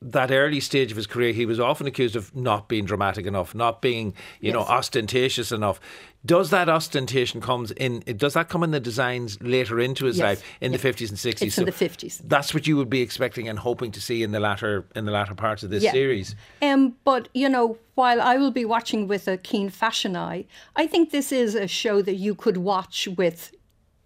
that 0.00 0.30
early 0.30 0.60
stage 0.60 0.90
of 0.90 0.96
his 0.96 1.06
career, 1.06 1.32
he 1.32 1.44
was 1.44 1.58
often 1.58 1.86
accused 1.86 2.14
of 2.14 2.34
not 2.34 2.68
being 2.68 2.84
dramatic 2.84 3.26
enough, 3.26 3.54
not 3.54 3.82
being, 3.82 4.14
you 4.40 4.52
yes. 4.52 4.54
know, 4.54 4.60
ostentatious 4.60 5.50
enough. 5.50 5.80
Does 6.24 6.50
that 6.50 6.68
ostentation 6.68 7.40
comes 7.40 7.70
in? 7.72 8.00
Does 8.16 8.34
that 8.34 8.48
come 8.48 8.62
in 8.62 8.70
the 8.70 8.80
designs 8.80 9.40
later 9.42 9.78
into 9.80 10.06
his 10.06 10.18
yes. 10.18 10.24
life 10.24 10.44
in 10.60 10.72
yes. 10.72 10.80
the 10.80 10.88
fifties 10.88 11.10
and 11.10 11.18
sixties? 11.18 11.54
So 11.54 11.62
in 11.62 11.66
the 11.66 11.72
fifties. 11.72 12.20
That's 12.24 12.54
what 12.54 12.66
you 12.66 12.76
would 12.76 12.90
be 12.90 13.00
expecting 13.00 13.48
and 13.48 13.58
hoping 13.58 13.92
to 13.92 14.00
see 14.00 14.22
in 14.22 14.32
the 14.32 14.40
latter 14.40 14.86
in 14.94 15.04
the 15.04 15.12
latter 15.12 15.34
parts 15.34 15.62
of 15.62 15.70
this 15.70 15.82
yeah. 15.82 15.92
series. 15.92 16.34
Um, 16.62 16.96
but 17.04 17.28
you 17.34 17.48
know, 17.48 17.78
while 17.94 18.20
I 18.20 18.36
will 18.38 18.50
be 18.50 18.64
watching 18.64 19.08
with 19.08 19.28
a 19.28 19.36
keen 19.36 19.70
fashion 19.70 20.16
eye, 20.16 20.46
I 20.74 20.86
think 20.86 21.10
this 21.10 21.30
is 21.32 21.54
a 21.54 21.68
show 21.68 22.02
that 22.02 22.14
you 22.14 22.34
could 22.34 22.56
watch 22.56 23.08
with 23.16 23.52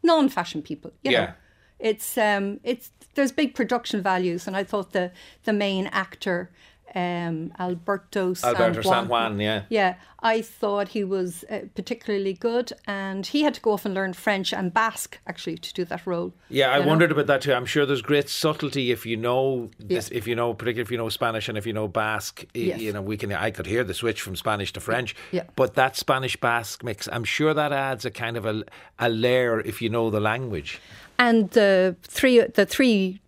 non-fashion 0.03 0.63
people. 0.63 0.93
You 1.03 1.13
yeah. 1.13 1.25
Know? 1.25 1.33
It's 1.79 2.19
um, 2.19 2.61
it's 2.63 2.91
there's 3.15 3.33
big 3.33 3.55
production 3.55 4.03
values, 4.03 4.47
and 4.47 4.57
I 4.57 4.65
thought 4.65 4.93
the 4.93 5.13
the 5.45 5.53
main 5.53 5.87
actor. 5.89 6.51
Um, 6.93 7.53
Alberto 7.61 8.35
San 8.35 8.57
Alberto 8.57 8.83
Juan. 8.83 9.03
San 9.03 9.09
Juan, 9.09 9.39
yeah. 9.39 9.63
Yeah, 9.69 9.95
I 10.23 10.43
thought 10.43 10.89
he 10.89 11.05
was 11.05 11.45
uh, 11.45 11.61
particularly 11.77 12.33
good, 12.33 12.73
and 12.87 13.25
he 13.25 13.43
had 13.43 13.55
to 13.55 13.61
go 13.61 13.73
off 13.73 13.85
and 13.85 13.95
learn 13.95 14.13
French 14.13 14.53
and 14.53 14.75
Basque 14.75 15.19
actually 15.27 15.59
to 15.59 15.73
do 15.73 15.85
that 15.85 16.05
role. 16.07 16.33
Yeah, 16.49 16.73
I 16.73 16.81
know? 16.81 16.89
wondered 16.89 17.13
about 17.13 17.27
that 17.29 17.43
too. 17.43 17.55
I'm 17.55 17.65
sure 17.65 17.87
there's 17.87 18.03
great 18.03 18.29
subtlety 18.29 18.91
if 18.91 19.07
you 19.07 19.17
know 19.17 19.71
this, 19.79 20.11
yeah. 20.11 20.19
if 20.19 20.27
you 20.27 20.35
know, 20.35 20.53
particularly 20.53 20.83
if 20.83 20.91
you 20.91 20.99
know 20.99 21.09
Spanish 21.09 21.49
and 21.49 21.57
if 21.57 21.65
you 21.65 21.73
know 21.73 21.89
Basque. 21.89 22.45
Yes. 22.55 22.81
You 22.81 22.93
know, 22.93 23.03
we 23.03 23.17
can. 23.17 23.33
I 23.33 23.51
could 23.51 23.67
hear 23.67 23.85
the 23.85 23.95
switch 23.95 24.21
from 24.21 24.37
Spanish 24.37 24.73
to 24.73 24.81
French. 24.81 25.15
Yeah. 25.31 25.45
But 25.57 25.75
that 25.75 25.97
Spanish 25.97 26.37
Basque 26.37 26.83
mix, 26.85 27.09
I'm 27.11 27.25
sure 27.25 27.55
that 27.55 27.73
adds 27.73 28.05
a 28.05 28.11
kind 28.11 28.37
of 28.37 28.45
a, 28.47 28.65
a 28.99 29.09
layer 29.09 29.61
if 29.61 29.81
you 29.81 29.89
know 29.89 30.11
the 30.11 30.21
language 30.21 30.81
and 31.21 31.51
the 31.51 31.97
three 32.03 32.41
the 32.41 32.67
three 32.67 33.21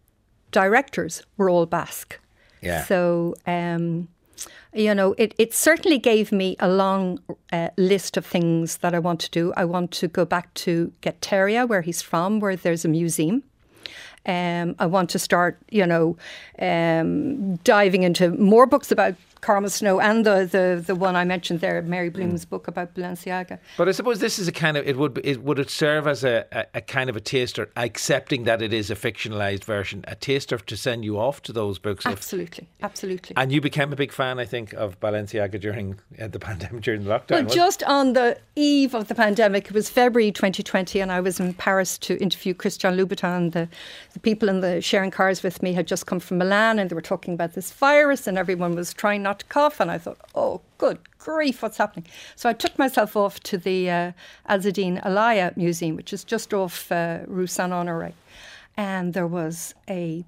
directors 0.50 1.22
were 1.36 1.48
all 1.48 1.66
Basque. 1.66 2.18
Yeah. 2.60 2.84
So. 2.84 3.34
Um, 3.46 4.08
you 4.74 4.94
know, 4.94 5.14
it, 5.18 5.34
it 5.36 5.52
certainly 5.52 5.98
gave 5.98 6.32
me 6.32 6.56
a 6.58 6.66
long 6.66 7.18
uh, 7.52 7.68
list 7.76 8.16
of 8.16 8.24
things 8.24 8.78
that 8.78 8.94
I 8.94 8.98
want 8.98 9.20
to 9.20 9.30
do. 9.30 9.52
I 9.54 9.66
want 9.66 9.90
to 9.90 10.08
go 10.08 10.24
back 10.24 10.54
to 10.54 10.90
Guetaria, 11.02 11.66
where 11.66 11.82
he's 11.82 12.00
from, 12.00 12.40
where 12.40 12.56
there's 12.56 12.82
a 12.82 12.88
museum. 12.88 13.42
Um, 14.24 14.74
I 14.78 14.86
want 14.86 15.10
to 15.10 15.18
start, 15.18 15.58
you 15.70 15.86
know, 15.86 16.16
um, 16.58 17.56
diving 17.56 18.02
into 18.02 18.30
more 18.30 18.66
books 18.66 18.90
about 18.90 19.14
Carmel 19.42 19.70
Snow 19.70 20.00
and 20.00 20.24
the, 20.24 20.48
the, 20.50 20.82
the 20.86 20.94
one 20.94 21.16
I 21.16 21.24
mentioned 21.24 21.60
there, 21.60 21.82
Mary 21.82 22.10
Blume's 22.10 22.46
mm. 22.46 22.50
book 22.50 22.68
about 22.68 22.94
Balenciaga. 22.94 23.58
But 23.76 23.88
I 23.88 23.92
suppose 23.92 24.20
this 24.20 24.38
is 24.38 24.46
a 24.46 24.52
kind 24.52 24.76
of 24.76 24.86
it 24.86 24.96
would 24.96 25.20
it 25.24 25.42
would 25.42 25.58
it 25.58 25.68
serve 25.68 26.06
as 26.06 26.22
a, 26.22 26.46
a, 26.52 26.66
a, 26.74 26.80
kind 26.80 27.10
of 27.10 27.16
a 27.16 27.20
taster, 27.20 27.68
accepting 27.76 28.44
that 28.44 28.62
it 28.62 28.72
is 28.72 28.88
a 28.88 28.94
fictionalized 28.94 29.64
version, 29.64 30.04
a 30.06 30.14
taster 30.14 30.58
to 30.58 30.76
send 30.76 31.04
you 31.04 31.18
off 31.18 31.42
to 31.42 31.52
those 31.52 31.80
books. 31.80 32.06
Absolutely, 32.06 32.68
if, 32.78 32.84
absolutely. 32.84 33.36
And 33.36 33.50
you 33.50 33.60
became 33.60 33.92
a 33.92 33.96
big 33.96 34.12
fan, 34.12 34.38
I 34.38 34.44
think, 34.44 34.74
of 34.74 35.00
Balenciaga 35.00 35.60
during 35.60 35.98
uh, 36.20 36.28
the 36.28 36.38
pandemic, 36.38 36.80
during 36.84 37.02
the 37.02 37.10
lockdown. 37.10 37.46
Well, 37.46 37.54
just 37.54 37.82
on 37.82 38.12
the 38.12 38.38
eve 38.54 38.94
of 38.94 39.08
the 39.08 39.16
pandemic, 39.16 39.66
it 39.66 39.72
was 39.72 39.90
February 39.90 40.30
2020, 40.30 41.00
and 41.00 41.10
I 41.10 41.20
was 41.20 41.40
in 41.40 41.52
Paris 41.54 41.98
to 41.98 42.16
interview 42.18 42.54
Christian 42.54 42.96
Louboutin. 42.96 43.50
The 43.50 43.68
the 44.12 44.20
people 44.20 44.48
in 44.48 44.60
the 44.60 44.80
sharing 44.80 45.10
cars 45.10 45.42
with 45.42 45.64
me 45.64 45.72
had 45.72 45.88
just 45.88 46.06
come 46.06 46.20
from 46.20 46.38
Milan, 46.38 46.78
and 46.78 46.88
they 46.88 46.94
were 46.94 47.00
talking 47.00 47.34
about 47.34 47.54
this 47.54 47.72
virus, 47.72 48.28
and 48.28 48.38
everyone 48.38 48.76
was 48.76 48.94
trying 48.94 49.24
not 49.24 49.31
not 49.32 49.38
to 49.40 49.46
cough. 49.46 49.80
And 49.80 49.90
I 49.90 49.98
thought, 49.98 50.18
oh, 50.34 50.60
good 50.78 50.98
grief, 51.18 51.62
what's 51.62 51.78
happening? 51.78 52.06
So 52.36 52.48
I 52.48 52.52
took 52.52 52.78
myself 52.78 53.16
off 53.16 53.40
to 53.50 53.56
the 53.56 53.90
uh, 53.90 54.12
Azzedine 54.48 55.02
Alaïa 55.02 55.56
Museum, 55.56 55.96
which 55.96 56.12
is 56.12 56.22
just 56.24 56.52
off 56.52 56.92
uh, 56.92 57.20
Rue 57.26 57.46
Saint 57.46 57.72
Honoré. 57.72 58.12
And 58.76 59.14
there 59.14 59.26
was 59.26 59.74
a 59.88 60.24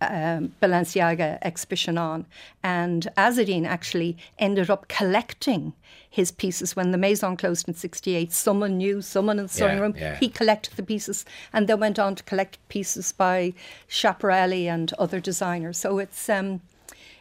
um, 0.00 0.52
Balenciaga 0.62 1.38
exhibition 1.42 1.98
on. 1.98 2.26
And 2.62 3.08
Azzedine 3.16 3.66
actually 3.66 4.16
ended 4.38 4.70
up 4.70 4.86
collecting 4.88 5.72
his 6.08 6.30
pieces 6.30 6.76
when 6.76 6.92
the 6.92 6.98
Maison 6.98 7.36
closed 7.36 7.66
in 7.68 7.74
68. 7.74 8.32
Someone 8.32 8.78
knew, 8.78 9.02
someone 9.02 9.38
in 9.40 9.46
the 9.46 9.52
sewing 9.52 9.76
Yeah, 9.78 9.82
room. 9.82 9.94
yeah. 9.98 10.16
He 10.16 10.28
collected 10.28 10.74
the 10.76 10.82
pieces 10.84 11.24
and 11.52 11.68
then 11.68 11.80
went 11.80 11.98
on 11.98 12.14
to 12.14 12.22
collect 12.22 12.58
pieces 12.68 13.10
by 13.12 13.52
Schiaparelli 13.88 14.66
and 14.66 14.92
other 14.94 15.18
designers. 15.18 15.76
So 15.78 15.98
it's. 15.98 16.28
Um, 16.28 16.60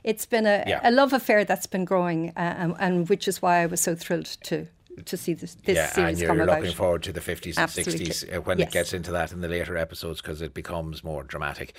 it's 0.10 0.26
been 0.26 0.46
a, 0.46 0.64
Yeah. 0.66 0.80
a 0.90 0.92
love 0.92 1.14
affair 1.14 1.46
that's 1.46 1.68
been 1.68 1.86
growing, 1.86 2.30
uh, 2.36 2.56
and, 2.62 2.76
and 2.80 3.10
which 3.10 3.28
is 3.28 3.42
why 3.42 3.54
I 3.64 3.66
was 3.68 3.82
so 3.82 3.96
thrilled 3.96 4.30
to 4.50 4.58
to 5.06 5.16
see 5.16 5.36
this, 5.36 5.54
this 5.66 5.76
yeah, 5.76 5.90
series 5.94 6.10
and 6.10 6.20
you're 6.20 6.30
come 6.30 6.42
about. 6.42 6.60
looking 6.60 6.76
forward 6.76 7.04
to 7.04 7.12
the 7.14 7.20
50s 7.22 7.50
and 7.58 7.60
Absolutely. 7.60 8.08
60s 8.08 8.36
uh, 8.36 8.42
when 8.42 8.58
Yes. 8.58 8.68
it 8.70 8.72
gets 8.74 8.94
into 8.94 9.12
that 9.12 9.32
in 9.32 9.42
the 9.42 9.48
later 9.48 9.78
episodes 9.78 10.22
because 10.24 10.42
it 10.42 10.54
becomes 10.56 11.04
more 11.04 11.22
dramatic. 11.24 11.76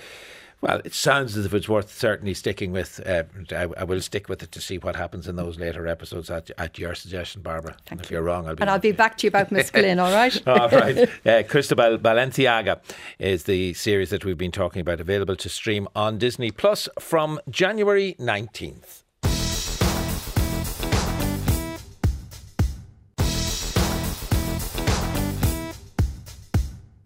Well, 0.61 0.81
it 0.83 0.93
sounds 0.93 1.37
as 1.37 1.45
if 1.45 1.53
it's 1.53 1.69
worth 1.69 1.97
certainly 1.97 2.33
sticking 2.33 2.73
with. 2.73 2.99
Uh, 3.05 3.23
I, 3.51 3.67
I 3.77 3.83
will 3.85 4.01
stick 4.01 4.27
with 4.27 4.43
it 4.43 4.51
to 4.51 4.61
see 4.61 4.77
what 4.77 4.95
happens 4.95 5.27
in 5.27 5.37
those 5.37 5.57
later 5.57 5.87
episodes 5.87 6.29
at, 6.29 6.51
at 6.57 6.77
your 6.77 6.95
suggestion, 6.95 7.41
Barbara. 7.41 7.77
And 7.89 8.01
if 8.01 8.11
you're 8.11 8.21
wrong, 8.21 8.47
I'll 8.47 8.55
be. 8.55 8.61
And 8.61 8.69
I'll 8.69 8.79
be 8.79 8.91
back 8.91 9.17
to 9.19 9.27
you 9.27 9.29
about 9.29 9.51
Miss 9.51 9.71
Glynn, 9.71 9.99
all 9.99 10.11
right? 10.11 10.47
All 10.47 10.69
right. 10.69 11.09
Uh, 11.25 11.43
Cristobal 11.43 11.97
Balenciaga 11.97 12.81
is 13.19 13.43
the 13.43 13.73
series 13.73 14.09
that 14.09 14.25
we've 14.25 14.37
been 14.37 14.51
talking 14.51 14.81
about, 14.81 14.99
available 14.99 15.35
to 15.37 15.49
stream 15.49 15.87
on 15.95 16.17
Disney 16.17 16.51
Plus 16.51 16.89
from 16.99 17.39
January 17.49 18.15
19th. 18.19 19.03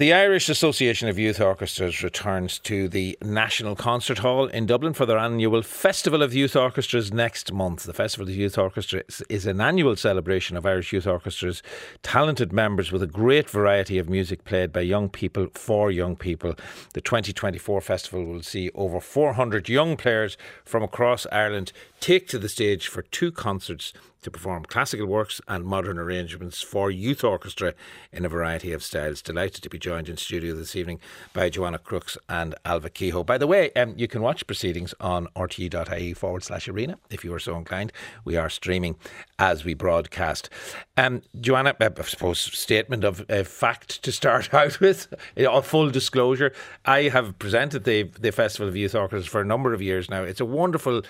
The 0.04 0.12
Irish 0.12 0.50
Association 0.50 1.08
of 1.08 1.18
Youth 1.18 1.40
Orchestras 1.40 2.04
returns 2.04 2.60
to 2.60 2.90
the 2.90 3.18
National 3.24 3.74
Concert 3.74 4.18
Hall 4.18 4.48
in 4.48 4.66
Dublin 4.66 4.92
for 4.92 5.06
their 5.06 5.18
annual 5.18 5.62
Festival 5.62 6.22
of 6.22 6.34
Youth 6.34 6.58
Orchestras 6.58 7.14
next 7.14 7.54
month. 7.54 7.84
The 7.84 7.94
Festival 7.94 8.28
of 8.28 8.36
Youth 8.36 8.58
Orchestras 8.58 9.24
is 9.30 9.46
an 9.46 9.62
annual 9.62 9.96
celebration 9.96 10.58
of 10.58 10.66
Irish 10.66 10.92
youth 10.92 11.08
orchestras, 11.08 11.64
talented 12.02 12.52
members 12.52 12.92
with 12.92 13.02
a 13.02 13.08
great 13.08 13.50
variety 13.50 13.98
of 13.98 14.10
music 14.10 14.44
played 14.44 14.74
by 14.74 14.82
young 14.82 15.08
people 15.08 15.48
for 15.54 15.90
young 15.90 16.18
people. 16.18 16.54
The 16.94 17.00
2024 17.00 17.80
festival 17.80 18.26
will 18.26 18.44
see 18.44 18.72
over 18.76 19.00
400 19.00 19.70
young 19.70 19.96
players 19.96 20.36
from 20.66 20.84
across 20.84 21.26
Ireland 21.32 21.72
take 22.02 22.28
to 22.28 22.38
the 22.38 22.50
stage 22.50 22.90
for 22.90 23.04
two 23.04 23.32
concerts 23.32 23.94
to 24.24 24.32
perform 24.32 24.64
classical 24.66 25.06
works 25.06 25.40
and 25.48 25.66
modern 25.66 26.00
arrangements 26.00 26.62
for 26.62 26.90
youth 26.90 27.24
orchestra 27.24 27.74
in 28.12 28.26
a 28.26 28.30
variety 28.30 28.72
of 28.72 28.84
styles. 28.84 29.22
Delighted 29.22 29.62
to 29.64 29.70
be 29.70 29.78
joined 29.78 30.10
in 30.10 30.18
studio 30.18 30.56
this 30.56 30.76
evening 30.76 31.00
by 31.34 31.50
Joanna 31.50 31.78
Crooks 31.78 32.18
and 32.28 32.56
Ailbhe 32.66 32.94
Kehoe. 32.94 33.24
By 33.24 33.38
the 33.38 33.48
way, 33.48 33.72
um, 33.74 33.94
you 33.98 34.08
can 34.08 34.22
watch 34.22 34.48
proceedings 34.48 34.94
on 35.00 35.28
rte.ie 35.36 36.14
forward 36.14 36.44
slash 36.44 36.68
arena 36.68 36.98
if 37.10 37.24
you 37.24 37.34
are 37.34 37.40
so 37.40 37.58
inclined. 37.58 37.92
We 38.26 38.36
are 38.36 38.50
streaming 38.50 38.96
as 39.40 39.66
we 39.66 39.74
broadcast. 39.74 40.50
Um, 40.98 41.22
Joanna, 41.40 41.76
uh, 41.80 41.90
I 41.98 42.02
suppose, 42.04 42.40
statement 42.40 43.04
of 43.04 43.26
uh, 43.30 43.44
fact 43.44 44.04
to 44.04 44.12
start 44.12 44.54
out 44.54 44.80
with, 44.80 45.14
a 45.36 45.62
full 45.62 45.90
disclosure. 45.90 46.54
I 46.86 47.04
have 47.04 47.38
presented 47.40 47.84
the, 47.84 48.04
the 48.20 48.32
Festival 48.32 48.68
of 48.68 48.76
Youth 48.76 48.96
Orchestras 48.96 49.28
for 49.28 49.42
a 49.42 49.46
number 49.46 49.74
of 49.74 49.82
years 49.82 50.10
now. 50.10 50.24
It's 50.24 50.42
a 50.42 50.46
wonderful 50.46 51.02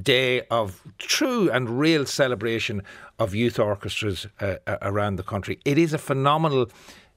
day 0.00 0.42
of 0.50 0.82
true 0.98 1.50
and 1.50 1.78
real 1.78 2.06
celebration 2.06 2.82
of 3.18 3.34
youth 3.34 3.58
orchestras 3.58 4.26
uh, 4.40 4.56
uh, 4.66 4.78
around 4.82 5.16
the 5.16 5.22
country. 5.22 5.58
It 5.64 5.78
is 5.78 5.92
a 5.92 5.98
phenomenal 5.98 6.70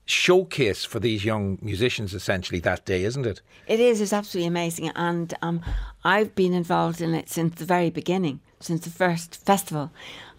showcase 0.06 0.86
for 0.86 1.00
these 1.00 1.26
young 1.26 1.58
musicians 1.62 2.14
essentially 2.14 2.60
that 2.60 2.86
day, 2.86 3.04
isn't 3.04 3.26
it? 3.26 3.42
It 3.68 3.80
is. 3.80 4.02
It's 4.02 4.14
absolutely 4.14 4.48
amazing, 4.48 4.90
and 4.96 5.34
um, 5.42 5.62
I've 6.04 6.36
been 6.36 6.54
involved 6.54 7.02
in 7.02 7.14
it 7.16 7.30
since 7.30 7.56
the 7.56 7.66
very 7.66 7.90
beginning, 7.90 8.40
since 8.60 8.82
the 8.82 8.92
first 8.92 9.36
festival, 9.36 9.92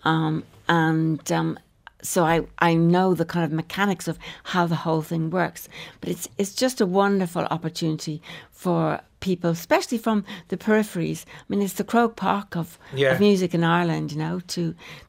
um, 0.04 0.44
and 0.68 1.32
um, 1.32 1.58
so 2.02 2.24
I, 2.24 2.42
I 2.60 2.74
know 2.74 3.14
the 3.14 3.24
kind 3.24 3.44
of 3.44 3.52
mechanics 3.52 4.06
of 4.06 4.18
how 4.44 4.66
the 4.66 4.76
whole 4.76 5.02
thing 5.02 5.30
works. 5.30 5.68
But 6.00 6.10
it's 6.10 6.28
it's 6.38 6.54
just 6.54 6.80
a 6.80 6.86
wonderful 6.86 7.44
opportunity 7.50 8.22
for 8.52 9.00
people, 9.26 9.50
especially 9.50 9.98
from 9.98 10.24
the 10.48 10.56
peripheries. 10.56 11.24
I 11.26 11.44
mean, 11.48 11.60
it's 11.62 11.74
the 11.80 11.84
Croke 11.92 12.16
Park 12.16 12.56
of, 12.56 12.78
Yeah. 12.94 13.12
of 13.14 13.20
music 13.20 13.54
in 13.54 13.62
Ireland. 13.64 14.12
You 14.12 14.18
know, 14.24 14.40
to 14.54 14.62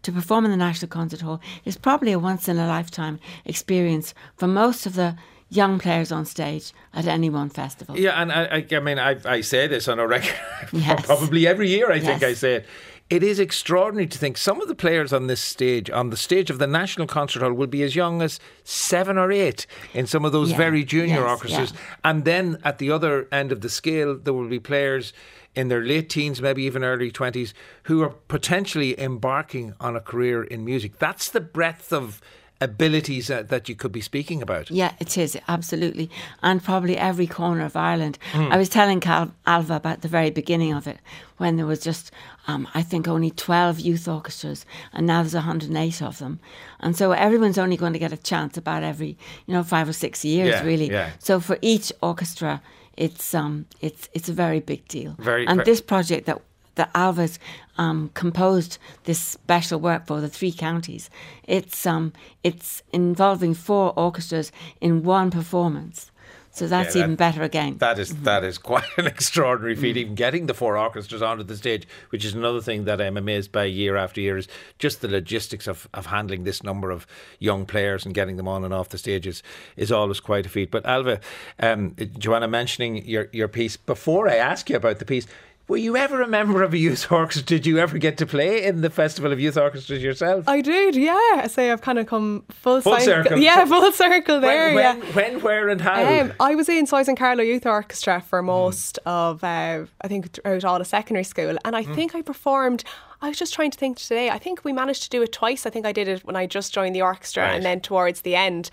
to 0.06 0.12
perform 0.12 0.46
in 0.46 0.52
the 0.52 0.58
National 0.68 0.90
Concert 0.90 1.22
Hall 1.22 1.40
is 1.66 1.78
probably 1.78 2.12
a 2.14 2.20
once 2.20 2.52
in 2.52 2.58
a 2.58 2.68
lifetime 2.78 3.20
experience 3.46 4.14
for 4.40 4.48
most 4.48 4.86
of 4.88 4.94
the 4.94 5.16
young 5.50 5.80
players 5.80 6.12
on 6.12 6.26
stage 6.26 6.74
at 6.94 7.06
any 7.08 7.30
one 7.30 7.50
festival. 7.50 7.98
Yeah, 7.98 8.22
and 8.22 8.32
I, 8.32 8.66
I, 8.78 8.80
mean, 8.80 9.00
I, 9.00 9.16
I 9.38 9.42
say 9.42 9.68
this 9.68 9.88
on 9.88 10.00
a 10.00 10.06
record 10.08 10.36
Yes. 10.74 11.06
probably 11.06 11.48
every 11.48 11.70
year. 11.70 11.90
I 11.92 12.00
think 12.00 12.22
I 12.24 12.34
say 12.34 12.56
it. 12.56 12.66
It 13.10 13.24
is 13.24 13.40
extraordinary 13.40 14.06
to 14.08 14.18
think 14.18 14.38
some 14.38 14.60
of 14.62 14.68
the 14.68 14.76
players 14.76 15.14
on 15.14 15.28
this 15.28 15.40
stage, 15.40 15.90
on 15.90 16.10
the 16.10 16.18
stage 16.18 16.50
of 16.50 16.60
the 16.60 16.68
National 16.68 17.08
Concert 17.08 17.42
Hall, 17.42 17.54
will 17.54 17.68
be 17.68 17.82
as 17.84 17.96
young 17.96 18.22
as 18.22 18.38
seven 18.66 19.18
or 19.18 19.32
eight 19.32 19.66
in 19.94 20.06
some 20.08 20.26
of 20.26 20.34
those 20.34 20.52
Yeah. 20.52 20.58
very 20.58 20.84
junior 20.84 21.22
Yes, 21.22 21.30
orchestras. 21.30 21.72
yeah. 21.72 21.80
And 22.04 22.26
then 22.26 22.58
at 22.66 22.80
the 22.80 22.92
other 22.92 23.28
end 23.32 23.54
of 23.54 23.62
the 23.62 23.70
scale, 23.70 24.16
there 24.18 24.34
will 24.34 24.50
be 24.50 24.60
players 24.60 25.14
in 25.56 25.70
their 25.70 25.82
late 25.82 26.10
teens, 26.10 26.42
maybe 26.42 26.64
even 26.64 26.84
early 26.84 27.10
20s, 27.10 27.54
who 27.84 28.02
are 28.04 28.10
potentially 28.28 29.00
embarking 29.00 29.74
on 29.80 29.96
a 29.96 30.02
career 30.02 30.44
in 30.44 30.66
music. 30.66 31.00
That's 31.00 31.30
the 31.30 31.40
breadth 31.42 31.94
of 31.94 32.20
abilities 32.62 33.28
that, 33.28 33.50
that 33.50 33.70
you 33.70 33.76
could 33.76 33.92
be 33.92 34.02
speaking 34.02 34.42
about. 34.42 34.70
Yeah, 34.72 34.94
it 35.00 35.18
is 35.18 35.38
absolutely, 35.48 36.10
and 36.42 36.64
probably 36.64 36.98
every 36.98 37.28
corner 37.28 37.66
of 37.66 37.76
Ireland. 37.76 38.18
Mm. 38.34 38.52
I 38.52 38.58
was 38.58 38.70
telling 38.70 39.00
Cal- 39.00 39.34
Ailbhe 39.46 39.76
about 39.76 40.02
the 40.02 40.08
very 40.08 40.30
beginning 40.32 40.74
of 40.74 40.88
it, 40.88 40.98
when 41.38 41.56
there 41.58 41.66
was 41.68 41.80
just, 41.80 42.12
um, 42.48 42.68
I 42.74 42.82
think, 42.82 43.08
only 43.08 43.30
twelve 43.32 43.80
youth 43.80 44.08
orchestras, 44.08 44.66
and 44.94 45.06
now 45.06 45.22
there's 45.22 45.36
108 45.36 46.02
of 46.02 46.18
them, 46.20 46.40
and 46.80 46.96
so 46.96 47.12
everyone's 47.12 47.58
only 47.58 47.78
going 47.78 47.94
to 47.94 48.00
get 48.00 48.12
a 48.14 48.18
chance 48.18 48.58
about 48.58 48.84
every, 48.84 49.18
you 49.46 49.54
know, 49.54 49.64
five 49.64 49.88
or 49.88 49.94
six 49.94 50.26
years, 50.26 50.50
Yeah, 50.50 50.64
really. 50.64 50.90
yeah. 50.92 51.12
So 51.20 51.40
for 51.40 51.58
each 51.62 51.92
orchestra, 52.02 52.62
it's 52.96 53.34
um, 53.36 53.66
it's 53.82 54.10
it's 54.14 54.30
a 54.30 54.34
very 54.34 54.60
big 54.60 54.88
deal. 54.88 55.16
Very- 55.20 55.46
and 55.46 55.58
ver- 55.60 55.64
this 55.66 55.82
project 55.82 56.26
that 56.26 56.42
that 56.78 56.92
Ailbhe's 56.94 57.38
um, 57.78 58.10
composed 58.16 58.78
this 59.04 59.20
special 59.20 59.80
work 59.80 60.08
for 60.08 60.20
the 60.22 60.30
three 60.30 60.52
counties. 60.52 61.10
It's 61.44 61.86
um, 61.86 62.14
it's 62.44 62.82
involving 62.92 63.54
four 63.54 63.94
orchestras 63.96 64.52
in 64.82 65.04
one 65.04 65.30
performance, 65.30 66.10
so 66.52 66.66
that's 66.66 66.96
Yeah, 66.96 67.02
that- 67.02 67.06
even 67.06 67.16
better 67.16 67.44
again. 67.44 67.78
That 67.78 68.00
is 68.00 68.16
that 68.24 68.44
is 68.44 68.58
quite 68.72 68.86
an 68.98 69.06
extraordinary 69.06 69.76
feat. 69.76 69.96
Mm. 69.96 70.00
Even 70.00 70.16
getting 70.16 70.48
the 70.48 70.54
four 70.56 70.76
orchestras 70.78 71.22
onto 71.22 71.44
the 71.44 71.56
stage, 71.56 71.88
which 72.10 72.26
is 72.26 72.34
another 72.34 72.62
thing 72.62 72.86
that 72.86 73.00
I'm 73.00 73.16
amazed 73.18 73.52
by 73.52 73.66
year 73.66 73.96
after 73.96 74.22
year, 74.22 74.38
is 74.38 74.48
just 74.80 75.02
the 75.02 75.08
logistics 75.08 75.68
of, 75.68 75.88
of 75.94 76.08
handling 76.08 76.46
this 76.46 76.64
number 76.64 76.90
of 76.90 77.06
young 77.40 77.66
players 77.68 78.06
and 78.06 78.16
getting 78.16 78.38
them 78.38 78.48
on 78.48 78.64
and 78.64 78.74
off 78.74 78.90
the 78.90 78.98
stages 78.98 79.44
is 79.76 79.92
always 79.92 80.20
quite 80.20 80.46
a 80.48 80.50
feat. 80.50 80.72
But 80.72 80.84
Alva, 80.86 81.20
um, 81.60 81.96
Joanna, 82.18 82.48
mentioning 82.48 83.06
your 83.06 83.28
your 83.32 83.48
piece 83.48 83.78
before 83.78 84.28
I 84.28 84.38
ask 84.38 84.68
you 84.70 84.78
about 84.78 84.98
the 84.98 85.06
piece. 85.06 85.28
Were 85.70 85.76
you 85.76 85.98
ever 85.98 86.22
a 86.22 86.28
member 86.28 86.64
of 86.64 86.74
a 86.74 86.78
youth 86.78 87.12
orchestra? 87.12 87.46
Did 87.46 87.66
you 87.66 87.78
ever 87.78 87.98
get 87.98 88.18
to 88.20 88.26
play 88.26 88.64
in 88.64 88.80
the 88.80 88.90
Festival 88.90 89.34
of 89.34 89.40
Youth 89.40 89.58
Orchestras 89.58 90.02
yourself? 90.02 90.48
I 90.48 90.62
did, 90.62 90.96
yeah. 90.96 91.12
I 91.44 91.48
say 91.48 91.72
I've 91.72 91.82
kind 91.82 92.00
of 92.00 92.08
come 92.08 92.46
full, 92.50 92.80
Full 92.80 92.98
circle. 93.02 93.38
Yeah, 93.38 93.66
full 93.66 93.92
circle 93.92 94.40
there. 94.40 94.74
when, 94.74 94.84
yeah. 94.84 94.96
when, 95.14 95.14
when, 95.34 95.42
where, 95.42 95.68
and 95.70 95.82
how? 95.82 96.22
Um, 96.22 96.32
I 96.40 96.56
was 96.56 96.70
in 96.70 96.86
Sois 96.88 97.10
and 97.10 97.18
Carlow 97.18 97.44
Youth 97.44 97.66
Orchestra 97.66 98.22
for 98.22 98.42
most 98.42 98.98
of, 99.06 99.44
uh, 99.44 99.84
I 100.02 100.08
think, 100.08 100.32
throughout 100.32 100.64
all 100.64 100.80
of 100.80 100.88
secondary 100.88 101.26
school. 101.26 101.58
And 101.66 101.76
I 101.76 101.84
Mm. 101.84 101.96
think 101.96 102.16
I 102.16 102.22
performed, 102.22 102.86
I 103.22 103.28
was 103.28 103.38
just 103.38 103.54
trying 103.54 103.72
to 103.72 103.78
think 103.78 103.98
today, 103.98 104.30
I 104.30 104.38
think 104.40 104.64
we 104.64 104.72
managed 104.72 105.04
to 105.04 105.10
do 105.10 105.22
it 105.22 105.34
twice. 105.34 105.66
I 105.66 105.70
think 105.70 105.86
I 105.86 105.92
did 105.92 106.08
it 106.08 106.24
when 106.24 106.38
I 106.38 106.46
just 106.48 106.74
joined 106.74 106.96
the 106.96 107.02
orchestra 107.02 107.44
Right. 107.44 107.56
and 107.56 107.66
then 107.66 107.82
towards 107.82 108.22
the 108.22 108.38
end. 108.38 108.70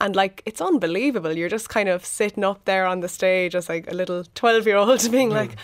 And 0.00 0.14
like, 0.14 0.42
it's 0.46 0.60
unbelievable. 0.60 1.32
You're 1.36 1.48
just 1.48 1.68
kind 1.70 1.88
of 1.88 2.04
sitting 2.06 2.44
up 2.44 2.64
there 2.66 2.86
on 2.86 3.00
the 3.00 3.08
stage 3.08 3.56
as 3.56 3.68
like 3.68 3.90
a 3.90 3.94
little 3.94 4.22
12 4.36 4.64
year 4.64 4.76
old 4.76 5.10
being 5.10 5.30
like, 5.30 5.56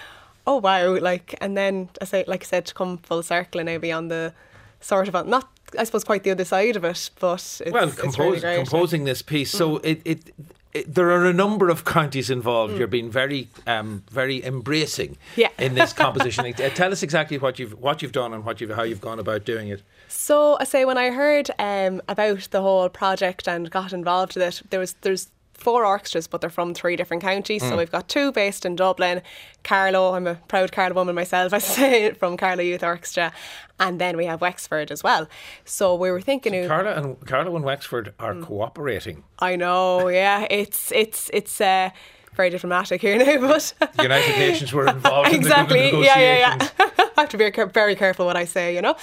oh 0.46 0.56
wow. 0.58 0.98
Like, 0.98 1.34
and 1.40 1.56
then 1.56 1.88
I 2.00 2.04
say, 2.04 2.24
like 2.26 2.42
I 2.42 2.46
said, 2.46 2.66
to 2.66 2.74
come 2.74 2.98
full 2.98 3.22
circle 3.22 3.60
and 3.60 3.68
now 3.68 3.78
be 3.78 3.92
on 3.92 4.08
the 4.08 4.32
sort 4.80 5.08
of, 5.08 5.26
not, 5.26 5.48
I 5.78 5.84
suppose, 5.84 6.04
quite 6.04 6.24
the 6.24 6.30
other 6.30 6.44
side 6.44 6.76
of 6.76 6.84
it, 6.84 7.10
but 7.20 7.60
it's, 7.64 7.70
well, 7.72 7.90
compose, 7.90 8.18
really 8.18 8.40
great. 8.40 8.56
composing 8.56 9.04
this 9.04 9.22
piece. 9.22 9.50
So 9.50 9.76
it, 9.78 10.02
it, 10.04 10.34
it, 10.72 10.94
there 10.94 11.10
are 11.10 11.26
a 11.26 11.32
number 11.32 11.68
of 11.68 11.84
counties 11.84 12.30
involved. 12.30 12.74
Mm. 12.74 12.78
You're 12.78 12.86
being 12.88 13.10
very, 13.10 13.48
um, 13.66 14.02
very 14.10 14.44
embracing 14.44 15.18
Yeah. 15.36 15.48
in 15.58 15.74
this 15.74 15.92
composition. 16.04 16.52
Tell 16.54 16.92
us 16.92 17.02
exactly 17.02 17.38
what 17.38 17.58
you've 17.58 17.78
what 17.78 18.00
you've 18.02 18.12
done 18.12 18.32
and 18.32 18.44
what 18.44 18.60
you've 18.60 18.70
how 18.70 18.82
you've 18.82 19.00
gone 19.00 19.18
about 19.18 19.44
doing 19.44 19.68
it. 19.68 19.82
So 20.08 20.56
I 20.60 20.64
say 20.64 20.84
when 20.84 20.98
I 20.98 21.10
heard 21.10 21.50
um, 21.58 22.00
about 22.08 22.48
the 22.50 22.60
whole 22.62 22.88
project 22.88 23.46
and 23.46 23.70
got 23.70 23.92
involved 23.92 24.34
with 24.34 24.42
it, 24.42 24.70
there 24.70 24.80
was 24.80 24.94
there's 25.02 25.30
four 25.62 25.86
orchestras, 25.86 26.26
but 26.26 26.40
they're 26.40 26.50
from 26.50 26.74
three 26.74 26.96
different 26.96 27.22
counties. 27.22 27.62
So 27.62 27.70
Mm. 27.72 27.78
we've 27.78 27.90
got 27.90 28.08
two 28.08 28.32
based 28.32 28.66
in 28.66 28.76
Dublin, 28.76 29.22
Carlow. 29.64 30.14
I'm 30.14 30.26
a 30.26 30.34
proud 30.48 30.72
Carlow 30.72 30.94
woman 30.94 31.14
myself. 31.14 31.52
I 31.58 31.58
say 31.58 32.12
from 32.12 32.36
Carlow 32.36 32.62
Youth 32.62 32.82
Orchestra, 32.82 33.32
and 33.78 34.00
then 34.00 34.16
we 34.16 34.26
have 34.26 34.40
Wexford 34.40 34.90
as 34.90 35.02
well. 35.02 35.28
So 35.64 35.94
we 35.94 36.10
were 36.10 36.20
thinking, 36.20 36.54
of 36.54 36.68
Carlow 36.68 36.92
and 36.92 37.26
Carlow 37.26 37.54
and 37.56 37.64
Wexford 37.64 38.12
are 38.18 38.34
Mm. 38.34 38.44
cooperating. 38.44 39.24
I 39.38 39.56
know, 39.56 40.08
yeah. 40.08 40.46
It's 40.50 40.90
it's 40.92 41.30
it's 41.32 41.60
uh 41.60 41.90
very 42.34 42.50
diplomatic 42.50 43.00
here 43.00 43.18
now, 43.40 43.40
but 43.48 43.74
the 43.96 44.02
United 44.02 44.38
Nations 44.38 44.72
were 44.72 44.86
involved. 44.88 45.32
exactly. 45.32 45.88
In 45.90 46.00
the 46.00 46.06
yeah, 46.06 46.18
yeah, 46.18 46.56
yeah. 46.58 46.68
I 47.14 47.20
have 47.22 47.28
to 47.28 47.36
be 47.36 47.50
very 47.74 47.94
careful 47.94 48.24
what 48.24 48.36
I 48.36 48.46
say, 48.46 48.74
you 48.74 48.80
know. 48.80 48.96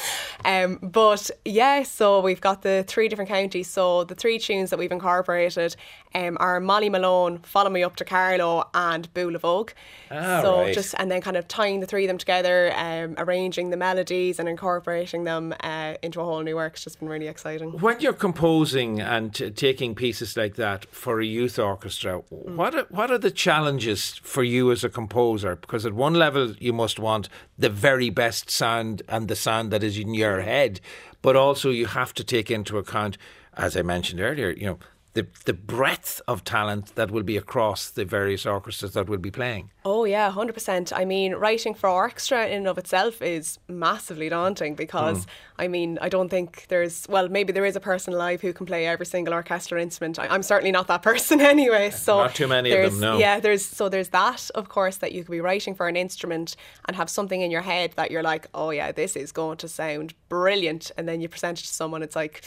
Um, 0.44 0.80
but 0.82 1.30
yeah, 1.46 1.84
so 1.84 2.22
we've 2.22 2.42
got 2.42 2.64
the 2.64 2.84
three 2.88 3.08
different 3.08 3.30
counties. 3.30 3.68
So 3.70 4.04
the 4.04 4.16
three 4.16 4.40
tunes 4.40 4.72
that 4.72 4.80
we've 4.80 4.92
incorporated 4.92 5.76
um, 6.16 6.36
are 6.40 6.60
Molly 6.60 6.90
Malone, 6.90 7.38
Follow 7.44 7.70
Me 7.70 7.84
Up 7.84 7.96
to 7.98 8.06
Carlow, 8.06 8.68
and 8.74 9.14
Boolavogue. 9.14 9.70
Ah, 10.10 10.42
so 10.42 10.62
right. 10.62 10.74
just 10.74 10.96
and 10.98 11.12
then 11.12 11.22
kind 11.22 11.38
of 11.38 11.48
tying 11.48 11.82
the 11.82 11.86
three 11.86 12.06
of 12.06 12.08
them 12.08 12.18
together, 12.18 12.74
um, 12.76 13.14
arranging 13.20 13.70
the 13.70 13.78
melodies 13.78 14.40
and 14.40 14.50
incorporating 14.50 15.24
them 15.26 15.54
uh, 15.62 15.94
into 16.02 16.20
a 16.20 16.24
whole 16.24 16.42
new 16.42 16.56
work. 16.56 16.74
It's 16.74 16.84
just 16.86 17.00
been 17.00 17.10
really 17.10 17.28
exciting. 17.28 17.74
When 17.80 18.00
you're 18.00 18.14
composing 18.14 19.00
and 19.00 19.36
t- 19.36 19.52
taking 19.52 19.94
pieces 19.94 20.36
like 20.36 20.56
that 20.56 20.86
for 20.86 21.22
a 21.22 21.26
youth 21.26 21.60
orchestra, 21.60 22.24
Mm. 22.34 22.56
what 22.56 22.74
are, 22.74 22.86
what 22.90 23.12
are 23.12 23.19
the 23.22 23.32
challenges 23.32 24.20
for 24.24 24.44
you 24.44 24.72
as 24.72 24.84
a 24.84 24.90
composer? 24.90 25.56
Because 25.56 25.86
at 25.86 25.94
one 25.94 26.14
level 26.14 26.54
you 26.60 26.74
must 26.74 27.00
want 27.00 27.30
the 27.58 27.70
very 27.70 28.10
best 28.10 28.50
sound 28.50 29.02
and 29.08 29.28
the 29.28 29.36
sound 29.36 29.72
that 29.72 29.84
is 29.84 29.98
in 29.98 30.14
your 30.14 30.42
head, 30.42 30.80
but 31.22 31.36
also 31.36 31.70
you 31.70 31.86
have 31.86 32.14
to 32.16 32.24
take 32.24 32.50
into 32.50 32.78
account, 32.78 33.18
as 33.54 33.78
I 33.78 33.82
mentioned 33.82 34.22
earlier, 34.22 34.50
you 34.52 34.66
know. 34.66 34.80
The, 35.14 35.26
the 35.46 35.54
breadth 35.54 36.22
of 36.28 36.44
talent 36.44 36.94
that 36.96 37.10
will 37.10 37.24
be 37.24 37.36
across 37.36 37.90
the 37.90 38.06
various 38.06 38.46
orchestras 38.46 38.94
that 38.94 39.10
will 39.10 39.18
be 39.18 39.32
playing. 39.32 39.72
Oh 39.84 40.06
yeah, 40.06 40.30
hundred 40.30 40.54
percent. 40.54 40.94
I 40.94 41.04
mean, 41.04 41.34
writing 41.34 41.74
for 41.74 41.90
orchestra 41.90 42.46
in 42.46 42.60
and 42.60 42.68
of 42.68 42.78
itself 42.78 43.22
is 43.22 43.58
massively 43.68 44.30
daunting 44.30 44.76
because 44.76 45.26
Mm. 45.26 45.26
I 45.58 45.68
mean, 45.68 45.98
I 46.00 46.10
don't 46.10 46.30
think 46.30 46.68
there's 46.70 47.08
well, 47.10 47.28
maybe 47.28 47.52
there 47.52 47.66
is 47.66 47.76
a 47.76 47.80
person 47.80 48.14
alive 48.14 48.40
who 48.42 48.54
can 48.54 48.66
play 48.66 48.86
every 48.86 49.06
single 49.06 49.34
orchestral 49.34 49.82
instrument. 49.82 50.20
I, 50.20 50.28
I'm 50.28 50.44
certainly 50.44 50.72
not 50.72 50.88
that 50.88 51.02
person 51.12 51.42
anyway. 51.42 51.90
So 51.90 52.18
Not 52.18 52.36
too 52.36 52.48
many 52.48 52.72
of 52.72 52.92
them, 52.92 53.00
no. 53.02 53.18
Yeah, 53.18 53.40
there's 53.40 53.66
so 53.66 53.90
there's 53.90 54.10
that, 54.10 54.50
of 54.54 54.70
course, 54.70 54.98
that 54.98 55.12
you 55.12 55.24
could 55.24 55.32
be 55.32 55.42
writing 55.42 55.74
for 55.74 55.88
an 55.88 55.96
instrument 55.96 56.56
and 56.88 56.96
have 56.96 57.10
something 57.10 57.42
in 57.42 57.50
your 57.50 57.62
head 57.64 57.94
that 57.96 58.12
you're 58.12 58.24
like, 58.24 58.48
oh 58.54 58.70
yeah, 58.70 58.92
this 58.92 59.16
is 59.16 59.32
going 59.32 59.58
to 59.58 59.68
sound 59.68 60.14
brilliant, 60.30 60.92
and 60.98 61.10
then 61.10 61.20
you 61.20 61.28
present 61.28 61.60
it 61.60 61.66
to 61.66 61.74
someone, 61.74 62.04
it's 62.04 62.16
like. 62.16 62.44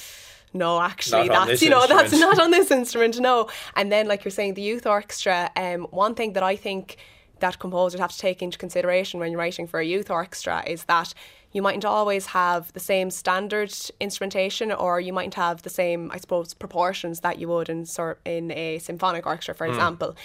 No, 0.54 0.80
actually, 0.80 1.28
Not 1.28 1.48
that's 1.48 1.62
you 1.62 1.70
know 1.70 1.86
that's 1.86 2.12
not 2.18 2.38
on 2.38 2.50
this 2.50 2.70
instrument. 2.70 3.18
No, 3.20 3.48
and 3.76 3.90
then 3.90 4.06
like 4.06 4.24
you're 4.24 4.30
saying, 4.32 4.54
the 4.54 4.62
youth 4.62 4.86
orchestra. 4.86 5.50
Um, 5.56 5.82
one 5.90 6.14
thing 6.14 6.34
that 6.34 6.42
I 6.42 6.56
think 6.56 6.96
that 7.40 7.58
composers 7.58 7.98
have 8.00 8.12
to 8.12 8.18
take 8.18 8.42
into 8.42 8.56
consideration 8.58 9.18
when 9.18 9.30
you're 9.32 9.38
writing 9.40 9.66
for 9.66 9.80
a 9.80 9.84
youth 9.84 10.10
orchestra 10.10 10.62
is 10.66 10.84
that 10.84 11.12
you 11.50 11.60
mightn't 11.60 11.84
always 11.84 12.26
have 12.26 12.72
the 12.72 12.80
same 12.80 13.10
standard 13.10 13.74
instrumentation, 14.00 14.72
or 14.72 15.00
you 15.00 15.12
mightn't 15.12 15.34
have 15.34 15.62
the 15.62 15.70
same, 15.70 16.10
I 16.10 16.16
suppose, 16.18 16.54
proportions 16.54 17.20
that 17.20 17.38
you 17.38 17.48
would 17.48 17.68
in 17.68 17.84
sort 17.84 18.20
in 18.24 18.50
a 18.52 18.78
symphonic 18.78 19.26
orchestra, 19.26 19.54
for 19.54 19.66
Mm. 19.66 19.70
example. 19.70 20.16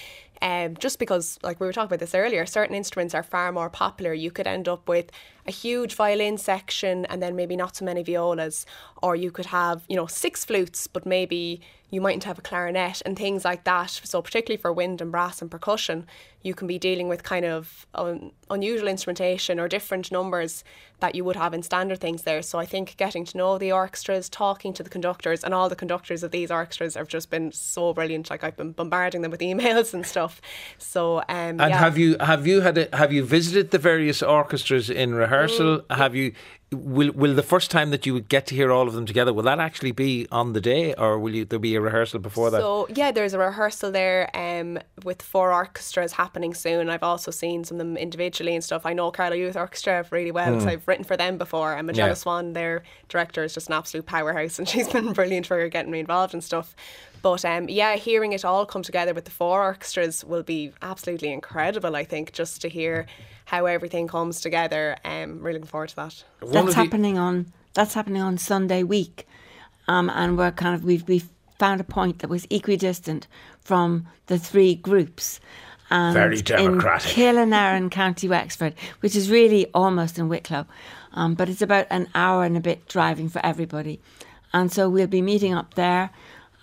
Um, 0.41 0.75
just 0.77 0.99
because, 0.99 1.39
like 1.43 1.59
we 1.59 1.65
were 1.65 1.73
talking 1.73 1.87
about 1.87 1.99
this 1.99 2.13
earlier, 2.13 2.45
certain 2.45 2.75
instruments 2.75 3.15
are 3.15 3.23
far 3.23 3.51
more 3.51 3.69
popular. 3.69 4.13
You 4.13 4.31
could 4.31 4.47
end 4.47 4.67
up 4.67 4.87
with 4.87 5.11
a 5.47 5.51
huge 5.51 5.95
violin 5.95 6.37
section 6.37 7.05
and 7.05 7.21
then 7.21 7.35
maybe 7.35 7.55
not 7.55 7.75
so 7.75 7.85
many 7.85 8.03
violas, 8.03 8.65
or 9.01 9.15
you 9.15 9.31
could 9.31 9.47
have, 9.47 9.83
you 9.87 9.95
know, 9.95 10.05
six 10.07 10.45
flutes, 10.45 10.87
but 10.87 11.05
maybe 11.05 11.61
you 11.89 12.01
mightn't 12.01 12.25
have 12.25 12.37
a 12.37 12.41
clarinet 12.41 13.01
and 13.05 13.17
things 13.17 13.45
like 13.45 13.63
that. 13.63 13.89
So, 14.03 14.21
particularly 14.21 14.61
for 14.61 14.73
wind 14.73 15.01
and 15.01 15.11
brass 15.11 15.41
and 15.41 15.49
percussion, 15.49 16.05
you 16.41 16.53
can 16.53 16.67
be 16.67 16.77
dealing 16.77 17.07
with 17.07 17.23
kind 17.23 17.45
of 17.45 17.87
un- 17.95 18.31
unusual 18.49 18.87
instrumentation 18.87 19.59
or 19.59 19.67
different 19.67 20.11
numbers 20.11 20.63
that 20.99 21.15
you 21.15 21.23
would 21.23 21.35
have 21.35 21.53
in 21.53 21.63
standard 21.63 21.99
things 21.99 22.23
there. 22.23 22.41
So, 22.41 22.59
I 22.59 22.65
think 22.65 22.97
getting 22.97 23.23
to 23.25 23.37
know 23.37 23.57
the 23.57 23.71
orchestras, 23.71 24.27
talking 24.27 24.73
to 24.73 24.83
the 24.83 24.89
conductors, 24.89 25.43
and 25.43 25.53
all 25.53 25.69
the 25.69 25.75
conductors 25.77 26.23
of 26.23 26.31
these 26.31 26.51
orchestras 26.51 26.95
have 26.95 27.07
just 27.07 27.29
been 27.29 27.51
so 27.53 27.93
brilliant. 27.93 28.29
Like, 28.29 28.43
I've 28.43 28.57
been 28.57 28.73
bombarding 28.73 29.21
them 29.21 29.31
with 29.31 29.39
emails 29.51 29.93
and 29.93 30.05
stuff. 30.05 30.41
So, 30.77 31.19
um, 31.19 31.59
And 31.59 31.59
yeah. 31.59 31.77
have 31.77 31.97
you 31.97 32.17
have 32.19 32.45
you 32.45 32.61
had 32.61 32.77
a, 32.77 32.89
have 32.97 33.13
you 33.13 33.23
visited 33.23 33.71
the 33.71 33.79
various 33.79 34.21
orchestras 34.21 34.89
in 34.89 35.15
rehearsal? 35.15 35.79
Mm. 35.79 35.95
Have 35.95 36.15
you 36.15 36.33
will 36.71 37.11
will 37.13 37.33
the 37.33 37.43
first 37.43 37.71
time 37.71 37.91
that 37.91 38.05
you 38.05 38.13
would 38.13 38.27
get 38.27 38.45
to 38.47 38.53
hear 38.55 38.73
all 38.73 38.89
of 38.89 38.93
them 38.93 39.05
together 39.05 39.31
will 39.33 39.43
that 39.43 39.57
actually 39.57 39.93
be 39.93 40.27
on 40.33 40.51
the 40.51 40.59
day 40.59 40.93
or 40.95 41.17
will 41.17 41.33
you 41.33 41.45
there 41.45 41.59
be 41.59 41.75
a 41.75 41.81
rehearsal 41.81 42.19
before 42.19 42.51
that? 42.51 42.59
So 42.59 42.87
yeah, 42.93 43.11
there's 43.11 43.33
a 43.33 43.39
rehearsal 43.39 43.89
there 43.91 44.29
um, 44.35 44.77
with 45.05 45.21
four 45.21 45.53
orchestras 45.53 46.11
happening 46.11 46.53
soon. 46.53 46.89
I've 46.89 47.03
also 47.03 47.31
seen 47.31 47.63
some 47.63 47.75
of 47.75 47.79
them 47.79 47.95
individually 47.95 48.53
and 48.53 48.61
stuff. 48.61 48.85
I 48.85 48.91
know 48.91 49.11
Carlow 49.11 49.35
Youth 49.37 49.55
Orchestra 49.55 50.05
really 50.11 50.31
well 50.31 50.51
because 50.51 50.65
Mm. 50.65 50.71
I've 50.71 50.87
written 50.87 51.05
for 51.05 51.15
them 51.15 51.37
before. 51.37 51.73
And 51.73 51.87
Magella 51.89 51.97
Yeah. 52.09 52.13
Swan, 52.15 52.51
their 52.51 52.83
director, 53.07 53.43
is 53.45 53.53
just 53.53 53.67
an 53.69 53.73
absolute 53.73 54.05
powerhouse, 54.05 54.59
and 54.59 54.67
she's 54.71 54.89
been 54.89 55.13
brilliant 55.13 55.45
for 55.47 55.69
getting 55.69 55.91
me 55.91 55.99
involved 56.01 56.33
and 56.33 56.43
stuff. 56.43 56.75
But 57.31 57.43
um, 57.43 57.67
yeah, 57.67 57.97
hearing 57.97 58.31
it 58.31 58.45
all 58.45 58.65
come 58.65 58.83
together 58.83 59.13
with 59.13 59.25
the 59.25 59.31
four 59.31 59.61
orchestras 59.61 60.23
will 60.23 60.43
be 60.43 60.71
absolutely 60.81 61.33
incredible. 61.33 61.93
I 61.93 62.05
think 62.05 62.31
just 62.31 62.61
to 62.61 62.69
hear 62.69 63.05
how 63.43 63.65
everything 63.65 64.07
comes 64.07 64.39
together. 64.39 64.95
Um, 65.03 65.41
really 65.41 65.55
looking 65.55 65.67
forward 65.67 65.89
to 65.89 65.95
that. 65.97 66.23
That's 66.41 66.73
happening 66.73 67.17
on 67.17 67.51
that's 67.73 67.93
happening 67.93 68.21
on 68.21 68.37
Sunday 68.37 68.81
week, 68.83 69.27
um, 69.89 70.09
and 70.09 70.37
we're 70.37 70.51
kind 70.51 70.73
of 70.73 70.85
we've 70.85 71.05
we've 71.05 71.27
found 71.59 71.81
a 71.81 71.83
point 71.83 72.19
that 72.19 72.29
was 72.29 72.47
equidistant 72.49 73.27
from 73.59 74.07
the 74.27 74.39
three 74.39 74.75
groups. 74.75 75.41
And 75.89 76.13
Very 76.13 76.41
democratic. 76.41 77.17
In 77.17 77.35
Kilanerin, 77.35 77.91
County 77.91 78.29
Wexford, 78.29 78.73
which 79.01 79.17
is 79.17 79.29
really 79.29 79.67
almost 79.73 80.17
in 80.17 80.29
Wicklow, 80.29 80.65
um, 81.11 81.35
but 81.35 81.49
it's 81.49 81.61
about 81.61 81.87
an 81.89 82.07
hour 82.15 82.45
and 82.45 82.55
a 82.55 82.61
bit 82.61 82.87
driving 82.87 83.27
for 83.27 83.45
everybody, 83.45 83.99
and 84.53 84.71
so 84.71 84.87
we'll 84.87 85.07
be 85.07 85.21
meeting 85.21 85.53
up 85.53 85.73
there. 85.73 86.09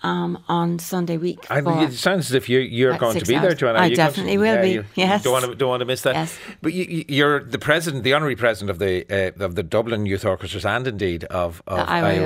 Um, 0.05 0.37
on 0.47 0.77
Sunday 0.77 1.17
week. 1.17 1.39
I, 1.49 1.59
it 1.83 1.93
sounds 1.93 2.29
as 2.29 2.33
if 2.35 2.47
you, 2.47 2.59
you're 2.59 2.95
going 2.97 3.17
to 3.17 3.25
be 3.25 3.33
there, 3.33 3.45
hours. 3.45 3.55
Joanna. 3.55 3.79
I 3.79 3.85
You 3.87 3.95
definitely 3.95 4.37
will 4.37 4.61
be, 4.61 4.71
you 4.73 4.85
yes. 4.93 5.23
Don't 5.23 5.33
want 5.33 5.45
to 5.45 5.55
don't 5.55 5.69
want 5.69 5.81
to 5.81 5.85
miss 5.85 6.01
that. 6.03 6.13
Yes. 6.13 6.37
But 6.61 6.73
you, 6.73 7.05
you're 7.07 7.43
the 7.43 7.57
president, 7.57 8.03
the 8.03 8.13
honorary 8.13 8.35
president 8.35 8.69
of 8.69 8.77
the 8.77 8.93
uh, 9.09 9.43
of 9.43 9.55
the 9.55 9.63
Dublin 9.63 10.05
Youth 10.05 10.23
Orchestras, 10.23 10.65
and 10.65 10.85
indeed 10.85 11.23
of 11.25 11.63
of 11.65 11.79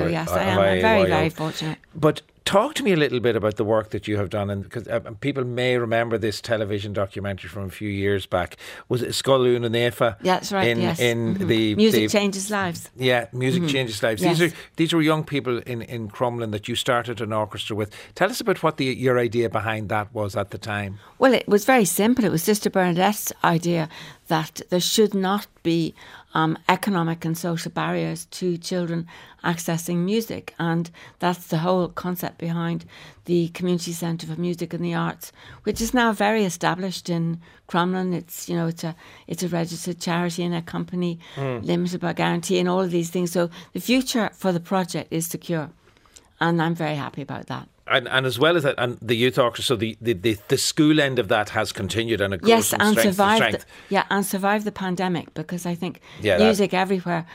The 0.04 0.12
yes, 0.12 0.28
I 0.30 0.42
am. 0.42 0.58
I'm 0.58 0.80
very, 0.82 1.06
very 1.06 1.30
fortunate. 1.30 1.78
But 1.94 2.20
talk 2.44 2.74
to 2.74 2.82
me 2.82 2.92
a 2.92 2.96
little 2.96 3.20
bit 3.20 3.36
about 3.36 3.56
the 3.56 3.64
work 3.64 3.90
that 3.90 4.08
you 4.08 4.16
have 4.16 4.30
done, 4.30 4.50
and 4.50 4.62
because 4.64 4.88
uh, 4.88 5.00
people 5.20 5.44
may 5.44 5.76
remember 5.78 6.18
this 6.18 6.40
television 6.40 6.92
documentary 6.92 7.48
from 7.48 7.64
a 7.64 7.70
few 7.70 7.88
years 7.88 8.26
back. 8.26 8.56
Was 8.88 9.02
it 9.02 9.10
Sculloon 9.10 9.64
and 9.64 9.74
Nefa? 9.74 10.16
That's 10.20 10.52
right. 10.52 10.68
In 10.68 10.80
yes. 10.80 10.98
in 11.00 11.36
Mhm. 11.36 11.46
the 11.48 11.74
music 11.76 12.00
the- 12.00 12.08
changes 12.18 12.50
lives. 12.50 12.90
yeah, 12.96 13.26
music 13.32 13.62
Mhm. 13.64 13.68
changes 13.70 14.02
lives. 14.02 14.22
Yes. 14.22 14.38
These 14.38 14.52
are 14.52 14.56
these 14.76 14.92
were 14.92 15.02
young 15.02 15.24
people 15.24 15.58
in, 15.58 15.82
in 15.82 16.08
Crumlin 16.08 16.50
that 16.52 16.66
you 16.68 16.74
started 16.74 17.20
an 17.20 17.32
orchestra 17.32 17.76
with. 17.76 17.90
Tell 18.14 18.30
us 18.30 18.40
about 18.40 18.62
what 18.62 18.76
the 18.78 18.86
your 18.86 19.18
idea 19.18 19.48
behind 19.48 19.88
that 19.90 20.12
was 20.14 20.36
at 20.36 20.50
the 20.50 20.58
time. 20.58 20.98
Well, 21.18 21.34
it 21.34 21.46
was 21.48 21.64
very 21.64 21.84
simple. 21.84 22.24
It 22.24 22.32
was 22.32 22.42
Sister 22.42 22.70
Bernadette's 22.70 23.32
idea 23.44 23.88
that 24.28 24.60
there 24.70 24.80
should 24.80 25.14
not 25.14 25.46
be 25.62 25.94
um, 26.34 26.56
economic 26.68 27.24
and 27.24 27.36
social 27.36 27.70
barriers 27.72 28.26
to 28.26 28.56
children 28.58 29.06
accessing 29.42 29.98
music, 30.04 30.54
and 30.58 30.90
that's 31.18 31.46
the 31.48 31.58
whole 31.58 31.88
concept 31.88 32.38
behind 32.38 32.84
the 33.24 33.48
Community 33.48 33.92
Centre 33.92 34.26
for 34.26 34.40
Music 34.40 34.72
and 34.74 34.84
the 34.84 34.94
Arts, 34.94 35.32
which 35.64 35.80
is 35.80 35.92
now 35.94 36.12
very 36.12 36.44
established 36.44 37.08
in 37.10 37.40
Crumlin. 37.68 38.14
It's 38.14 38.48
you 38.48 38.56
know 38.56 38.66
it's 38.68 38.84
a 38.84 38.94
it's 39.26 39.42
a 39.42 39.48
registered 39.48 39.98
charity 40.00 40.42
and 40.44 40.54
a 40.54 40.62
company 40.62 41.18
Mm. 41.36 41.64
limited 41.64 42.00
by 42.00 42.12
guarantee 42.12 42.58
and 42.58 42.68
all 42.68 42.80
of 42.80 42.90
these 42.90 43.10
things. 43.10 43.32
So 43.32 43.50
the 43.72 43.80
future 43.80 44.30
for 44.32 44.52
the 44.52 44.60
project 44.60 45.12
is 45.12 45.26
secure, 45.26 45.70
and 46.40 46.60
I'm 46.62 46.74
very 46.74 46.96
happy 46.96 47.22
about 47.22 47.46
that. 47.46 47.68
And, 47.90 48.08
and 48.08 48.24
as 48.24 48.38
well 48.38 48.56
as 48.56 48.62
that, 48.62 48.76
and 48.78 48.98
the 49.02 49.16
youth 49.16 49.38
orchestra, 49.38 49.74
so 49.74 49.76
the, 49.76 49.96
the, 50.00 50.12
the, 50.12 50.38
the 50.48 50.56
school 50.56 51.00
end 51.00 51.18
of 51.18 51.28
that 51.28 51.48
has 51.50 51.72
continued 51.72 52.20
and 52.20 52.32
it 52.34 52.40
goes 52.42 52.48
yes, 52.48 52.70
from 52.70 52.80
and 52.82 52.90
strength 52.92 53.06
to 53.08 53.12
survived. 53.12 53.36
strength. 53.42 53.66
The, 53.88 53.94
yeah, 53.94 54.04
and 54.10 54.24
survived 54.24 54.64
the 54.64 54.72
pandemic 54.72 55.34
because 55.34 55.66
I 55.66 55.74
think 55.74 56.00
Yeah, 56.22 56.38
that- 56.38 56.44
music 56.44 56.72
everywhere 56.72 57.26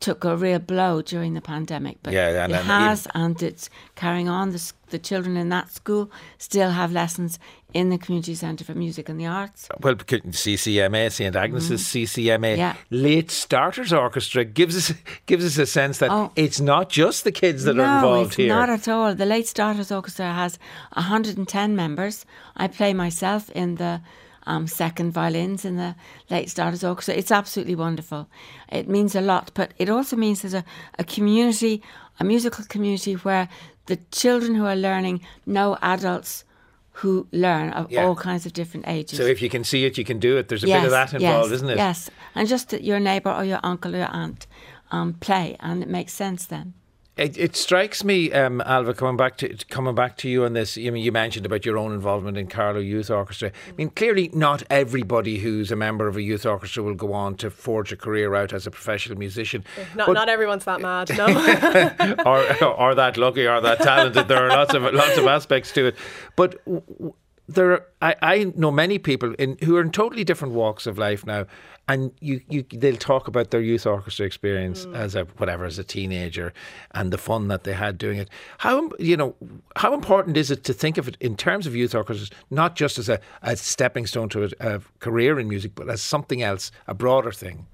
took 0.00 0.24
a 0.24 0.36
real 0.36 0.58
blow 0.58 1.00
during 1.00 1.34
the 1.34 1.40
pandemic. 1.40 1.98
But 2.02 2.12
Yeah, 2.12 2.44
and- 2.44 2.52
it 2.52 2.56
and 2.56 2.66
has, 2.66 3.06
and 3.14 3.42
it's 3.42 3.70
carrying 3.94 4.28
on. 4.28 4.50
The, 4.50 4.72
the 4.90 4.98
children 4.98 5.36
in 5.36 5.48
that 5.50 5.70
school 5.72 6.10
still 6.38 6.70
have 6.70 6.92
lessons 6.92 7.38
in 7.72 7.88
the 7.90 7.98
community 7.98 8.34
centre 8.34 8.64
for 8.64 8.74
music 8.74 9.08
and 9.08 9.20
the 9.20 9.26
arts. 9.26 9.68
Well, 9.80 9.94
CCMA, 9.94 11.10
St 11.12 11.36
Agnes's 11.36 11.82
CCMA, 11.86 12.54
Mm. 12.54 12.58
Yeah. 12.58 12.74
late 12.90 13.30
starters 13.30 13.92
orchestra 13.92 14.44
gives 14.44 14.76
us 14.76 14.92
gives 15.26 15.44
us 15.44 15.56
a 15.58 15.66
sense 15.66 15.98
that 15.98 16.10
Oh. 16.10 16.32
it's 16.34 16.60
not 16.60 16.88
just 16.90 17.22
the 17.24 17.32
kids 17.32 17.64
that 17.64 17.76
no, 17.76 17.84
are 17.84 17.96
involved 17.96 18.34
here. 18.34 18.48
not 18.48 18.68
at 18.70 18.88
all. 18.88 19.14
The 19.14 19.26
Late 19.26 19.46
Starters 19.46 19.92
Orchestra 19.92 20.32
has 20.32 20.58
110 20.96 21.76
members. 21.76 22.24
I 22.56 22.68
play 22.68 22.92
myself 22.94 23.50
in 23.50 23.76
the 23.76 24.00
um, 24.46 24.66
second 24.66 25.12
violins 25.12 25.64
in 25.64 25.76
the 25.76 25.94
Late 26.30 26.50
Starters 26.50 26.82
Orchestra. 26.82 27.14
It's 27.14 27.30
absolutely 27.30 27.74
wonderful. 27.76 28.26
It 28.72 28.88
means 28.88 29.14
a 29.14 29.20
lot, 29.20 29.50
but 29.54 29.72
it 29.78 29.88
also 29.88 30.16
means 30.16 30.40
there's 30.42 30.54
a, 30.54 30.64
a 30.98 31.04
community, 31.04 31.82
a 32.18 32.24
musical 32.24 32.64
community 32.64 33.14
where 33.14 33.48
the 33.92 33.98
children 34.22 34.54
who 34.58 34.64
are 34.72 34.76
learning 34.88 35.16
know 35.46 35.76
adults 35.82 36.44
who 37.02 37.26
learn 37.32 37.66
of 37.72 37.84
Yeah. 37.90 38.04
all 38.04 38.14
kinds 38.28 38.44
of 38.46 38.52
different 38.52 38.86
ages. 38.88 39.16
so 39.18 39.24
if 39.24 39.40
you 39.42 39.48
can 39.48 39.64
see 39.64 39.84
it, 39.88 39.96
you 39.98 40.04
can 40.04 40.18
do 40.18 40.32
it. 40.38 40.48
There's 40.48 40.64
a 40.64 40.66
bit 40.66 40.84
of 40.84 40.90
that 40.98 41.12
involved, 41.14 41.50
yes, 41.50 41.56
isn't 41.58 41.70
it? 41.70 41.76
Yes, 41.76 42.10
and 42.34 42.48
just 42.48 42.68
that 42.70 42.82
your 42.90 43.00
neighbour 43.00 43.32
or 43.38 43.44
your 43.44 43.60
uncle 43.62 43.94
or 43.94 43.98
your 43.98 44.14
aunt 44.22 44.46
um, 44.90 45.14
play, 45.14 45.56
and 45.60 45.82
it 45.82 45.88
makes 45.88 46.12
sense 46.12 46.42
then. 46.46 46.74
It, 47.16 47.36
it, 47.36 47.56
strikes 47.56 48.02
me, 48.02 48.32
um, 48.32 48.62
Ailbhe, 48.64 48.96
coming 48.96 49.16
back 49.16 49.36
to 49.38 49.54
coming 49.68 49.94
back 49.94 50.16
to 50.18 50.28
you 50.28 50.44
on 50.44 50.54
this. 50.54 50.78
I 50.78 50.88
mean, 50.88 51.04
you 51.04 51.12
mentioned 51.12 51.44
about 51.44 51.66
your 51.66 51.76
own 51.76 51.92
involvement 51.92 52.38
in 52.38 52.46
Carlow 52.46 52.80
Youth 52.80 53.10
Orchestra. 53.10 53.50
I 53.68 53.72
mean, 53.72 53.90
clearly, 53.90 54.30
not 54.32 54.62
everybody 54.70 55.38
who's 55.38 55.70
a 55.70 55.76
member 55.76 56.06
of 56.06 56.16
a 56.16 56.22
youth 56.22 56.46
orchestra 56.46 56.82
will 56.82 56.94
go 56.94 57.12
on 57.12 57.34
to 57.36 57.50
forge 57.50 57.92
a 57.92 57.96
career 57.96 58.34
out 58.34 58.54
as 58.54 58.66
a 58.66 58.70
professional 58.70 59.18
musician. 59.18 59.64
Not, 59.94 60.06
but, 60.06 60.12
not 60.14 60.28
everyone's 60.30 60.64
that 60.64 60.80
mad, 60.80 61.10
no, 61.18 61.26
or, 62.24 62.64
or 62.64 62.94
that 62.94 63.16
lucky, 63.18 63.46
or 63.46 63.60
that 63.60 63.80
talented. 63.80 64.28
There 64.28 64.46
are 64.46 64.48
lots 64.48 64.72
of 64.72 64.82
lots 64.82 65.18
of 65.18 65.26
aspects 65.26 65.72
to 65.72 65.86
it, 65.86 65.96
but. 66.36 66.58
There 67.50 67.72
are, 67.72 67.86
I, 68.00 68.14
I 68.22 68.52
know 68.56 68.70
many 68.70 68.98
people 68.98 69.34
in 69.34 69.58
who 69.64 69.76
are 69.76 69.82
in 69.82 69.90
totally 69.90 70.24
different 70.24 70.54
walks 70.54 70.86
of 70.86 70.98
life 70.98 71.26
now 71.26 71.46
and 71.88 72.12
you, 72.20 72.40
you 72.48 72.64
they'll 72.72 72.96
talk 72.96 73.26
about 73.26 73.50
their 73.50 73.60
youth 73.60 73.84
orchestra 73.84 74.24
experience 74.24 74.86
mm. 74.86 74.94
as 74.94 75.16
a 75.16 75.24
whatever 75.38 75.64
as 75.64 75.78
a 75.78 75.84
teenager 75.84 76.52
and 76.92 77.12
the 77.12 77.18
fun 77.18 77.48
that 77.48 77.64
they 77.64 77.72
had 77.72 77.98
doing 77.98 78.18
it. 78.18 78.30
How 78.58 78.90
you 78.98 79.16
know 79.16 79.34
how 79.76 79.92
important 79.92 80.36
is 80.36 80.50
it 80.50 80.62
to 80.64 80.72
think 80.72 80.98
of 80.98 81.08
it 81.08 81.16
in 81.20 81.36
terms 81.36 81.66
of 81.66 81.74
youth 81.74 81.94
orchestras 81.94 82.30
not 82.50 82.76
just 82.76 82.98
as 82.98 83.08
a, 83.08 83.20
a 83.42 83.56
stepping 83.56 84.06
stone 84.06 84.28
to 84.28 84.44
a, 84.44 84.76
a 84.76 84.80
career 85.00 85.40
in 85.40 85.48
music 85.48 85.72
but 85.74 85.90
as 85.90 86.00
something 86.00 86.42
else 86.42 86.70
a 86.86 86.94
broader 86.94 87.32
thing? 87.32 87.66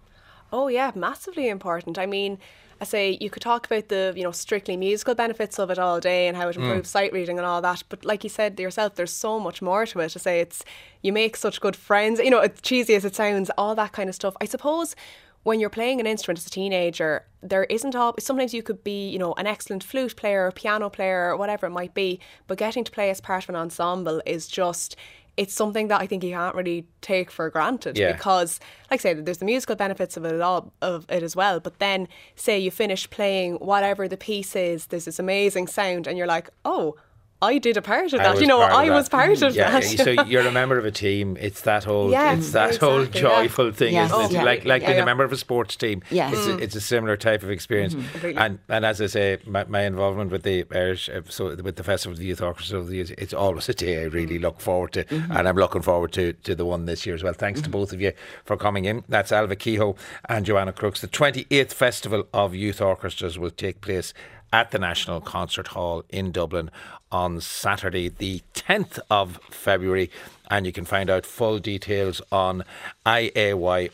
Oh 0.52 0.68
yeah 0.68 0.92
massively 0.94 1.48
important. 1.48 1.98
I 1.98 2.06
mean 2.06 2.38
I 2.80 2.84
say 2.84 3.16
you 3.20 3.30
could 3.30 3.42
talk 3.42 3.66
about 3.66 3.88
the 3.88 4.12
you 4.16 4.22
know 4.22 4.32
strictly 4.32 4.76
musical 4.76 5.14
benefits 5.14 5.58
of 5.58 5.70
it 5.70 5.78
all 5.78 6.00
day 6.00 6.28
and 6.28 6.36
how 6.36 6.48
it 6.48 6.56
mm. 6.56 6.62
improves 6.62 6.88
mm. 6.88 6.92
sight 6.92 7.12
reading 7.12 7.38
and 7.38 7.46
all 7.46 7.62
that, 7.62 7.82
but 7.88 8.04
like 8.04 8.24
you 8.24 8.30
said 8.30 8.58
yourself, 8.60 8.94
there's 8.94 9.12
so 9.12 9.40
much 9.40 9.62
more 9.62 9.86
to 9.86 10.00
it. 10.00 10.16
I 10.16 10.20
say 10.20 10.40
it's 10.40 10.64
you 11.02 11.12
make 11.12 11.36
such 11.36 11.60
good 11.60 11.76
friends. 11.76 12.20
You 12.20 12.30
know, 12.30 12.40
as 12.40 12.60
cheesy 12.62 12.94
as 12.94 13.04
it 13.04 13.14
sounds, 13.14 13.50
all 13.56 13.74
that 13.74 13.92
kind 13.92 14.08
of 14.08 14.14
stuff. 14.14 14.36
I 14.40 14.44
suppose 14.44 14.94
when 15.42 15.60
you're 15.60 15.70
playing 15.70 16.00
an 16.00 16.08
instrument 16.08 16.40
as 16.40 16.46
a 16.46 16.50
teenager, 16.50 17.24
there 17.40 17.64
isn't 17.64 17.94
all. 17.94 18.14
Sometimes 18.18 18.52
you 18.52 18.62
could 18.62 18.82
be, 18.82 19.08
you 19.08 19.18
know, 19.18 19.32
an 19.34 19.46
excellent 19.46 19.84
flute 19.84 20.16
player, 20.16 20.46
or 20.46 20.52
piano 20.52 20.90
player, 20.90 21.30
or 21.30 21.36
whatever 21.36 21.66
it 21.66 21.70
might 21.70 21.94
be, 21.94 22.20
but 22.46 22.58
getting 22.58 22.84
to 22.84 22.90
play 22.90 23.10
as 23.10 23.20
part 23.20 23.44
of 23.44 23.50
an 23.50 23.56
ensemble 23.56 24.20
is 24.26 24.48
just 24.48 24.96
it's 25.36 25.54
something 25.54 25.88
that 25.88 26.00
I 26.00 26.06
think 26.06 26.24
you 26.24 26.32
can't 26.32 26.54
really 26.54 26.86
take 27.00 27.30
for 27.30 27.50
granted 27.50 27.98
yeah. 27.98 28.12
because, 28.12 28.58
like 28.90 29.00
I 29.00 29.02
say, 29.02 29.14
there's 29.14 29.38
the 29.38 29.44
musical 29.44 29.76
benefits 29.76 30.16
of 30.16 30.24
it 30.24 30.40
all 30.40 30.72
of 30.80 31.06
it 31.08 31.22
as 31.22 31.36
well. 31.36 31.60
But 31.60 31.78
then, 31.78 32.08
say 32.34 32.58
you 32.58 32.70
finish 32.70 33.08
playing 33.10 33.56
whatever 33.56 34.08
the 34.08 34.16
piece 34.16 34.56
is, 34.56 34.86
there's 34.86 35.04
this 35.04 35.18
amazing 35.18 35.66
sound, 35.66 36.06
and 36.06 36.16
you're 36.16 36.26
like, 36.26 36.50
oh, 36.64 36.96
I 37.42 37.58
did 37.58 37.76
a 37.76 37.82
part 37.82 38.12
of 38.14 38.20
that. 38.20 38.40
You 38.40 38.46
know, 38.46 38.60
I 38.60 38.88
was 38.90 39.10
part 39.10 39.42
of 39.42 39.54
yeah, 39.54 39.80
that. 39.80 39.84
so 39.84 40.10
you're 40.26 40.46
a 40.46 40.52
member 40.52 40.78
of 40.78 40.86
a 40.86 40.90
team. 40.90 41.36
It's 41.38 41.60
that 41.62 41.84
whole, 41.84 42.10
yeah, 42.10 42.34
it's 42.34 42.52
that 42.52 42.68
exactly, 42.68 42.88
whole 42.88 43.04
joyful 43.06 43.66
yeah. 43.66 43.72
thing, 43.72 43.92
yes. 43.92 44.10
isn't 44.10 44.36
it? 44.36 44.40
Oh, 44.40 44.44
like 44.44 44.64
like 44.64 44.86
being 44.86 45.00
a 45.00 45.04
member 45.04 45.22
of 45.22 45.32
a 45.32 45.36
sports 45.36 45.76
team. 45.76 46.02
Yes. 46.10 46.32
It's, 46.32 46.46
mm. 46.46 46.58
a, 46.58 46.62
it's 46.62 46.74
a 46.74 46.80
similar 46.80 47.16
type 47.16 47.42
of 47.42 47.50
experience. 47.50 47.94
Mm-hmm. 47.94 48.38
And 48.38 48.58
and 48.68 48.86
as 48.86 49.02
I 49.02 49.06
say, 49.06 49.38
my, 49.46 49.64
my, 49.64 49.82
involvement 49.82 50.30
with 50.30 50.44
the 50.44 50.64
Irish, 50.72 51.10
uh, 51.10 51.22
so 51.28 51.54
with 51.56 51.76
the 51.76 51.84
Festival 51.84 52.12
of 52.14 52.18
the 52.18 52.24
Youth 52.24 52.40
Orchestra 52.40 52.78
of 52.78 52.88
the 52.88 52.96
Youth, 52.96 53.12
it's 53.18 53.34
always 53.34 53.68
a 53.68 53.74
day 53.74 54.00
I 54.00 54.04
really 54.04 54.38
look 54.38 54.60
forward 54.60 54.92
to, 54.92 55.04
mm-hmm. 55.04 55.36
and 55.36 55.46
I'm 55.46 55.56
looking 55.56 55.82
forward 55.82 56.12
to 56.12 56.32
to 56.32 56.54
the 56.54 56.64
one 56.64 56.86
this 56.86 57.04
year 57.04 57.14
as 57.14 57.22
well. 57.22 57.34
Thanks 57.34 57.60
mm-hmm. 57.60 57.70
to 57.70 57.78
both 57.78 57.92
of 57.92 58.00
you 58.00 58.12
for 58.44 58.56
coming 58.56 58.86
in. 58.86 59.04
That's 59.08 59.30
Ailbhe 59.30 59.58
Kehoe 59.58 59.96
and 60.28 60.46
Joanna 60.46 60.72
Crooks. 60.72 61.02
The 61.02 61.08
28th 61.08 61.72
Festival 61.72 62.26
of 62.32 62.54
Youth 62.54 62.80
Orchestras 62.80 63.38
will 63.38 63.50
take 63.50 63.82
place 63.82 64.14
at 64.56 64.70
the 64.70 64.78
National 64.78 65.20
Concert 65.20 65.68
Hall 65.68 66.02
in 66.08 66.32
Dublin 66.32 66.70
on 67.12 67.42
Saturday, 67.42 68.08
the 68.08 68.40
10th 68.54 68.98
of 69.10 69.38
February. 69.50 70.10
And 70.50 70.64
you 70.64 70.72
can 70.72 70.86
find 70.86 71.10
out 71.10 71.26
full 71.26 71.58
details 71.58 72.22
on 72.32 72.64
iayo.ie. 73.04 73.90